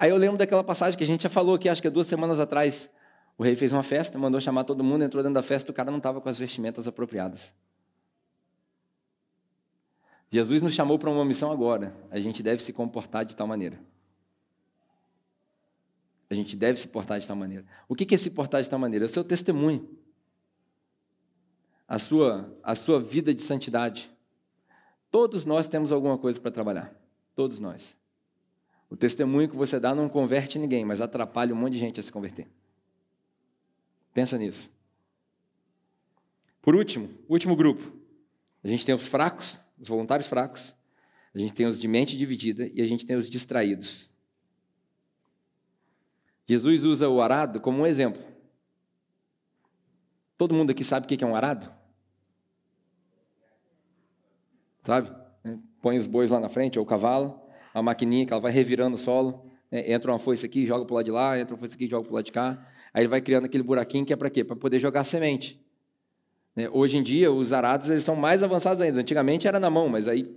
Aí 0.00 0.08
eu 0.08 0.16
lembro 0.16 0.38
daquela 0.38 0.64
passagem 0.64 0.96
que 0.96 1.04
a 1.04 1.06
gente 1.06 1.24
já 1.24 1.28
falou 1.28 1.56
aqui, 1.56 1.68
acho 1.68 1.82
que 1.82 1.86
há 1.86 1.90
duas 1.90 2.06
semanas 2.06 2.40
atrás. 2.40 2.88
O 3.36 3.44
rei 3.44 3.54
fez 3.54 3.70
uma 3.70 3.82
festa, 3.82 4.18
mandou 4.18 4.40
chamar 4.40 4.64
todo 4.64 4.82
mundo, 4.82 5.04
entrou 5.04 5.22
dentro 5.22 5.34
da 5.34 5.42
festa, 5.42 5.70
o 5.70 5.74
cara 5.74 5.90
não 5.90 5.98
estava 5.98 6.22
com 6.22 6.28
as 6.30 6.38
vestimentas 6.38 6.88
apropriadas. 6.88 7.52
Jesus 10.30 10.62
nos 10.62 10.72
chamou 10.72 10.98
para 10.98 11.10
uma 11.10 11.22
missão 11.22 11.52
agora. 11.52 11.94
A 12.10 12.18
gente 12.18 12.42
deve 12.42 12.62
se 12.62 12.72
comportar 12.72 13.26
de 13.26 13.36
tal 13.36 13.46
maneira. 13.46 13.78
A 16.30 16.34
gente 16.34 16.56
deve 16.56 16.80
se 16.80 16.88
portar 16.88 17.20
de 17.20 17.26
tal 17.26 17.36
maneira. 17.36 17.66
O 17.86 17.94
que 17.94 18.14
é 18.14 18.16
se 18.16 18.30
portar 18.30 18.62
de 18.62 18.70
tal 18.70 18.78
maneira? 18.78 19.04
É 19.04 19.06
o 19.06 19.08
seu 19.08 19.22
testemunho. 19.22 19.86
A 21.86 21.98
sua, 21.98 22.56
a 22.62 22.74
sua 22.74 23.02
vida 23.02 23.34
de 23.34 23.42
santidade. 23.42 24.10
Todos 25.10 25.44
nós 25.44 25.68
temos 25.68 25.92
alguma 25.92 26.16
coisa 26.16 26.40
para 26.40 26.50
trabalhar. 26.50 26.94
Todos 27.34 27.58
nós. 27.58 27.99
O 28.90 28.96
testemunho 28.96 29.48
que 29.48 29.56
você 29.56 29.78
dá 29.78 29.94
não 29.94 30.08
converte 30.08 30.58
ninguém, 30.58 30.84
mas 30.84 31.00
atrapalha 31.00 31.54
um 31.54 31.56
monte 31.56 31.74
de 31.74 31.78
gente 31.78 32.00
a 32.00 32.02
se 32.02 32.10
converter. 32.10 32.48
Pensa 34.12 34.36
nisso. 34.36 34.68
Por 36.60 36.74
último, 36.74 37.08
último 37.28 37.54
grupo. 37.54 37.96
A 38.64 38.68
gente 38.68 38.84
tem 38.84 38.94
os 38.94 39.06
fracos, 39.06 39.60
os 39.78 39.86
voluntários 39.86 40.26
fracos. 40.26 40.74
A 41.32 41.38
gente 41.38 41.54
tem 41.54 41.66
os 41.66 41.80
de 41.80 41.86
mente 41.86 42.18
dividida 42.18 42.68
e 42.74 42.82
a 42.82 42.84
gente 42.84 43.06
tem 43.06 43.14
os 43.14 43.30
distraídos. 43.30 44.12
Jesus 46.46 46.84
usa 46.84 47.08
o 47.08 47.22
arado 47.22 47.60
como 47.60 47.82
um 47.82 47.86
exemplo. 47.86 48.20
Todo 50.36 50.52
mundo 50.52 50.70
aqui 50.70 50.82
sabe 50.82 51.06
o 51.06 51.08
que 51.08 51.22
é 51.22 51.26
um 51.26 51.36
arado? 51.36 51.72
Sabe? 54.82 55.14
Põe 55.80 55.96
os 55.96 56.06
bois 56.08 56.30
lá 56.30 56.40
na 56.40 56.48
frente, 56.48 56.78
ou 56.78 56.84
o 56.84 56.88
cavalo, 56.88 57.40
a 57.72 57.82
maquininha 57.82 58.26
que 58.26 58.32
ela 58.32 58.40
vai 58.40 58.52
revirando 58.52 58.96
o 58.96 58.98
solo, 58.98 59.44
né? 59.70 59.92
entra 59.92 60.10
uma 60.10 60.18
foice 60.18 60.44
aqui, 60.44 60.66
joga 60.66 60.84
para 60.84 60.92
o 60.92 60.96
lado 60.96 61.04
de 61.04 61.10
lá, 61.10 61.38
entra 61.38 61.54
uma 61.54 61.58
foice 61.58 61.74
aqui, 61.74 61.86
joga 61.86 62.04
para 62.04 62.12
o 62.12 62.14
lado 62.14 62.24
de 62.24 62.32
cá. 62.32 62.66
Aí 62.92 63.02
ele 63.02 63.08
vai 63.08 63.20
criando 63.20 63.44
aquele 63.44 63.62
buraquinho 63.62 64.04
que 64.04 64.12
é 64.12 64.16
para 64.16 64.28
quê? 64.30 64.42
Para 64.42 64.56
poder 64.56 64.80
jogar 64.80 65.04
semente. 65.04 65.60
Né? 66.54 66.68
Hoje 66.72 66.98
em 66.98 67.02
dia, 67.02 67.30
os 67.30 67.52
arados 67.52 67.88
eles 67.90 68.04
são 68.04 68.16
mais 68.16 68.42
avançados 68.42 68.82
ainda. 68.82 69.00
Antigamente 69.00 69.46
era 69.46 69.60
na 69.60 69.70
mão, 69.70 69.88
mas 69.88 70.08
aí 70.08 70.34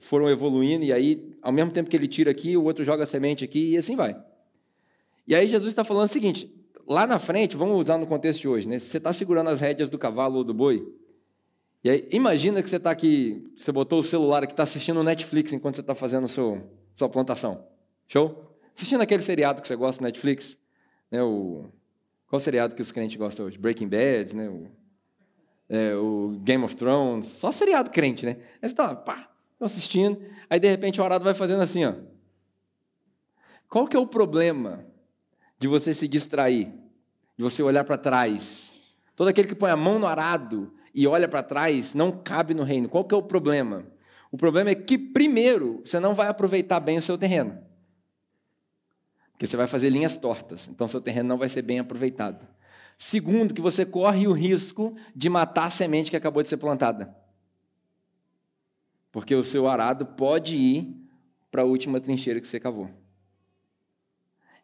foram 0.00 0.28
evoluindo, 0.28 0.84
e 0.84 0.92
aí, 0.92 1.36
ao 1.40 1.52
mesmo 1.52 1.70
tempo 1.70 1.88
que 1.88 1.96
ele 1.96 2.06
tira 2.06 2.30
aqui, 2.30 2.56
o 2.56 2.64
outro 2.64 2.84
joga 2.84 3.06
semente 3.06 3.44
aqui, 3.44 3.72
e 3.72 3.76
assim 3.76 3.96
vai. 3.96 4.16
E 5.26 5.34
aí 5.34 5.48
Jesus 5.48 5.68
está 5.68 5.84
falando 5.84 6.04
o 6.04 6.08
seguinte: 6.08 6.52
lá 6.86 7.06
na 7.06 7.18
frente, 7.18 7.56
vamos 7.56 7.76
usar 7.76 7.98
no 7.98 8.06
contexto 8.06 8.40
de 8.40 8.48
hoje, 8.48 8.68
né? 8.68 8.78
Você 8.78 8.98
está 8.98 9.12
segurando 9.12 9.48
as 9.50 9.60
rédeas 9.60 9.88
do 9.88 9.98
cavalo 9.98 10.38
ou 10.38 10.44
do 10.44 10.54
boi. 10.54 10.86
E 11.86 11.90
aí, 11.90 12.08
imagina 12.10 12.60
que 12.64 12.68
você 12.68 12.78
está 12.78 12.90
aqui, 12.90 13.48
você 13.56 13.70
botou 13.70 14.00
o 14.00 14.02
celular 14.02 14.42
aqui, 14.42 14.52
está 14.52 14.64
assistindo 14.64 14.98
o 14.98 15.04
Netflix 15.04 15.52
enquanto 15.52 15.76
você 15.76 15.82
está 15.82 15.94
fazendo 15.94 16.24
a 16.24 16.26
sua, 16.26 17.08
plantação. 17.08 17.64
Show? 18.08 18.58
Assistindo 18.74 19.02
aquele 19.02 19.22
seriado 19.22 19.62
que 19.62 19.68
você 19.68 19.76
gosta 19.76 20.02
no 20.02 20.06
Netflix. 20.08 20.58
Né, 21.12 21.22
o, 21.22 21.66
qual 22.26 22.40
seriado 22.40 22.74
que 22.74 22.82
os 22.82 22.90
crentes 22.90 23.16
gostam 23.16 23.46
hoje? 23.46 23.56
Breaking 23.56 23.86
Bad, 23.86 24.34
né? 24.34 24.48
O, 24.48 24.66
é, 25.68 25.94
o 25.94 26.40
Game 26.42 26.64
of 26.64 26.74
Thrones. 26.74 27.28
Só 27.28 27.52
seriado 27.52 27.88
crente, 27.92 28.26
né? 28.26 28.32
Aí 28.60 28.62
você 28.62 28.66
está, 28.66 28.92
pá, 28.92 29.30
assistindo. 29.60 30.20
Aí, 30.50 30.58
de 30.58 30.68
repente, 30.68 31.00
o 31.00 31.04
arado 31.04 31.22
vai 31.22 31.34
fazendo 31.34 31.62
assim, 31.62 31.84
ó. 31.84 31.94
Qual 33.68 33.86
que 33.86 33.96
é 33.96 34.00
o 34.00 34.08
problema 34.08 34.84
de 35.56 35.68
você 35.68 35.94
se 35.94 36.08
distrair, 36.08 36.66
de 37.36 37.44
você 37.44 37.62
olhar 37.62 37.84
para 37.84 37.96
trás. 37.96 38.74
Todo 39.14 39.28
aquele 39.28 39.46
que 39.46 39.54
põe 39.54 39.70
a 39.70 39.76
mão 39.76 40.00
no 40.00 40.06
arado 40.08 40.74
e 40.96 41.06
olha 41.06 41.28
para 41.28 41.42
trás 41.42 41.92
não 41.92 42.10
cabe 42.10 42.54
no 42.54 42.62
reino. 42.62 42.88
Qual 42.88 43.04
que 43.04 43.14
é 43.14 43.18
o 43.18 43.22
problema? 43.22 43.84
O 44.32 44.38
problema 44.38 44.70
é 44.70 44.74
que, 44.74 44.96
primeiro, 44.96 45.82
você 45.84 46.00
não 46.00 46.14
vai 46.14 46.26
aproveitar 46.26 46.80
bem 46.80 46.96
o 46.96 47.02
seu 47.02 47.18
terreno. 47.18 47.62
Porque 49.32 49.46
você 49.46 49.58
vai 49.58 49.66
fazer 49.66 49.90
linhas 49.90 50.16
tortas, 50.16 50.66
então 50.68 50.88
seu 50.88 51.00
terreno 51.00 51.28
não 51.28 51.36
vai 51.36 51.50
ser 51.50 51.60
bem 51.60 51.78
aproveitado. 51.78 52.48
Segundo, 52.96 53.52
que 53.52 53.60
você 53.60 53.84
corre 53.84 54.26
o 54.26 54.32
risco 54.32 54.96
de 55.14 55.28
matar 55.28 55.66
a 55.66 55.70
semente 55.70 56.10
que 56.10 56.16
acabou 56.16 56.42
de 56.42 56.48
ser 56.48 56.56
plantada. 56.56 57.14
Porque 59.12 59.34
o 59.34 59.42
seu 59.42 59.68
arado 59.68 60.06
pode 60.06 60.56
ir 60.56 60.96
para 61.50 61.60
a 61.60 61.66
última 61.66 62.00
trincheira 62.00 62.40
que 62.40 62.48
você 62.48 62.58
cavou. 62.58 62.88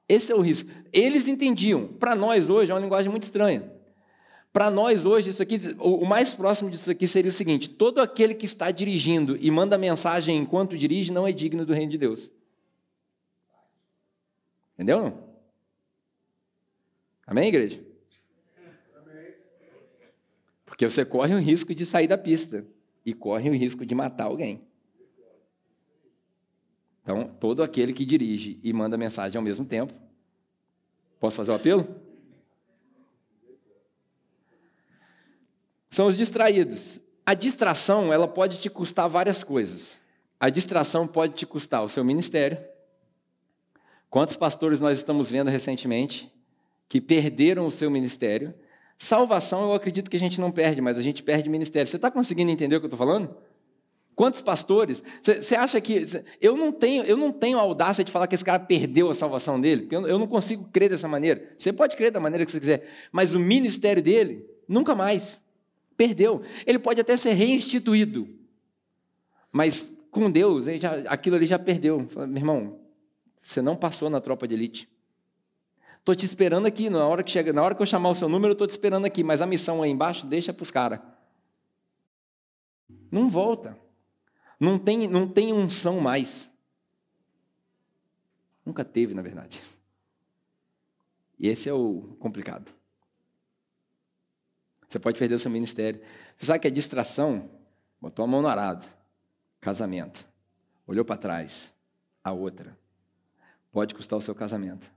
Esse 0.09 0.33
é 0.33 0.35
o 0.35 0.41
risco. 0.41 0.71
Eles 0.91 1.29
entendiam. 1.29 1.89
Para 1.89 2.17
nós 2.17 2.49
hoje 2.49 2.71
é 2.71 2.75
uma 2.75 2.81
linguagem 2.81 3.11
muito 3.11 3.25
estranha. 3.25 3.71
Para 4.53 4.71
nós 4.71 5.07
hoje, 5.07 5.31
isso 5.31 5.43
aqui, 5.43 5.59
o 5.79 6.05
mais 6.05 6.35
próximo 6.35 6.71
disso 6.71 6.91
aqui 6.91 7.09
seria 7.09 7.31
o 7.31 7.33
seguinte: 7.33 7.71
todo 7.71 8.01
aquele 8.01 8.35
que 8.35 8.45
está 8.45 8.71
dirigindo 8.71 9.37
e 9.41 9.51
manda 9.51 9.79
mensagem 9.79 10.37
enquanto 10.37 10.77
dirige 10.77 11.11
não 11.11 11.27
é 11.27 11.33
digno 11.33 11.65
do 11.65 11.73
reino 11.73 11.91
de 11.91 11.99
Deus. 11.99 12.31
Entendeu? 14.75 15.17
Amém, 17.27 17.49
igreja? 17.49 17.83
Porque 20.67 20.89
você 20.89 21.05
corre 21.05 21.35
o 21.35 21.39
risco 21.39 21.75
de 21.75 21.87
sair 21.87 22.07
da 22.07 22.19
pista 22.19 22.67
e 23.07 23.15
corre 23.15 23.49
o 23.49 23.55
risco 23.55 23.87
de 23.87 23.95
matar 23.95 24.25
alguém. 24.25 24.61
Então, 27.03 27.29
todo 27.41 27.63
aquele 27.63 27.93
que 27.93 28.05
dirige 28.05 28.61
e 28.63 28.73
manda 28.73 28.99
mensagem 28.99 29.37
ao 29.37 29.43
mesmo 29.43 29.65
tempo. 29.65 29.95
Posso 31.19 31.37
fazer 31.37 31.53
o 31.53 31.55
apelo? 31.55 32.12
São 35.93 36.07
os 36.07 36.17
distraídos. 36.17 36.99
A 37.25 37.35
distração, 37.35 38.13
ela 38.13 38.27
pode 38.27 38.59
te 38.59 38.71
custar 38.71 39.09
várias 39.09 39.45
coisas. 39.45 40.01
A 40.41 40.49
distração 40.49 41.07
pode 41.07 41.35
te 41.35 41.45
custar 41.45 41.85
o 41.85 41.89
seu 41.89 42.03
ministério. 42.03 42.59
Quantos 44.09 44.35
pastores 44.35 44.81
nós 44.81 44.97
estamos 44.97 45.31
vendo 45.31 45.51
recentemente 45.51 46.33
que 46.89 46.99
perderam 46.99 47.67
o 47.67 47.71
seu 47.71 47.91
ministério? 47.91 48.55
Salvação, 48.97 49.65
eu 49.65 49.75
acredito 49.75 50.11
que 50.11 50.17
a 50.17 50.21
gente 50.21 50.41
não 50.41 50.51
perde, 50.51 50.81
mas 50.81 50.97
a 50.97 51.03
gente 51.03 51.23
perde 51.23 51.51
ministério. 51.51 51.87
Você 51.87 51.97
está 51.97 52.11
conseguindo 52.11 52.51
entender 52.51 52.77
o 52.77 52.81
que 52.81 52.87
eu 52.87 52.89
estou 52.89 52.99
falando? 52.99 53.37
Quantos 54.15 54.41
pastores? 54.41 55.03
Você 55.23 55.55
acha 55.55 55.79
que 55.79 56.03
eu 56.41 56.57
não 56.57 56.73
tenho, 56.73 57.05
eu 57.05 57.19
não 57.19 57.31
tenho 57.31 57.59
audácia 57.59 58.03
de 58.03 58.11
falar 58.11 58.27
que 58.27 58.35
esse 58.35 58.45
cara 58.45 58.61
perdeu 58.61 59.11
a 59.11 59.15
salvação 59.15 59.61
dele? 59.61 59.89
Eu, 59.91 60.07
eu 60.07 60.19
não 60.19 60.27
consigo 60.27 60.65
crer 60.73 60.89
dessa 60.89 61.07
maneira. 61.07 61.53
Você 61.57 61.71
pode 61.71 61.97
crer 61.97 62.11
da 62.11 62.21
maneira 62.21 62.47
que 62.47 62.51
você 62.51 62.61
quiser, 62.61 62.89
mas 63.13 63.35
o 63.35 63.39
ministério 63.39 64.03
dele 64.03 64.47
nunca 64.67 64.95
mais 64.95 65.42
perdeu. 66.03 66.43
Ele 66.67 66.81
pode 66.81 67.01
até 67.01 67.17
ser 67.17 67.35
reinstituído, 67.35 68.29
mas 69.53 69.97
com 70.11 70.29
Deus 70.29 70.65
já, 70.65 70.95
aquilo 71.09 71.37
ali 71.37 71.47
já 71.47 71.61
perdeu. 71.61 72.09
Meu 72.27 72.37
irmão, 72.37 72.81
você 73.41 73.63
não 73.63 73.77
passou 73.77 74.11
na 74.11 74.21
tropa 74.21 74.49
de 74.49 74.55
elite. 74.55 74.89
Estou 76.01 76.17
te 76.17 76.25
esperando 76.25 76.67
aqui, 76.67 76.91
na 76.91 77.07
hora 77.07 77.23
que 77.23 77.31
chega, 77.31 77.53
na 77.53 77.63
hora 77.63 77.77
que 77.77 77.81
eu 77.81 77.87
chamar 77.87 78.11
o 78.11 78.15
seu 78.17 78.29
número, 78.29 78.51
eu 78.51 78.55
estou 78.55 78.67
te 78.67 78.73
esperando 78.73 79.05
aqui, 79.05 79.23
mas 79.23 79.41
a 79.41 79.47
missão 79.47 79.81
aí 79.81 79.91
embaixo 79.91 80.27
deixa 80.27 80.53
para 80.53 80.65
os 80.65 80.71
caras. 80.73 80.99
Não 83.09 83.31
volta. 83.31 83.79
Não 84.59 84.81
tem, 84.81 85.07
não 85.07 85.29
tem 85.29 85.53
unção 85.53 86.01
mais. 86.01 86.51
Nunca 88.67 88.85
teve, 88.85 89.15
na 89.15 89.23
verdade. 89.23 89.63
E 91.39 91.47
esse 91.49 91.69
é 91.69 91.73
o 91.73 92.17
complicado. 92.19 92.73
Você 94.93 94.99
pode 94.99 95.19
perder 95.19 95.37
o 95.37 95.39
seu 95.39 95.51
ministério. 95.51 96.03
Você 96.37 96.45
sabe 96.45 96.59
que 96.59 96.69
a 96.69 96.71
distração, 96.71 97.51
botou 97.99 98.23
a 98.27 98.29
mão 98.29 98.43
no 98.43 98.49
arado, 98.49 98.87
casamento, 99.59 100.29
olhou 100.87 101.03
para 101.03 101.17
trás, 101.17 101.73
a 102.23 102.31
outra, 102.31 102.77
pode 103.73 103.95
custar 103.95 104.19
o 104.19 104.23
seu 104.23 104.35
casamento. 104.35 104.93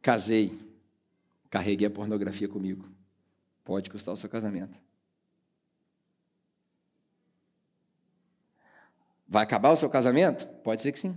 Casei, 0.00 0.58
carreguei 1.50 1.86
a 1.86 1.90
pornografia 1.90 2.48
comigo, 2.48 2.88
pode 3.62 3.90
custar 3.90 4.14
o 4.14 4.16
seu 4.16 4.30
casamento. 4.30 4.80
Vai 9.28 9.42
acabar 9.42 9.70
o 9.70 9.76
seu 9.76 9.90
casamento? 9.90 10.46
Pode 10.62 10.80
ser 10.80 10.92
que 10.92 10.98
sim. 10.98 11.12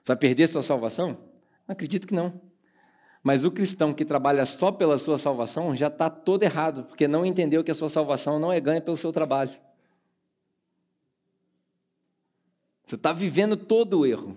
Você 0.00 0.06
vai 0.06 0.16
perder 0.16 0.46
sua 0.46 0.62
salvação? 0.62 1.18
Acredito 1.66 2.06
que 2.06 2.14
não. 2.14 2.49
Mas 3.22 3.44
o 3.44 3.50
cristão 3.50 3.92
que 3.92 4.04
trabalha 4.04 4.46
só 4.46 4.72
pela 4.72 4.96
sua 4.96 5.18
salvação 5.18 5.76
já 5.76 5.88
está 5.88 6.08
todo 6.08 6.42
errado, 6.42 6.84
porque 6.84 7.06
não 7.06 7.24
entendeu 7.24 7.62
que 7.62 7.70
a 7.70 7.74
sua 7.74 7.90
salvação 7.90 8.38
não 8.38 8.52
é 8.52 8.60
ganha 8.60 8.80
pelo 8.80 8.96
seu 8.96 9.12
trabalho. 9.12 9.52
Você 12.86 12.94
está 12.94 13.12
vivendo 13.12 13.56
todo 13.56 14.00
o 14.00 14.06
erro. 14.06 14.36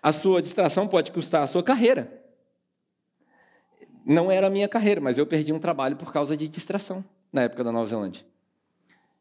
A 0.00 0.12
sua 0.12 0.40
distração 0.40 0.88
pode 0.88 1.12
custar 1.12 1.42
a 1.42 1.46
sua 1.46 1.62
carreira. 1.62 2.22
Não 4.06 4.30
era 4.30 4.46
a 4.46 4.50
minha 4.50 4.68
carreira, 4.68 5.00
mas 5.00 5.18
eu 5.18 5.26
perdi 5.26 5.52
um 5.52 5.58
trabalho 5.58 5.96
por 5.96 6.12
causa 6.12 6.36
de 6.36 6.48
distração 6.48 7.04
na 7.32 7.42
época 7.42 7.62
da 7.62 7.70
Nova 7.70 7.86
Zelândia 7.86 8.24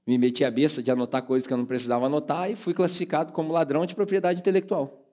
me 0.10 0.18
meti 0.18 0.44
a 0.44 0.50
besta 0.50 0.82
de 0.82 0.90
anotar 0.90 1.22
coisas 1.22 1.46
que 1.46 1.54
eu 1.54 1.58
não 1.58 1.68
precisava 1.68 2.08
anotar 2.08 2.50
e 2.50 2.56
fui 2.56 2.74
classificado 2.74 3.32
como 3.32 3.54
ladrão 3.54 3.86
de 3.86 3.94
propriedade 3.94 4.40
intelectual. 4.40 5.06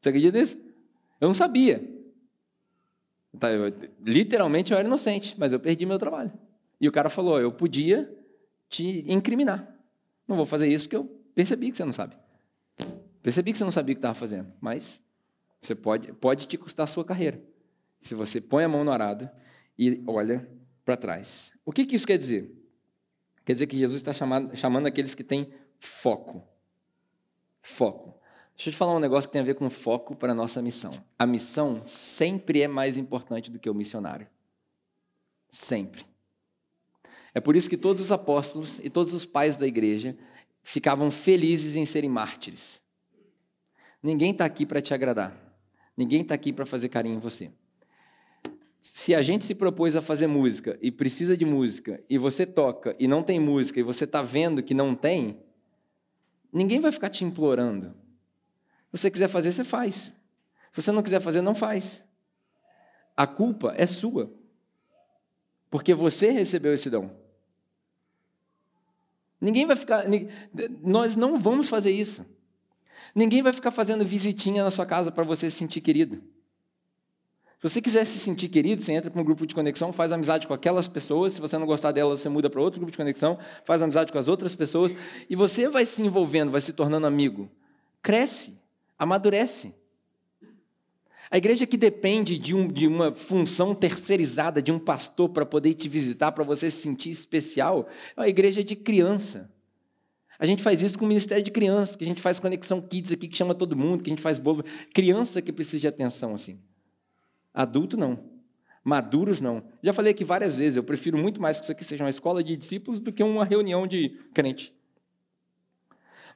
Você 0.00 0.10
acredita 0.10 0.38
nisso? 0.38 0.56
Eu 1.20 1.26
não 1.26 1.34
sabia. 1.34 1.97
Tá, 3.38 3.48
literalmente 4.00 4.72
eu 4.72 4.78
era 4.78 4.86
inocente, 4.86 5.34
mas 5.38 5.52
eu 5.52 5.60
perdi 5.60 5.84
meu 5.84 5.98
trabalho. 5.98 6.32
E 6.80 6.88
o 6.88 6.92
cara 6.92 7.10
falou: 7.10 7.40
eu 7.40 7.52
podia 7.52 8.12
te 8.68 9.04
incriminar. 9.10 9.74
Não 10.26 10.36
vou 10.36 10.46
fazer 10.46 10.68
isso 10.68 10.84
porque 10.84 10.96
eu 10.96 11.04
percebi 11.34 11.70
que 11.70 11.76
você 11.76 11.84
não 11.84 11.92
sabe. 11.92 12.16
Percebi 13.22 13.52
que 13.52 13.58
você 13.58 13.64
não 13.64 13.72
sabia 13.72 13.92
o 13.92 13.96
que 13.96 13.98
estava 13.98 14.14
fazendo, 14.14 14.52
mas 14.60 15.00
você 15.60 15.74
pode, 15.74 16.12
pode 16.14 16.46
te 16.46 16.56
custar 16.56 16.84
a 16.84 16.86
sua 16.86 17.04
carreira. 17.04 17.42
Se 18.00 18.14
você 18.14 18.40
põe 18.40 18.64
a 18.64 18.68
mão 18.68 18.84
no 18.84 18.92
arado 18.92 19.28
e 19.78 20.02
olha 20.06 20.48
para 20.84 20.96
trás. 20.96 21.52
O 21.64 21.72
que, 21.72 21.84
que 21.84 21.96
isso 21.96 22.06
quer 22.06 22.16
dizer? 22.16 22.54
Quer 23.44 23.52
dizer 23.54 23.66
que 23.66 23.78
Jesus 23.78 24.00
está 24.02 24.12
chamando 24.12 24.86
aqueles 24.86 25.14
que 25.14 25.24
têm 25.24 25.52
foco. 25.80 26.46
Foco. 27.60 28.17
Deixa 28.58 28.70
eu 28.70 28.72
te 28.72 28.76
falar 28.76 28.94
um 28.96 29.00
negócio 29.00 29.28
que 29.28 29.32
tem 29.32 29.40
a 29.40 29.44
ver 29.44 29.54
com 29.54 29.70
foco 29.70 30.16
para 30.16 30.32
a 30.32 30.34
nossa 30.34 30.60
missão. 30.60 30.92
A 31.16 31.24
missão 31.24 31.84
sempre 31.86 32.60
é 32.60 32.66
mais 32.66 32.98
importante 32.98 33.52
do 33.52 33.58
que 33.58 33.70
o 33.70 33.74
missionário. 33.74 34.26
Sempre. 35.48 36.04
É 37.32 37.40
por 37.40 37.54
isso 37.54 37.70
que 37.70 37.76
todos 37.76 38.02
os 38.02 38.10
apóstolos 38.10 38.80
e 38.80 38.90
todos 38.90 39.14
os 39.14 39.24
pais 39.24 39.56
da 39.56 39.64
igreja 39.66 40.18
ficavam 40.62 41.08
felizes 41.10 41.76
em 41.76 41.86
serem 41.86 42.10
mártires. 42.10 42.82
Ninguém 44.02 44.32
está 44.32 44.44
aqui 44.44 44.66
para 44.66 44.82
te 44.82 44.92
agradar. 44.92 45.34
Ninguém 45.96 46.22
está 46.22 46.34
aqui 46.34 46.52
para 46.52 46.66
fazer 46.66 46.88
carinho 46.88 47.16
em 47.16 47.20
você 47.20 47.52
se 48.80 49.14
a 49.14 49.22
gente 49.22 49.44
se 49.44 49.54
propôs 49.54 49.94
a 49.94 50.02
fazer 50.02 50.26
música 50.26 50.78
e 50.80 50.90
precisa 50.90 51.36
de 51.36 51.44
música, 51.44 52.02
e 52.08 52.16
você 52.16 52.46
toca 52.46 52.96
e 52.98 53.06
não 53.06 53.22
tem 53.22 53.38
música, 53.38 53.78
e 53.78 53.82
você 53.82 54.04
está 54.04 54.22
vendo 54.22 54.62
que 54.62 54.74
não 54.74 54.94
tem, 54.94 55.40
ninguém 56.52 56.80
vai 56.80 56.90
ficar 56.90 57.10
te 57.10 57.24
implorando. 57.24 57.94
Você 58.92 59.10
quiser 59.10 59.28
fazer, 59.28 59.52
você 59.52 59.64
faz. 59.64 60.14
Se 60.72 60.82
você 60.82 60.92
não 60.92 61.02
quiser 61.02 61.20
fazer, 61.20 61.40
não 61.40 61.54
faz. 61.54 62.02
A 63.16 63.26
culpa 63.26 63.72
é 63.76 63.86
sua. 63.86 64.32
Porque 65.70 65.92
você 65.92 66.30
recebeu 66.30 66.72
esse 66.72 66.88
dom. 66.88 67.10
Ninguém 69.40 69.66
vai 69.66 69.76
ficar. 69.76 70.04
Nós 70.82 71.16
não 71.16 71.38
vamos 71.38 71.68
fazer 71.68 71.90
isso. 71.90 72.24
Ninguém 73.14 73.42
vai 73.42 73.52
ficar 73.52 73.70
fazendo 73.70 74.04
visitinha 74.04 74.64
na 74.64 74.70
sua 74.70 74.86
casa 74.86 75.10
para 75.10 75.24
você 75.24 75.50
se 75.50 75.56
sentir 75.56 75.80
querido. 75.80 76.22
Se 77.58 77.62
você 77.62 77.82
quiser 77.82 78.04
se 78.04 78.18
sentir 78.20 78.48
querido, 78.48 78.80
você 78.80 78.92
entra 78.92 79.10
para 79.10 79.20
um 79.20 79.24
grupo 79.24 79.44
de 79.44 79.52
conexão, 79.52 79.92
faz 79.92 80.12
amizade 80.12 80.46
com 80.46 80.54
aquelas 80.54 80.86
pessoas. 80.86 81.32
Se 81.32 81.40
você 81.40 81.58
não 81.58 81.66
gostar 81.66 81.90
delas, 81.90 82.20
você 82.20 82.28
muda 82.28 82.48
para 82.48 82.60
outro 82.60 82.78
grupo 82.78 82.92
de 82.92 82.96
conexão, 82.96 83.36
faz 83.64 83.82
amizade 83.82 84.12
com 84.12 84.18
as 84.18 84.28
outras 84.28 84.54
pessoas. 84.54 84.94
E 85.28 85.34
você 85.34 85.68
vai 85.68 85.84
se 85.84 86.00
envolvendo, 86.02 86.52
vai 86.52 86.60
se 86.60 86.72
tornando 86.72 87.06
amigo. 87.06 87.50
Cresce, 88.00 88.57
amadurece. 88.98 89.74
A 91.30 91.36
igreja 91.36 91.66
que 91.66 91.76
depende 91.76 92.38
de, 92.38 92.54
um, 92.54 92.66
de 92.66 92.86
uma 92.86 93.14
função 93.14 93.74
terceirizada 93.74 94.62
de 94.62 94.72
um 94.72 94.78
pastor 94.78 95.28
para 95.28 95.44
poder 95.44 95.74
te 95.74 95.88
visitar, 95.88 96.32
para 96.32 96.42
você 96.42 96.70
se 96.70 96.80
sentir 96.80 97.10
especial, 97.10 97.88
é 98.16 98.20
uma 98.20 98.28
igreja 98.28 98.64
de 98.64 98.74
criança. 98.74 99.50
A 100.38 100.46
gente 100.46 100.62
faz 100.62 100.80
isso 100.80 100.98
com 100.98 101.04
o 101.04 101.08
Ministério 101.08 101.44
de 101.44 101.50
Crianças, 101.50 101.96
que 101.96 102.04
a 102.04 102.06
gente 102.06 102.22
faz 102.22 102.40
conexão 102.40 102.80
kids 102.80 103.12
aqui, 103.12 103.28
que 103.28 103.36
chama 103.36 103.54
todo 103.54 103.76
mundo, 103.76 104.02
que 104.02 104.08
a 104.08 104.12
gente 104.12 104.22
faz 104.22 104.38
bolo. 104.38 104.64
Criança 104.94 105.42
que 105.42 105.52
precisa 105.52 105.80
de 105.80 105.88
atenção, 105.88 106.34
assim. 106.34 106.58
Adulto, 107.52 107.96
não. 107.96 108.18
Maduros, 108.84 109.40
não. 109.40 109.62
Já 109.82 109.92
falei 109.92 110.12
aqui 110.12 110.24
várias 110.24 110.56
vezes, 110.56 110.76
eu 110.76 110.84
prefiro 110.84 111.18
muito 111.18 111.42
mais 111.42 111.58
que 111.58 111.64
isso 111.64 111.72
aqui 111.72 111.84
seja 111.84 112.04
uma 112.04 112.10
escola 112.10 112.42
de 112.42 112.56
discípulos 112.56 113.00
do 113.00 113.12
que 113.12 113.22
uma 113.22 113.44
reunião 113.44 113.86
de 113.86 114.10
crente. 114.32 114.77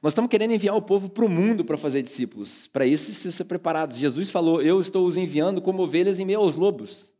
Nós 0.03 0.11
estamos 0.11 0.29
querendo 0.29 0.51
enviar 0.51 0.75
o 0.75 0.81
povo 0.81 1.07
para 1.07 1.23
o 1.23 1.29
mundo 1.29 1.63
para 1.63 1.77
fazer 1.77 2.01
discípulos. 2.01 2.67
Para 2.67 2.85
isso, 2.85 3.05
precisa 3.05 3.31
ser 3.31 3.45
preparados. 3.45 3.95
Jesus 3.95 4.29
falou: 4.29 4.61
Eu 4.61 4.81
estou 4.81 5.07
os 5.07 5.15
enviando 5.15 5.61
como 5.61 5.81
ovelhas 5.81 6.19
em 6.19 6.25
meio 6.25 6.41
aos 6.41 6.57
lobos. 6.57 7.13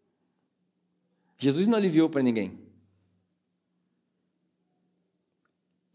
Jesus 1.37 1.65
não 1.65 1.77
aliviou 1.77 2.09
para 2.09 2.21
ninguém. 2.21 2.59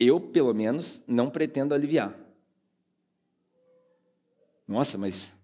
Eu, 0.01 0.19
pelo 0.19 0.55
menos, 0.55 1.03
não 1.07 1.29
pretendo 1.29 1.75
aliviar. 1.75 2.15
Nossa, 4.67 4.97
mas 4.97 5.35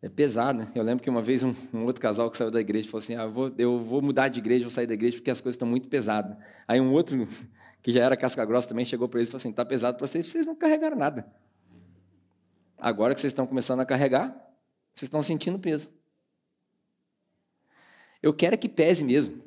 é 0.00 0.08
pesado, 0.08 0.60
né? 0.60 0.72
Eu 0.74 0.82
lembro 0.82 1.04
que 1.04 1.10
uma 1.10 1.20
vez 1.20 1.42
um, 1.42 1.54
um, 1.74 1.84
outro 1.84 2.00
casal 2.00 2.30
que 2.30 2.36
saiu 2.38 2.50
da 2.50 2.60
igreja 2.62 2.86
falou 2.86 3.00
assim: 3.00 3.14
ah, 3.14 3.24
eu, 3.24 3.32
vou, 3.32 3.52
eu 3.58 3.84
vou 3.84 4.00
mudar 4.00 4.28
de 4.28 4.38
igreja, 4.38 4.64
vou 4.64 4.70
sair 4.70 4.86
da 4.86 4.94
igreja 4.94 5.18
porque 5.18 5.30
as 5.30 5.40
coisas 5.40 5.56
estão 5.56 5.68
muito 5.68 5.86
pesadas. 5.86 6.34
Aí 6.66 6.80
um 6.80 6.92
outro, 6.92 7.28
que 7.82 7.92
já 7.92 8.04
era 8.04 8.16
casca 8.16 8.44
grossa 8.44 8.68
também, 8.68 8.84
chegou 8.84 9.08
para 9.08 9.20
eles 9.20 9.28
e 9.28 9.32
falou 9.32 9.38
assim: 9.38 9.50
está 9.50 9.64
pesado 9.64 9.96
para 9.96 10.06
vocês, 10.06 10.26
vocês 10.26 10.46
não 10.46 10.54
carregaram 10.54 10.96
nada. 10.96 11.26
Agora 12.76 13.14
que 13.14 13.20
vocês 13.20 13.32
estão 13.32 13.46
começando 13.46 13.80
a 13.80 13.84
carregar, 13.84 14.30
vocês 14.94 15.06
estão 15.06 15.22
sentindo 15.22 15.58
peso. 15.58 15.88
Eu 18.22 18.32
quero 18.32 18.54
é 18.54 18.56
que 18.56 18.68
pese 18.68 19.04
mesmo. 19.04 19.42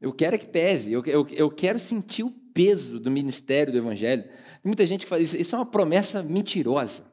Eu 0.00 0.12
quero 0.12 0.34
é 0.34 0.38
que 0.38 0.46
pese. 0.46 0.92
Eu, 0.92 1.04
eu, 1.04 1.28
eu 1.28 1.50
quero 1.50 1.78
sentir 1.78 2.22
o 2.22 2.30
peso 2.30 2.98
do 2.98 3.10
ministério 3.10 3.72
do 3.72 3.78
Evangelho. 3.78 4.24
Tem 4.24 4.32
muita 4.64 4.86
gente 4.86 5.04
que 5.04 5.08
fala 5.08 5.22
isso. 5.22 5.36
Isso 5.36 5.54
é 5.54 5.58
uma 5.58 5.66
promessa 5.66 6.22
mentirosa. 6.22 7.04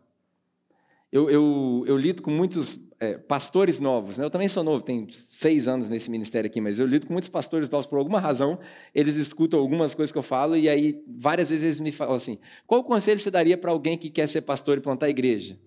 Eu, 1.11 1.29
eu, 1.29 1.83
eu 1.87 1.97
lido 1.97 2.21
com 2.21 2.31
muitos 2.31 2.79
é, 2.99 3.17
pastores 3.17 3.79
novos, 3.79 4.17
né? 4.17 4.25
eu 4.25 4.29
também 4.29 4.49
sou 4.49 4.63
novo, 4.63 4.83
tenho 4.83 5.07
seis 5.29 5.67
anos 5.67 5.87
nesse 5.87 6.09
ministério 6.09 6.49
aqui, 6.49 6.59
mas 6.59 6.79
eu 6.79 6.87
lido 6.87 7.05
com 7.05 7.13
muitos 7.13 7.29
pastores 7.29 7.69
novos 7.69 7.85
por 7.85 7.99
alguma 7.99 8.19
razão, 8.19 8.59
eles 8.93 9.17
escutam 9.17 9.59
algumas 9.59 9.93
coisas 9.93 10.11
que 10.11 10.17
eu 10.17 10.23
falo 10.23 10.57
e 10.57 10.67
aí 10.67 11.03
várias 11.07 11.49
vezes 11.49 11.63
eles 11.63 11.79
me 11.79 11.91
falam 11.91 12.15
assim: 12.15 12.39
qual 12.65 12.83
conselho 12.83 13.19
você 13.19 13.29
daria 13.29 13.57
para 13.57 13.71
alguém 13.71 13.97
que 13.97 14.09
quer 14.09 14.27
ser 14.27 14.41
pastor 14.41 14.77
e 14.77 14.81
plantar 14.81 15.09
igreja? 15.09 15.59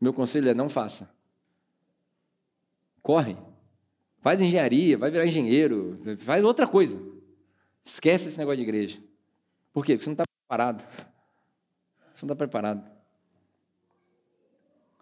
Meu 0.00 0.12
conselho 0.12 0.48
é: 0.50 0.54
não 0.54 0.68
faça. 0.68 1.08
Corre. 3.02 3.36
Faz 4.20 4.40
engenharia, 4.42 4.98
vai 4.98 5.10
virar 5.10 5.24
engenheiro, 5.24 5.98
faz 6.18 6.42
outra 6.42 6.66
coisa. 6.66 7.00
Esquece 7.84 8.28
esse 8.28 8.36
negócio 8.36 8.56
de 8.56 8.64
igreja. 8.64 8.98
Por 9.72 9.84
quê? 9.84 9.92
Porque 9.92 10.04
você 10.04 10.10
não 10.10 10.14
está 10.14 10.24
preparado. 10.24 10.84
Você 12.12 12.26
não 12.26 12.32
está 12.32 12.34
preparado. 12.34 12.84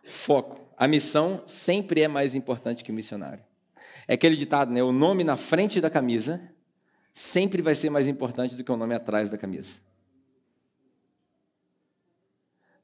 Foco. 0.05 0.64
A 0.77 0.89
missão 0.89 1.43
sempre 1.47 2.03
é 2.03 2.09
mais 2.09 2.35
importante 2.35 2.83
que 2.83 2.91
o 2.91 2.95
missionário. 2.95 3.45
É 4.09 4.15
aquele 4.15 4.37
ditado, 4.37 4.73
né? 4.73 4.83
O 4.83 4.93
nome 4.93 5.25
na 5.25 5.37
frente 5.37 5.81
da 5.81 5.89
camisa 5.89 6.51
sempre 7.15 7.63
vai 7.63 7.75
ser 7.75 7.91
mais 7.91 8.09
importante 8.09 8.57
do 8.57 8.65
que 8.65 8.73
o 8.73 8.77
nome 8.77 8.95
atrás 8.95 9.31
da 9.31 9.39
camisa. 9.39 9.73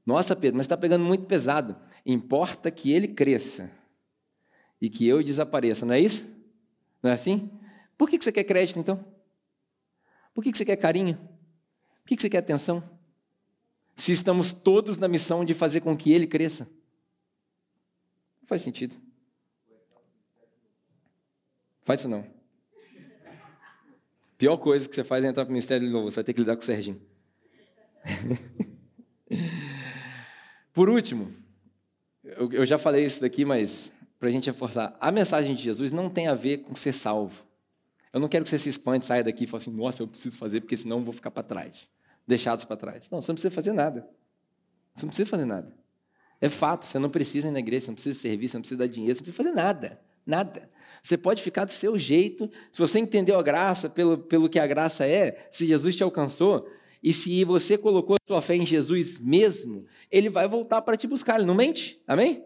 Nossa, 0.07 0.35
Pedro, 0.35 0.57
mas 0.57 0.65
está 0.65 0.77
pegando 0.77 1.05
muito 1.05 1.27
pesado. 1.27 1.77
Importa 2.07 2.71
que 2.71 2.91
ele 2.91 3.09
cresça 3.09 3.71
e 4.81 4.89
que 4.89 5.07
eu 5.07 5.23
desapareça, 5.23 5.85
não 5.85 5.95
é 5.95 6.01
isso? 6.01 6.25
Não 7.03 7.11
é 7.11 7.15
assim? 7.15 7.51
Por 7.99 8.09
que 8.09 8.19
você 8.21 8.33
quer 8.33 8.45
crédito 8.45 8.79
então? 8.79 9.05
Por 10.33 10.43
que 10.43 10.57
você 10.57 10.65
quer 10.65 10.77
carinho? 10.77 11.17
Por 12.03 12.09
que 12.09 12.21
você 12.21 12.31
quer 12.31 12.39
atenção? 12.39 12.83
Se 13.97 14.13
estamos 14.13 14.53
todos 14.53 14.97
na 14.97 15.07
missão 15.07 15.45
de 15.45 15.53
fazer 15.53 15.81
com 15.81 15.97
que 15.97 16.13
ele 16.13 16.27
cresça. 16.27 16.67
Faz 18.51 18.63
sentido. 18.63 18.97
Faz 21.85 22.01
isso 22.01 22.09
não. 22.09 22.27
Pior 24.37 24.57
coisa 24.57 24.89
que 24.89 24.95
você 24.97 25.05
faz 25.05 25.23
é 25.23 25.29
entrar 25.29 25.45
para 25.45 25.51
o 25.51 25.53
Ministério 25.53 25.87
de 25.87 25.93
Novo. 25.93 26.11
Você 26.11 26.17
vai 26.17 26.25
ter 26.25 26.33
que 26.33 26.41
lidar 26.41 26.57
com 26.57 26.63
o 26.63 26.65
Serginho. 26.65 27.01
Por 30.75 30.91
último, 30.91 31.33
eu 32.25 32.67
já 32.67 32.77
falei 32.77 33.05
isso 33.05 33.21
daqui, 33.21 33.45
mas 33.45 33.93
para 34.19 34.27
a 34.27 34.33
gente 34.33 34.51
reforçar, 34.51 34.97
a 35.01 35.13
mensagem 35.13 35.55
de 35.55 35.63
Jesus 35.63 35.93
não 35.93 36.11
tem 36.11 36.27
a 36.27 36.35
ver 36.35 36.59
com 36.59 36.75
ser 36.75 36.93
salvo. 36.93 37.47
Eu 38.13 38.19
não 38.19 38.29
quero 38.29 38.43
que 38.43 38.51
você 38.51 38.59
se 38.59 38.69
espante, 38.69 39.07
saia 39.07 39.23
daqui 39.23 39.45
e 39.45 39.47
fale 39.47 39.63
assim, 39.63 39.71
nossa, 39.71 40.03
eu 40.03 40.09
preciso 40.09 40.37
fazer, 40.37 40.61
porque 40.61 40.77
senão 40.77 40.99
eu 40.99 41.05
vou 41.05 41.15
ficar 41.15 41.31
para 41.31 41.45
trás, 41.45 41.89
deixados 42.27 42.65
para 42.65 42.77
trás. 42.77 43.09
Não, 43.09 43.23
você 43.23 43.31
não 43.31 43.37
precisa 43.37 43.55
fazer 43.55 43.73
nada. 43.73 44.11
Você 44.97 45.07
não 45.07 45.11
precisa 45.11 45.31
fazer 45.31 45.45
nada. 45.45 45.80
É 46.41 46.49
fato, 46.49 46.87
você 46.87 46.99
não 46.99 47.11
precisa 47.11 47.49
ir 47.49 47.51
na 47.51 47.59
igreja, 47.59 47.87
você 47.87 47.91
não 47.91 47.95
precisa 47.95 48.19
servir, 48.19 48.49
você 48.49 48.57
não 48.57 48.63
precisa 48.63 48.79
dar 48.79 48.87
dinheiro, 48.87 49.15
você 49.15 49.21
não 49.21 49.25
precisa 49.25 49.43
fazer 49.43 49.55
nada. 49.55 50.01
Nada. 50.27 50.71
Você 51.03 51.17
pode 51.17 51.43
ficar 51.43 51.65
do 51.65 51.73
seu 51.73 51.99
jeito. 51.99 52.51
Se 52.73 52.79
você 52.79 52.99
entendeu 52.99 53.39
a 53.39 53.43
graça 53.43 53.89
pelo, 53.89 54.19
pelo 54.19 54.49
que 54.49 54.59
a 54.59 54.67
graça 54.67 55.07
é, 55.07 55.49
se 55.51 55.67
Jesus 55.67 55.97
te 55.97 56.03
alcançou, 56.03 56.69
e 57.03 57.13
se 57.13 57.45
você 57.45 57.79
colocou 57.79 58.17
sua 58.27 58.43
fé 58.43 58.57
em 58.57 58.67
Jesus 58.67 59.19
mesmo, 59.19 59.87
ele 60.11 60.29
vai 60.29 60.47
voltar 60.47 60.83
para 60.83 60.97
te 60.97 61.07
buscar. 61.07 61.37
Ele 61.37 61.47
não 61.47 61.55
mente? 61.55 62.01
Amém? 62.07 62.45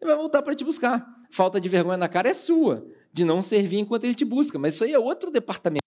Ele 0.00 0.10
vai 0.10 0.16
voltar 0.16 0.42
para 0.42 0.54
te 0.54 0.64
buscar. 0.64 1.06
Falta 1.30 1.60
de 1.60 1.68
vergonha 1.68 1.96
na 1.96 2.08
cara 2.08 2.28
é 2.28 2.34
sua, 2.34 2.86
de 3.12 3.24
não 3.24 3.40
servir 3.40 3.78
enquanto 3.78 4.04
ele 4.04 4.14
te 4.14 4.24
busca. 4.24 4.58
Mas 4.58 4.74
isso 4.74 4.84
aí 4.84 4.92
é 4.92 4.98
outro 4.98 5.30
departamento. 5.30 5.86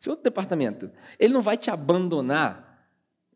Isso 0.00 0.08
é 0.08 0.12
outro 0.12 0.24
departamento. 0.24 0.90
Ele 1.18 1.32
não 1.32 1.42
vai 1.42 1.56
te 1.56 1.70
abandonar. 1.70 2.65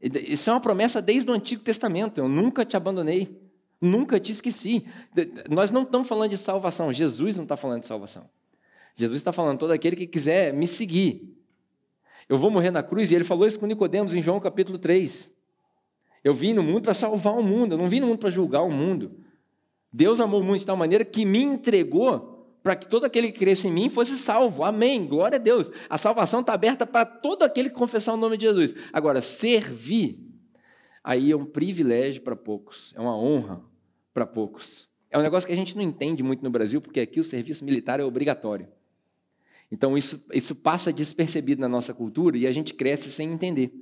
Isso 0.00 0.48
é 0.48 0.52
uma 0.52 0.60
promessa 0.60 1.02
desde 1.02 1.30
o 1.30 1.34
Antigo 1.34 1.62
Testamento. 1.62 2.18
Eu 2.18 2.28
nunca 2.28 2.64
te 2.64 2.76
abandonei. 2.76 3.38
Nunca 3.80 4.20
te 4.20 4.32
esqueci. 4.32 4.86
Nós 5.48 5.70
não 5.70 5.82
estamos 5.82 6.06
falando 6.06 6.30
de 6.30 6.36
salvação. 6.36 6.92
Jesus 6.92 7.36
não 7.36 7.44
está 7.44 7.56
falando 7.56 7.80
de 7.80 7.86
salvação. 7.86 8.28
Jesus 8.94 9.20
está 9.20 9.32
falando 9.32 9.58
todo 9.58 9.70
aquele 9.70 9.96
que 9.96 10.06
quiser 10.06 10.52
me 10.52 10.66
seguir. 10.66 11.36
Eu 12.28 12.38
vou 12.38 12.50
morrer 12.50 12.70
na 12.70 12.82
cruz, 12.82 13.10
e 13.10 13.14
ele 13.14 13.24
falou 13.24 13.46
isso 13.46 13.58
com 13.58 13.66
Nicodemos 13.66 14.14
em 14.14 14.22
João 14.22 14.38
capítulo 14.38 14.78
3. 14.78 15.30
Eu 16.22 16.34
vim 16.34 16.52
no 16.52 16.62
mundo 16.62 16.82
para 16.82 16.94
salvar 16.94 17.36
o 17.36 17.42
mundo, 17.42 17.74
eu 17.74 17.78
não 17.78 17.88
vim 17.88 17.98
no 17.98 18.06
mundo 18.06 18.18
para 18.18 18.30
julgar 18.30 18.62
o 18.62 18.70
mundo. 18.70 19.16
Deus 19.92 20.20
amou 20.20 20.40
o 20.40 20.44
mundo 20.44 20.58
de 20.58 20.66
tal 20.66 20.76
maneira 20.76 21.04
que 21.04 21.24
me 21.24 21.42
entregou 21.42 22.39
para 22.62 22.76
que 22.76 22.86
todo 22.86 23.04
aquele 23.04 23.32
que 23.32 23.38
cresce 23.38 23.68
em 23.68 23.72
mim 23.72 23.88
fosse 23.88 24.16
salvo. 24.16 24.64
Amém. 24.64 25.06
Glória 25.06 25.36
a 25.36 25.38
Deus. 25.38 25.70
A 25.88 25.96
salvação 25.96 26.40
está 26.40 26.52
aberta 26.52 26.86
para 26.86 27.04
todo 27.04 27.42
aquele 27.42 27.70
que 27.70 27.74
confessar 27.74 28.14
o 28.14 28.16
nome 28.16 28.36
de 28.36 28.46
Jesus. 28.46 28.74
Agora, 28.92 29.20
servir, 29.20 30.18
aí 31.02 31.30
é 31.30 31.36
um 31.36 31.44
privilégio 31.44 32.22
para 32.22 32.36
poucos, 32.36 32.92
é 32.96 33.00
uma 33.00 33.16
honra 33.16 33.62
para 34.12 34.26
poucos. 34.26 34.88
É 35.10 35.18
um 35.18 35.22
negócio 35.22 35.46
que 35.46 35.52
a 35.52 35.56
gente 35.56 35.76
não 35.76 35.82
entende 35.82 36.22
muito 36.22 36.42
no 36.42 36.50
Brasil, 36.50 36.80
porque 36.80 37.00
aqui 37.00 37.18
o 37.18 37.24
serviço 37.24 37.64
militar 37.64 37.98
é 37.98 38.04
obrigatório. 38.04 38.68
Então 39.72 39.96
isso, 39.96 40.24
isso 40.32 40.54
passa 40.54 40.92
despercebido 40.92 41.60
na 41.60 41.68
nossa 41.68 41.94
cultura 41.94 42.36
e 42.36 42.46
a 42.46 42.52
gente 42.52 42.74
cresce 42.74 43.10
sem 43.10 43.32
entender. 43.32 43.72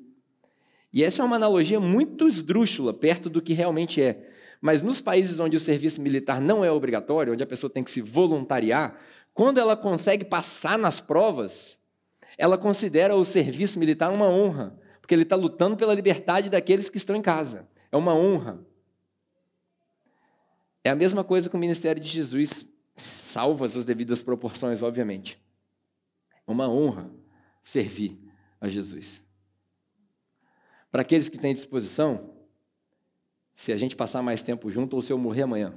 E 0.93 1.03
essa 1.03 1.23
é 1.23 1.25
uma 1.25 1.37
analogia 1.37 1.81
muito 1.81 2.27
esdrúxula, 2.27 2.95
perto 2.95 3.29
do 3.29 3.43
que 3.43 3.53
realmente 3.53 4.01
é. 4.01 4.31
Mas 4.61 4.83
nos 4.83 5.01
países 5.01 5.39
onde 5.39 5.57
o 5.57 5.61
serviço 5.61 6.01
militar 6.01 6.41
não 6.41 6.65
é 6.65 6.71
obrigatório, 6.71 7.33
onde 7.33 7.43
a 7.43 7.47
pessoa 7.47 7.71
tem 7.71 7.85
que 7.85 7.91
se 7.91 8.01
voluntariar, 8.01 8.99
quando 9.33 9.59
ela 9.59 9.77
consegue 9.77 10.25
passar 10.25 10.77
nas 10.77 11.01
provas, 11.01 11.79
ela 12.37 12.59
considera 12.59 13.15
o 13.15 13.25
serviço 13.25 13.79
militar 13.79 14.13
uma 14.13 14.29
honra, 14.29 14.79
porque 15.01 15.15
ele 15.15 15.23
está 15.23 15.37
lutando 15.37 15.77
pela 15.77 15.95
liberdade 15.95 16.51
daqueles 16.51 16.91
que 16.91 16.97
estão 16.97 17.15
em 17.15 17.23
casa. 17.23 17.69
É 17.91 17.97
uma 17.97 18.15
honra. 18.15 18.59
É 20.83 20.91
a 20.91 20.95
mesma 20.95 21.23
coisa 21.23 21.49
com 21.49 21.57
o 21.57 21.61
ministério 21.61 22.03
de 22.03 22.09
Jesus, 22.09 22.67
salvas 22.97 23.77
as 23.77 23.85
devidas 23.85 24.23
proporções, 24.23 24.83
obviamente. 24.83 25.41
É 26.47 26.51
uma 26.51 26.69
honra 26.69 27.11
servir 27.63 28.19
a 28.61 28.69
Jesus. 28.69 29.23
Para 30.91 31.03
aqueles 31.03 31.29
que 31.29 31.39
têm 31.39 31.55
disposição, 31.55 32.38
se 33.59 33.73
a 33.73 33.77
gente 33.77 33.97
passar 33.97 34.23
mais 34.23 34.41
tempo 34.41 34.71
junto 34.71 34.95
ou 34.95 35.03
se 35.03 35.13
eu 35.13 35.19
morrer 35.19 35.43
amanhã, 35.43 35.77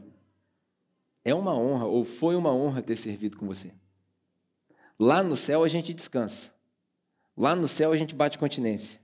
é 1.25 1.33
uma 1.33 1.57
honra, 1.57 1.87
ou 1.87 2.05
foi 2.05 2.35
uma 2.35 2.53
honra 2.53 2.79
ter 2.79 2.95
servido 2.95 3.35
com 3.35 3.47
você. 3.47 3.73
Lá 4.99 5.23
no 5.23 5.35
céu 5.35 5.63
a 5.63 5.67
gente 5.67 5.91
descansa. 5.91 6.53
Lá 7.35 7.55
no 7.55 7.67
céu 7.67 7.91
a 7.91 7.97
gente 7.97 8.13
bate 8.13 8.37
continência. 8.37 9.01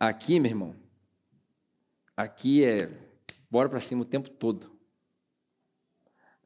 Aqui, 0.00 0.40
meu 0.40 0.50
irmão, 0.50 0.74
aqui 2.16 2.64
é 2.64 2.90
bora 3.48 3.68
para 3.68 3.78
cima 3.78 4.02
o 4.02 4.04
tempo 4.04 4.30
todo. 4.30 4.76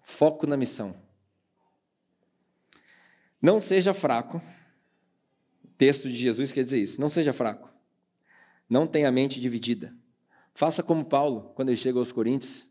Foco 0.03 0.47
na 0.47 0.59
missão. 0.59 0.95
Não 3.41 3.61
seja 3.61 3.95
fraco. 3.95 4.43
O 5.65 5.69
texto 5.79 6.07
de 6.07 6.17
Jesus 6.17 6.53
quer 6.53 6.65
dizer 6.65 6.83
isso. 6.83 7.01
Não 7.01 7.09
seja 7.09 7.33
fraco. 7.33 7.71
Não 8.69 8.87
tenha 8.87 9.09
a 9.09 9.13
mente 9.13 9.41
dividida. 9.41 9.97
Faça 10.55 10.83
como 10.83 11.05
Paulo, 11.05 11.53
quando 11.55 11.69
ele 11.69 11.77
chega 11.77 11.99
aos 11.99 12.13
Coríntios. 12.13 12.67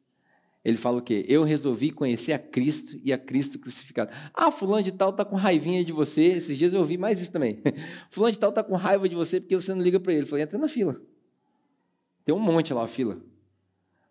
Ele 0.63 0.77
fala 0.77 0.99
o 0.99 1.01
quê? 1.01 1.25
Eu 1.27 1.43
resolvi 1.43 1.91
conhecer 1.91 2.31
a 2.31 2.39
Cristo 2.39 2.97
e 3.03 3.11
a 3.11 3.17
Cristo 3.17 3.59
crucificado. 3.59 4.11
Ah, 4.33 4.49
fulano 4.49 4.81
de 4.81 4.93
tal 4.93 5.09
está 5.09 5.25
com 5.25 5.35
raivinha 5.35 5.83
de 5.83 5.91
você. 5.91 6.27
Esses 6.27 6.57
dias 6.57 6.73
eu 6.73 6.79
ouvi 6.79 6.97
mais 6.97 7.19
isso 7.19 7.31
também. 7.31 7.61
fulano 8.09 8.31
de 8.31 8.39
tal 8.39 8.49
está 8.49 8.63
com 8.63 8.75
raiva 8.75 9.09
de 9.09 9.15
você 9.15 9.41
porque 9.41 9.55
você 9.55 9.73
não 9.75 9.83
liga 9.83 9.99
para 9.99 10.13
ele. 10.13 10.23
Eu 10.23 10.27
falei, 10.27 10.45
entra 10.45 10.57
na 10.57 10.69
fila. 10.69 11.01
Tem 12.23 12.33
um 12.33 12.39
monte 12.39 12.73
lá, 12.73 12.85
a 12.85 12.87
fila. 12.87 13.21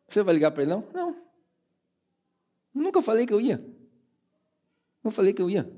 Você 0.07 0.23
vai 0.23 0.35
ligar 0.35 0.51
para 0.51 0.65
ele? 0.65 0.73
Não? 0.73 0.87
Não. 0.93 1.17
Nunca 2.75 3.01
falei 3.01 3.25
que 3.27 3.33
eu 3.33 3.41
ia. 3.41 3.65
Não 5.03 5.11
falei 5.11 5.33
que 5.33 5.41
eu 5.41 5.49
ia. 5.49 5.73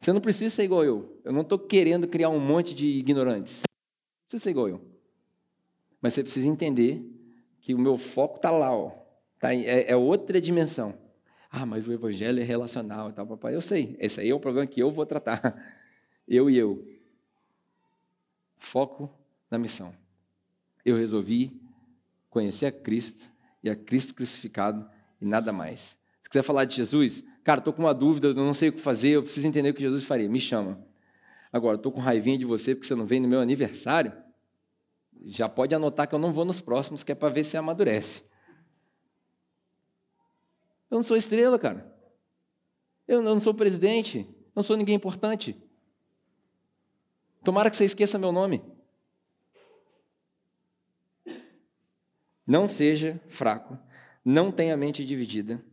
Você 0.00 0.12
não 0.12 0.20
precisa 0.20 0.52
ser 0.52 0.64
igual 0.64 0.84
eu. 0.84 1.20
Eu 1.24 1.32
não 1.32 1.42
estou 1.42 1.60
querendo 1.60 2.08
criar 2.08 2.28
um 2.28 2.40
monte 2.40 2.74
de 2.74 2.88
ignorantes. 2.88 3.58
Não 3.60 4.26
precisa 4.26 4.42
ser 4.42 4.50
igual 4.50 4.68
eu. 4.68 4.91
Mas 6.02 6.14
você 6.14 6.24
precisa 6.24 6.48
entender 6.48 7.08
que 7.60 7.72
o 7.72 7.78
meu 7.78 7.96
foco 7.96 8.36
está 8.36 8.50
lá, 8.50 8.76
ó. 8.76 8.90
Tá, 9.38 9.54
é, 9.54 9.90
é, 9.90 9.96
outra 9.96 10.40
dimensão. 10.40 10.98
Ah, 11.48 11.64
mas 11.64 11.86
o 11.86 11.92
evangelho 11.92 12.40
é 12.40 12.44
relacional 12.44 13.10
e 13.10 13.12
tal, 13.12 13.26
papai. 13.26 13.54
Eu 13.54 13.62
sei. 13.62 13.96
Esse 14.00 14.20
aí 14.20 14.28
é 14.28 14.34
o 14.34 14.40
problema 14.40 14.66
que 14.66 14.82
eu 14.82 14.90
vou 14.90 15.06
tratar. 15.06 15.40
Eu 16.26 16.48
e 16.48 16.56
eu. 16.56 16.88
Foco 18.56 19.10
na 19.50 19.58
missão. 19.58 19.92
Eu 20.84 20.96
resolvi 20.96 21.60
conhecer 22.30 22.66
a 22.66 22.72
Cristo 22.72 23.28
e 23.62 23.68
a 23.68 23.74
Cristo 23.74 24.14
crucificado 24.14 24.88
e 25.20 25.26
nada 25.26 25.52
mais. 25.52 25.96
Se 26.22 26.30
quiser 26.30 26.42
falar 26.42 26.64
de 26.64 26.76
Jesus, 26.76 27.24
cara, 27.42 27.58
estou 27.58 27.72
com 27.72 27.82
uma 27.82 27.92
dúvida, 27.92 28.28
eu 28.28 28.34
não 28.34 28.54
sei 28.54 28.68
o 28.68 28.72
que 28.72 28.80
fazer, 28.80 29.10
eu 29.10 29.22
preciso 29.22 29.46
entender 29.46 29.70
o 29.70 29.74
que 29.74 29.82
Jesus 29.82 30.04
faria, 30.04 30.28
me 30.28 30.40
chama. 30.40 30.80
Agora, 31.52 31.76
estou 31.76 31.90
com 31.90 32.00
raivinha 32.00 32.38
de 32.38 32.44
você 32.44 32.72
porque 32.74 32.86
você 32.86 32.94
não 32.94 33.04
vem 33.04 33.20
no 33.20 33.28
meu 33.28 33.40
aniversário, 33.40 34.12
já 35.26 35.48
pode 35.48 35.74
anotar 35.74 36.08
que 36.08 36.14
eu 36.14 36.18
não 36.18 36.32
vou 36.32 36.44
nos 36.44 36.60
próximos, 36.60 37.02
que 37.02 37.12
é 37.12 37.14
para 37.14 37.32
ver 37.32 37.44
se 37.44 37.56
amadurece. 37.56 38.22
Eu 40.90 40.96
não 40.96 41.02
sou 41.02 41.16
estrela, 41.16 41.58
cara. 41.58 41.90
Eu 43.06 43.22
não 43.22 43.40
sou 43.40 43.54
presidente, 43.54 44.28
não 44.54 44.62
sou 44.62 44.76
ninguém 44.76 44.94
importante. 44.94 45.56
Tomara 47.42 47.70
que 47.70 47.76
você 47.76 47.84
esqueça 47.84 48.18
meu 48.18 48.32
nome. 48.32 48.62
Não 52.46 52.68
seja 52.68 53.20
fraco, 53.28 53.78
não 54.24 54.52
tenha 54.52 54.74
a 54.74 54.76
mente 54.76 55.04
dividida. 55.04 55.64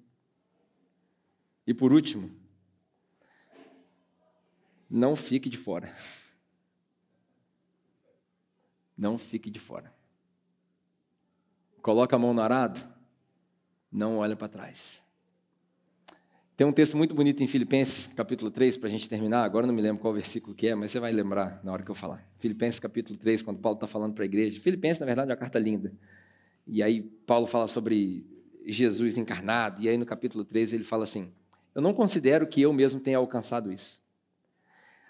E 1.66 1.74
por 1.74 1.92
último, 1.92 2.32
não 4.90 5.16
fique 5.16 5.50
de 5.50 5.58
fora. 5.58 5.94
Não 9.00 9.18
fique 9.18 9.50
de 9.50 9.60
fora. 9.60 9.94
Coloca 11.82 12.18
a 12.18 12.20
mão 12.20 12.34
no 12.34 12.42
arado, 12.42 12.82
não 13.90 14.18
olha 14.18 14.36
para 14.36 14.50
trás. 14.50 15.02
Tem 16.58 16.68
um 16.68 16.74
texto 16.74 16.98
muito 16.98 17.16
bonito 17.16 17.42
em 17.42 17.48
Filipenses, 17.48 18.08
capítulo 18.08 18.52
3, 18.52 18.76
para 18.76 18.90
a 18.90 18.92
gente 18.92 19.08
terminar. 19.08 19.46
Agora 19.46 19.66
não 19.66 19.74
me 19.74 19.82
lembro 19.82 20.02
qual 20.02 20.14
versículo 20.14 20.54
que 20.54 20.68
é, 20.68 20.76
mas 20.76 20.92
você 20.92 21.00
vai 21.00 21.14
lembrar 21.14 21.62
na 21.64 21.72
hora 21.72 21.82
que 21.82 21.90
eu 21.90 21.96
falar. 21.96 22.28
Filipenses, 22.40 22.78
capítulo 22.78 23.18
3, 23.18 23.42
quando 23.42 23.62
Paulo 23.62 23.78
está 23.78 23.88
falando 23.88 24.14
para 24.14 24.26
a 24.26 24.26
igreja. 24.26 24.60
Filipenses, 24.60 25.00
na 25.00 25.06
verdade, 25.06 25.32
é 25.32 25.34
uma 25.34 25.40
carta 25.40 25.58
linda. 25.58 25.94
E 26.68 26.84
aí 26.84 27.02
Paulo 27.02 27.48
fala 27.48 27.68
sobre 27.68 28.26
Jesus 28.66 29.16
encarnado, 29.16 29.82
e 29.82 29.88
aí 29.88 29.98
no 29.98 30.06
capítulo 30.06 30.44
13 30.44 30.76
ele 30.76 30.84
fala 30.84 31.06
assim: 31.06 31.32
Eu 31.74 31.82
não 31.82 31.94
considero 31.94 32.46
que 32.46 32.62
eu 32.62 32.74
mesmo 32.74 33.00
tenha 33.00 33.18
alcançado 33.18 33.72
isso. 33.72 34.02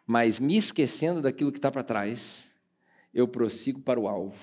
mas 0.05 0.39
me 0.39 0.57
esquecendo 0.57 1.23
daquilo 1.23 1.51
que 1.51 1.57
está 1.57 1.71
para 1.71 1.81
trás, 1.81 2.49
eu 3.14 3.28
prossigo 3.28 3.82
para 3.82 3.99
o 3.99 4.07
alvo. 4.07 4.38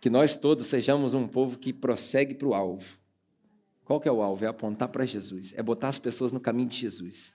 Que 0.00 0.08
nós 0.08 0.36
todos 0.36 0.66
sejamos 0.66 1.14
um 1.14 1.28
povo 1.28 1.58
que 1.58 1.72
prossegue 1.72 2.34
para 2.34 2.48
o 2.48 2.54
alvo. 2.54 2.98
Qual 3.84 4.00
que 4.00 4.08
é 4.08 4.12
o 4.12 4.22
alvo? 4.22 4.44
É 4.44 4.48
apontar 4.48 4.88
para 4.88 5.04
Jesus, 5.04 5.52
é 5.56 5.62
botar 5.62 5.88
as 5.88 5.98
pessoas 5.98 6.32
no 6.32 6.40
caminho 6.40 6.68
de 6.68 6.78
Jesus. 6.78 7.32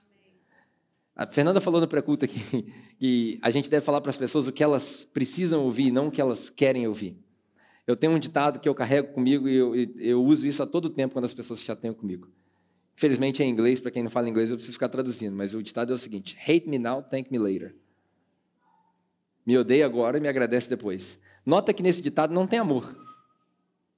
A 1.14 1.26
Fernanda 1.26 1.60
falou 1.60 1.80
no 1.80 1.88
pré-culto 1.88 2.24
aqui 2.24 2.72
que 2.98 3.38
a 3.40 3.50
gente 3.50 3.70
deve 3.70 3.84
falar 3.84 4.00
para 4.00 4.10
as 4.10 4.16
pessoas 4.16 4.46
o 4.46 4.52
que 4.52 4.62
elas 4.62 5.04
precisam 5.04 5.64
ouvir, 5.64 5.90
não 5.90 6.08
o 6.08 6.10
que 6.10 6.20
elas 6.20 6.50
querem 6.50 6.86
ouvir. 6.86 7.16
Eu 7.86 7.96
tenho 7.96 8.12
um 8.12 8.18
ditado 8.18 8.58
que 8.58 8.68
eu 8.68 8.74
carrego 8.74 9.12
comigo 9.12 9.48
e 9.48 9.54
eu, 9.54 9.74
eu 9.98 10.24
uso 10.24 10.46
isso 10.46 10.62
a 10.62 10.66
todo 10.66 10.90
tempo 10.90 11.14
quando 11.14 11.24
as 11.24 11.32
pessoas 11.32 11.60
se 11.60 11.66
chateiam 11.66 11.94
comigo. 11.94 12.28
Infelizmente 12.96 13.42
é 13.42 13.46
em 13.46 13.50
inglês, 13.50 13.78
para 13.78 13.90
quem 13.90 14.02
não 14.02 14.10
fala 14.10 14.28
inglês 14.28 14.50
eu 14.50 14.56
preciso 14.56 14.74
ficar 14.74 14.88
traduzindo, 14.88 15.36
mas 15.36 15.54
o 15.54 15.62
ditado 15.62 15.92
é 15.92 15.94
o 15.94 15.98
seguinte: 15.98 16.36
Hate 16.42 16.68
me 16.68 16.78
now, 16.78 17.02
thank 17.02 17.30
me 17.30 17.38
later. 17.38 17.74
Me 19.46 19.56
odeia 19.56 19.86
agora 19.86 20.18
e 20.18 20.20
me 20.20 20.28
agradece 20.28 20.68
depois. 20.68 21.18
Nota 21.44 21.72
que 21.72 21.82
nesse 21.82 22.02
ditado 22.02 22.34
não 22.34 22.46
tem 22.46 22.58
amor. 22.58 22.94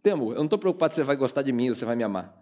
Tem 0.02 0.12
amor. 0.12 0.32
Eu 0.32 0.38
não 0.38 0.44
estou 0.44 0.58
preocupado 0.58 0.94
se 0.94 1.00
você 1.00 1.04
vai 1.04 1.16
gostar 1.16 1.40
de 1.40 1.50
mim 1.50 1.70
ou 1.70 1.74
se 1.74 1.80
você 1.80 1.86
vai 1.86 1.96
me 1.96 2.04
amar. 2.04 2.36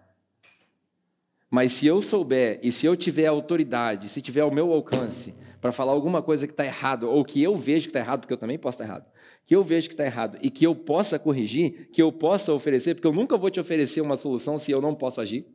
Mas 1.49 1.73
se 1.73 1.87
eu 1.87 2.03
souber 2.03 2.59
e 2.63 2.73
se 2.73 2.85
eu 2.85 2.97
tiver 2.97 3.27
autoridade, 3.27 4.09
se 4.09 4.21
tiver 4.21 4.41
ao 4.41 4.51
meu 4.51 4.73
alcance 4.73 5.33
para 5.61 5.71
falar 5.71 5.93
alguma 5.93 6.21
coisa 6.21 6.47
que 6.47 6.53
está 6.53 6.65
errado 6.65 7.09
ou 7.09 7.25
que 7.25 7.41
eu 7.41 7.57
vejo 7.57 7.87
que 7.87 7.91
está 7.91 8.01
errado, 8.01 8.21
porque 8.21 8.35
eu 8.35 8.39
também 8.39 8.59
posso 8.59 8.77
estar 8.77 8.85
errado, 8.85 9.07
que 9.47 9.55
eu 9.55 9.63
vejo 9.63 9.89
que 9.89 9.95
está 9.95 10.05
errado 10.05 10.39
e 10.43 10.51
que 10.51 10.67
eu 10.67 10.75
possa 10.75 11.19
corrigir, 11.19 11.89
que 11.93 12.03
eu 12.03 12.13
possa 12.13 12.53
oferecer, 12.53 12.95
porque 12.95 13.07
eu 13.07 13.13
nunca 13.13 13.39
vou 13.39 13.49
te 13.49 13.61
oferecer 13.61 14.01
uma 14.01 14.17
solução 14.17 14.59
se 14.59 14.73
eu 14.73 14.81
não 14.81 14.95
posso 14.95 15.21
agir, 15.21 15.47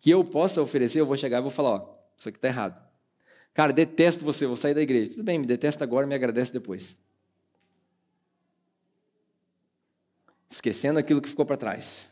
que 0.00 0.10
eu 0.10 0.24
possa 0.24 0.62
oferecer, 0.62 1.00
eu 1.00 1.06
vou 1.06 1.16
chegar 1.16 1.38
e 1.38 1.42
vou 1.42 1.50
falar, 1.50 1.70
ó, 1.70 1.94
isso 2.16 2.28
aqui 2.28 2.38
está 2.38 2.48
errado. 2.48 2.89
Cara, 3.54 3.72
detesto 3.72 4.24
você, 4.24 4.46
vou 4.46 4.56
sair 4.56 4.74
da 4.74 4.82
igreja. 4.82 5.12
Tudo 5.12 5.24
bem, 5.24 5.38
me 5.38 5.46
detesta 5.46 5.84
agora, 5.84 6.06
me 6.06 6.14
agradece 6.14 6.52
depois. 6.52 6.96
Esquecendo 10.48 10.98
aquilo 10.98 11.20
que 11.20 11.28
ficou 11.28 11.46
para 11.46 11.56
trás, 11.56 12.10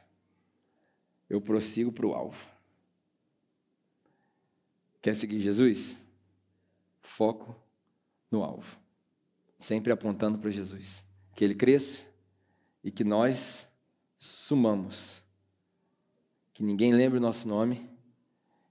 eu 1.29 1.41
prossigo 1.41 1.93
para 1.93 2.07
o 2.07 2.15
alvo. 2.15 2.47
Quer 5.01 5.15
seguir 5.15 5.41
Jesus? 5.41 5.99
Foco 7.03 7.55
no 8.31 8.43
alvo. 8.43 8.79
Sempre 9.59 9.93
apontando 9.93 10.39
para 10.39 10.51
Jesus. 10.51 11.05
Que 11.35 11.45
ele 11.45 11.55
cresça 11.55 12.07
e 12.83 12.91
que 12.91 13.05
nós 13.05 13.67
sumamos. 14.17 15.23
Que 16.55 16.63
ninguém 16.63 16.93
lembre 16.93 17.19
o 17.19 17.23
nosso 17.23 17.47
nome, 17.47 17.89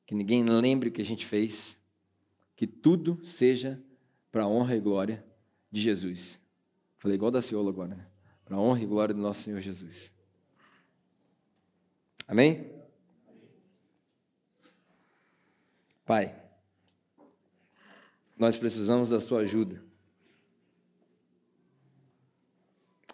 que 0.06 0.14
ninguém 0.14 0.44
lembre 0.44 0.90
o 0.90 0.92
que 0.92 1.02
a 1.02 1.06
gente 1.06 1.26
fez, 1.26 1.77
que 2.58 2.66
tudo 2.66 3.24
seja 3.24 3.80
para 4.32 4.44
a 4.44 4.48
honra 4.48 4.76
e 4.76 4.80
glória 4.80 5.24
de 5.72 5.80
Jesus. 5.80 6.42
Falei 6.98 7.16
igual 7.16 7.30
da 7.30 7.42
Ciola 7.42 7.70
agora, 7.70 7.96
né? 7.96 8.08
Para 8.44 8.58
a 8.58 8.60
honra 8.60 8.82
e 8.82 8.86
glória 8.86 9.14
do 9.14 9.22
nosso 9.22 9.44
Senhor 9.44 9.62
Jesus. 9.62 10.12
Amém? 12.28 12.76
Pai, 16.04 16.36
nós 18.36 18.58
precisamos 18.58 19.12
da 19.12 19.22
Sua 19.22 19.42
ajuda. 19.42 19.84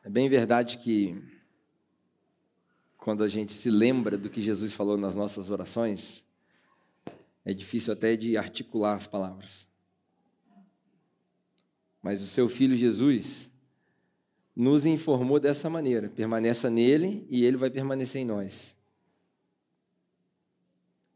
É 0.05 0.09
bem 0.09 0.29
verdade 0.29 0.77
que, 0.77 1.21
quando 2.97 3.23
a 3.23 3.27
gente 3.27 3.51
se 3.51 3.69
lembra 3.69 4.17
do 4.17 4.29
que 4.29 4.41
Jesus 4.41 4.73
falou 4.73 4.97
nas 4.97 5.17
nossas 5.17 5.49
orações, 5.49 6.25
é 7.45 7.53
difícil 7.53 7.93
até 7.93 8.15
de 8.15 8.37
articular 8.37 8.95
as 8.95 9.07
palavras. 9.07 9.67
Mas 12.01 12.21
o 12.21 12.27
seu 12.27 12.49
filho 12.49 12.75
Jesus 12.75 13.49
nos 14.55 14.85
informou 14.85 15.39
dessa 15.39 15.69
maneira: 15.69 16.09
permaneça 16.09 16.69
nele 16.69 17.25
e 17.29 17.45
ele 17.45 17.57
vai 17.57 17.69
permanecer 17.69 18.21
em 18.21 18.25
nós. 18.25 18.75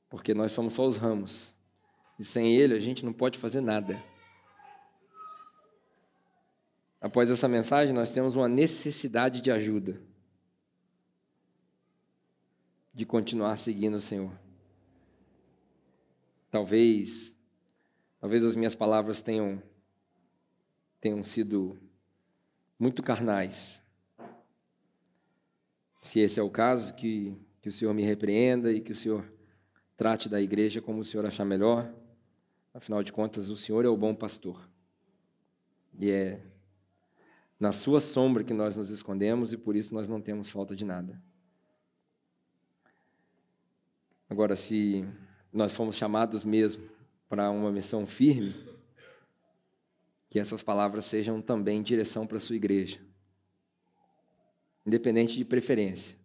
Porque 0.10 0.34
nós 0.34 0.54
somos 0.54 0.74
só 0.74 0.88
os 0.88 0.98
ramos. 0.98 1.54
E 2.18 2.26
sem 2.26 2.56
Ele 2.56 2.74
a 2.74 2.80
gente 2.80 3.06
não 3.06 3.14
pode 3.14 3.38
fazer 3.38 3.62
nada. 3.62 4.02
Após 7.00 7.30
essa 7.30 7.48
mensagem, 7.48 7.94
nós 7.94 8.10
temos 8.10 8.36
uma 8.36 8.48
necessidade 8.48 9.40
de 9.42 9.52
ajuda. 9.52 10.02
De 12.94 13.06
continuar 13.06 13.56
seguindo 13.58 13.98
o 13.98 14.02
Senhor. 14.02 14.32
Talvez, 16.50 17.36
talvez 18.20 18.44
as 18.44 18.56
minhas 18.56 18.76
palavras 18.76 19.22
tenham, 19.22 19.62
tenham 21.02 21.24
sido 21.24 21.78
muito 22.80 23.04
carnais. 23.04 23.82
Se 26.02 26.20
esse 26.20 26.40
é 26.40 26.44
o 26.44 26.50
caso, 26.50 26.94
que, 26.96 27.36
que 27.62 27.70
o 27.70 27.72
Senhor 27.72 27.94
me 27.94 28.04
repreenda 28.04 28.72
e 28.72 28.80
que 28.80 28.92
o 28.92 28.96
Senhor 28.96 29.30
trate 29.98 30.30
da 30.30 30.40
igreja 30.40 30.82
como 30.82 31.02
o 31.02 31.06
Senhor 31.06 31.26
achar 31.26 31.44
melhor. 31.44 31.92
Afinal 32.74 33.04
de 33.04 33.12
contas, 33.12 33.50
o 33.50 33.58
Senhor 33.58 33.84
é 33.84 33.90
o 33.90 33.98
bom 33.98 34.16
pastor. 34.16 34.70
E 36.00 36.12
é 36.12 36.42
na 37.60 37.72
sua 37.72 38.00
sombra 38.00 38.44
que 38.44 38.54
nós 38.54 38.78
nos 38.78 38.90
escondemos 38.90 39.52
e 39.52 39.58
por 39.58 39.76
isso 39.76 39.94
nós 39.94 40.08
não 40.08 40.22
temos 40.22 40.50
falta 40.50 40.76
de 40.76 40.86
nada. 40.86 41.20
Agora, 44.30 44.56
se 44.56 45.08
nós 45.52 45.76
fomos 45.76 45.96
chamados 45.96 46.44
mesmo 46.44 46.90
para 47.30 47.50
uma 47.50 47.72
missão 47.72 48.06
firme, 48.06 48.56
que 50.30 50.40
essas 50.40 50.62
palavras 50.62 51.06
sejam 51.06 51.42
também 51.42 51.82
direção 51.82 52.28
para 52.28 52.38
a 52.38 52.40
sua 52.40 52.56
igreja, 52.56 53.00
independente 54.86 55.36
de 55.36 55.46
preferência, 55.46 56.18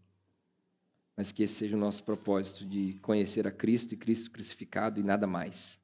mas 1.16 1.30
que 1.30 1.42
esse 1.42 1.54
seja 1.54 1.76
o 1.76 1.80
nosso 1.80 2.02
propósito 2.04 2.64
de 2.64 2.94
conhecer 3.02 3.46
a 3.46 3.52
Cristo 3.52 3.92
e 3.92 3.96
Cristo 3.96 4.30
crucificado 4.30 4.98
e 4.98 5.02
nada 5.02 5.26
mais. 5.26 5.80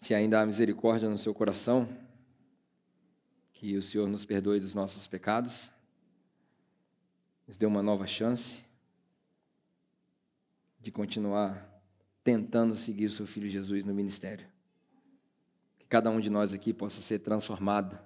Se 0.00 0.14
ainda 0.14 0.40
há 0.40 0.46
misericórdia 0.46 1.08
no 1.08 1.16
seu 1.16 1.32
coração, 1.32 1.88
que 3.52 3.76
o 3.76 3.82
Senhor 3.82 4.08
nos 4.08 4.24
perdoe 4.24 4.58
dos 4.58 4.74
nossos 4.74 5.06
pecados, 5.06 5.72
nos 7.52 7.58
dê 7.58 7.66
uma 7.66 7.82
nova 7.82 8.06
chance 8.06 8.64
de 10.80 10.90
continuar 10.90 11.70
tentando 12.24 12.74
seguir 12.78 13.04
o 13.04 13.10
seu 13.10 13.26
Filho 13.26 13.46
Jesus 13.46 13.84
no 13.84 13.92
ministério. 13.92 14.46
Que 15.78 15.84
cada 15.84 16.08
um 16.08 16.18
de 16.18 16.30
nós 16.30 16.54
aqui 16.54 16.72
possa 16.72 17.02
ser 17.02 17.18
transformado 17.18 17.98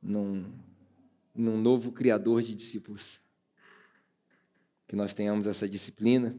num, 0.00 0.48
num 1.34 1.60
novo 1.60 1.90
criador 1.90 2.40
de 2.40 2.54
discípulos. 2.54 3.20
Que 4.86 4.94
nós 4.94 5.12
tenhamos 5.12 5.48
essa 5.48 5.68
disciplina 5.68 6.38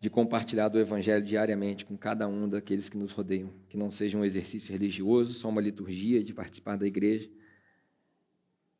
de 0.00 0.08
compartilhar 0.08 0.70
do 0.70 0.78
Evangelho 0.78 1.26
diariamente 1.26 1.84
com 1.84 1.94
cada 1.94 2.26
um 2.26 2.48
daqueles 2.48 2.88
que 2.88 2.96
nos 2.96 3.12
rodeiam. 3.12 3.52
Que 3.68 3.76
não 3.76 3.90
seja 3.90 4.16
um 4.16 4.24
exercício 4.24 4.72
religioso, 4.72 5.34
só 5.34 5.50
uma 5.50 5.60
liturgia 5.60 6.24
de 6.24 6.32
participar 6.32 6.76
da 6.76 6.86
igreja, 6.86 7.28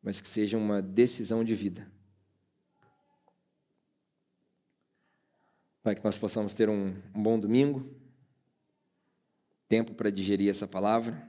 mas 0.06 0.20
que 0.20 0.28
seja 0.28 0.56
uma 0.56 0.80
decisão 0.80 1.42
de 1.42 1.52
vida. 1.52 1.90
Pai, 5.82 5.96
que 5.96 6.04
nós 6.04 6.16
possamos 6.16 6.54
ter 6.54 6.68
um, 6.68 6.94
um 7.12 7.20
bom 7.20 7.36
domingo, 7.36 7.92
tempo 9.68 9.94
para 9.94 10.08
digerir 10.08 10.48
essa 10.48 10.68
palavra, 10.68 11.28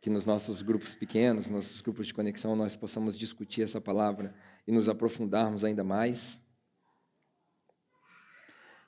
que 0.00 0.08
nos 0.08 0.24
nossos 0.24 0.62
grupos 0.62 0.94
pequenos, 0.94 1.50
nossos 1.50 1.82
grupos 1.82 2.06
de 2.06 2.14
conexão, 2.14 2.56
nós 2.56 2.74
possamos 2.74 3.18
discutir 3.18 3.60
essa 3.60 3.78
palavra 3.78 4.34
e 4.66 4.72
nos 4.72 4.88
aprofundarmos 4.88 5.64
ainda 5.64 5.84
mais 5.84 6.40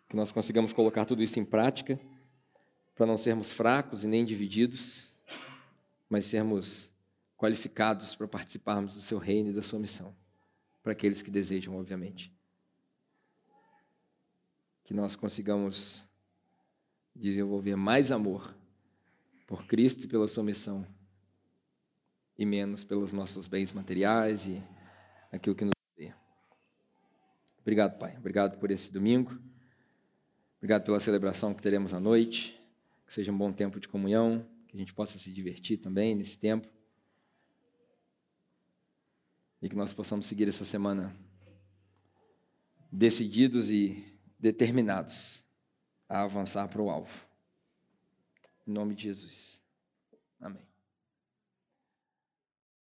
que 0.08 0.16
nós 0.16 0.32
consigamos 0.32 0.72
colocar 0.72 1.04
tudo 1.04 1.22
isso 1.22 1.38
em 1.38 1.44
prática, 1.44 2.00
para 2.94 3.04
não 3.04 3.18
sermos 3.18 3.52
fracos 3.52 4.02
e 4.02 4.08
nem 4.08 4.24
divididos, 4.24 5.10
mas 6.08 6.24
sermos 6.24 6.89
qualificados 7.40 8.14
para 8.14 8.28
participarmos 8.28 8.94
do 8.94 9.00
seu 9.00 9.16
reino 9.16 9.48
e 9.48 9.52
da 9.54 9.62
sua 9.62 9.78
missão, 9.78 10.14
para 10.82 10.92
aqueles 10.92 11.22
que 11.22 11.30
desejam, 11.30 11.74
obviamente. 11.74 12.30
Que 14.84 14.92
nós 14.92 15.16
consigamos 15.16 16.06
desenvolver 17.16 17.76
mais 17.76 18.10
amor 18.10 18.54
por 19.46 19.64
Cristo 19.64 20.04
e 20.04 20.06
pela 20.06 20.28
sua 20.28 20.44
missão, 20.44 20.86
e 22.36 22.44
menos 22.44 22.84
pelos 22.84 23.10
nossos 23.10 23.46
bens 23.46 23.72
materiais 23.72 24.44
e 24.44 24.62
aquilo 25.32 25.56
que 25.56 25.64
nos 25.64 25.72
dê. 25.96 26.12
Obrigado, 27.62 27.98
Pai. 27.98 28.18
Obrigado 28.18 28.58
por 28.58 28.70
esse 28.70 28.92
domingo. 28.92 29.40
Obrigado 30.58 30.84
pela 30.84 31.00
celebração 31.00 31.54
que 31.54 31.62
teremos 31.62 31.94
à 31.94 32.00
noite. 32.00 32.60
Que 33.06 33.14
seja 33.14 33.32
um 33.32 33.38
bom 33.38 33.50
tempo 33.50 33.80
de 33.80 33.88
comunhão, 33.88 34.46
que 34.68 34.76
a 34.76 34.78
gente 34.78 34.92
possa 34.92 35.18
se 35.18 35.32
divertir 35.32 35.78
também 35.78 36.14
nesse 36.14 36.38
tempo. 36.38 36.68
E 39.62 39.68
que 39.68 39.76
nós 39.76 39.92
possamos 39.92 40.26
seguir 40.26 40.48
essa 40.48 40.64
semana 40.64 41.14
decididos 42.90 43.70
e 43.70 44.04
determinados 44.38 45.44
a 46.08 46.22
avançar 46.22 46.68
para 46.68 46.82
o 46.82 46.90
alvo. 46.90 47.26
Em 48.66 48.72
nome 48.72 48.94
de 48.94 49.04
Jesus. 49.04 49.60
Amém. 50.40 50.69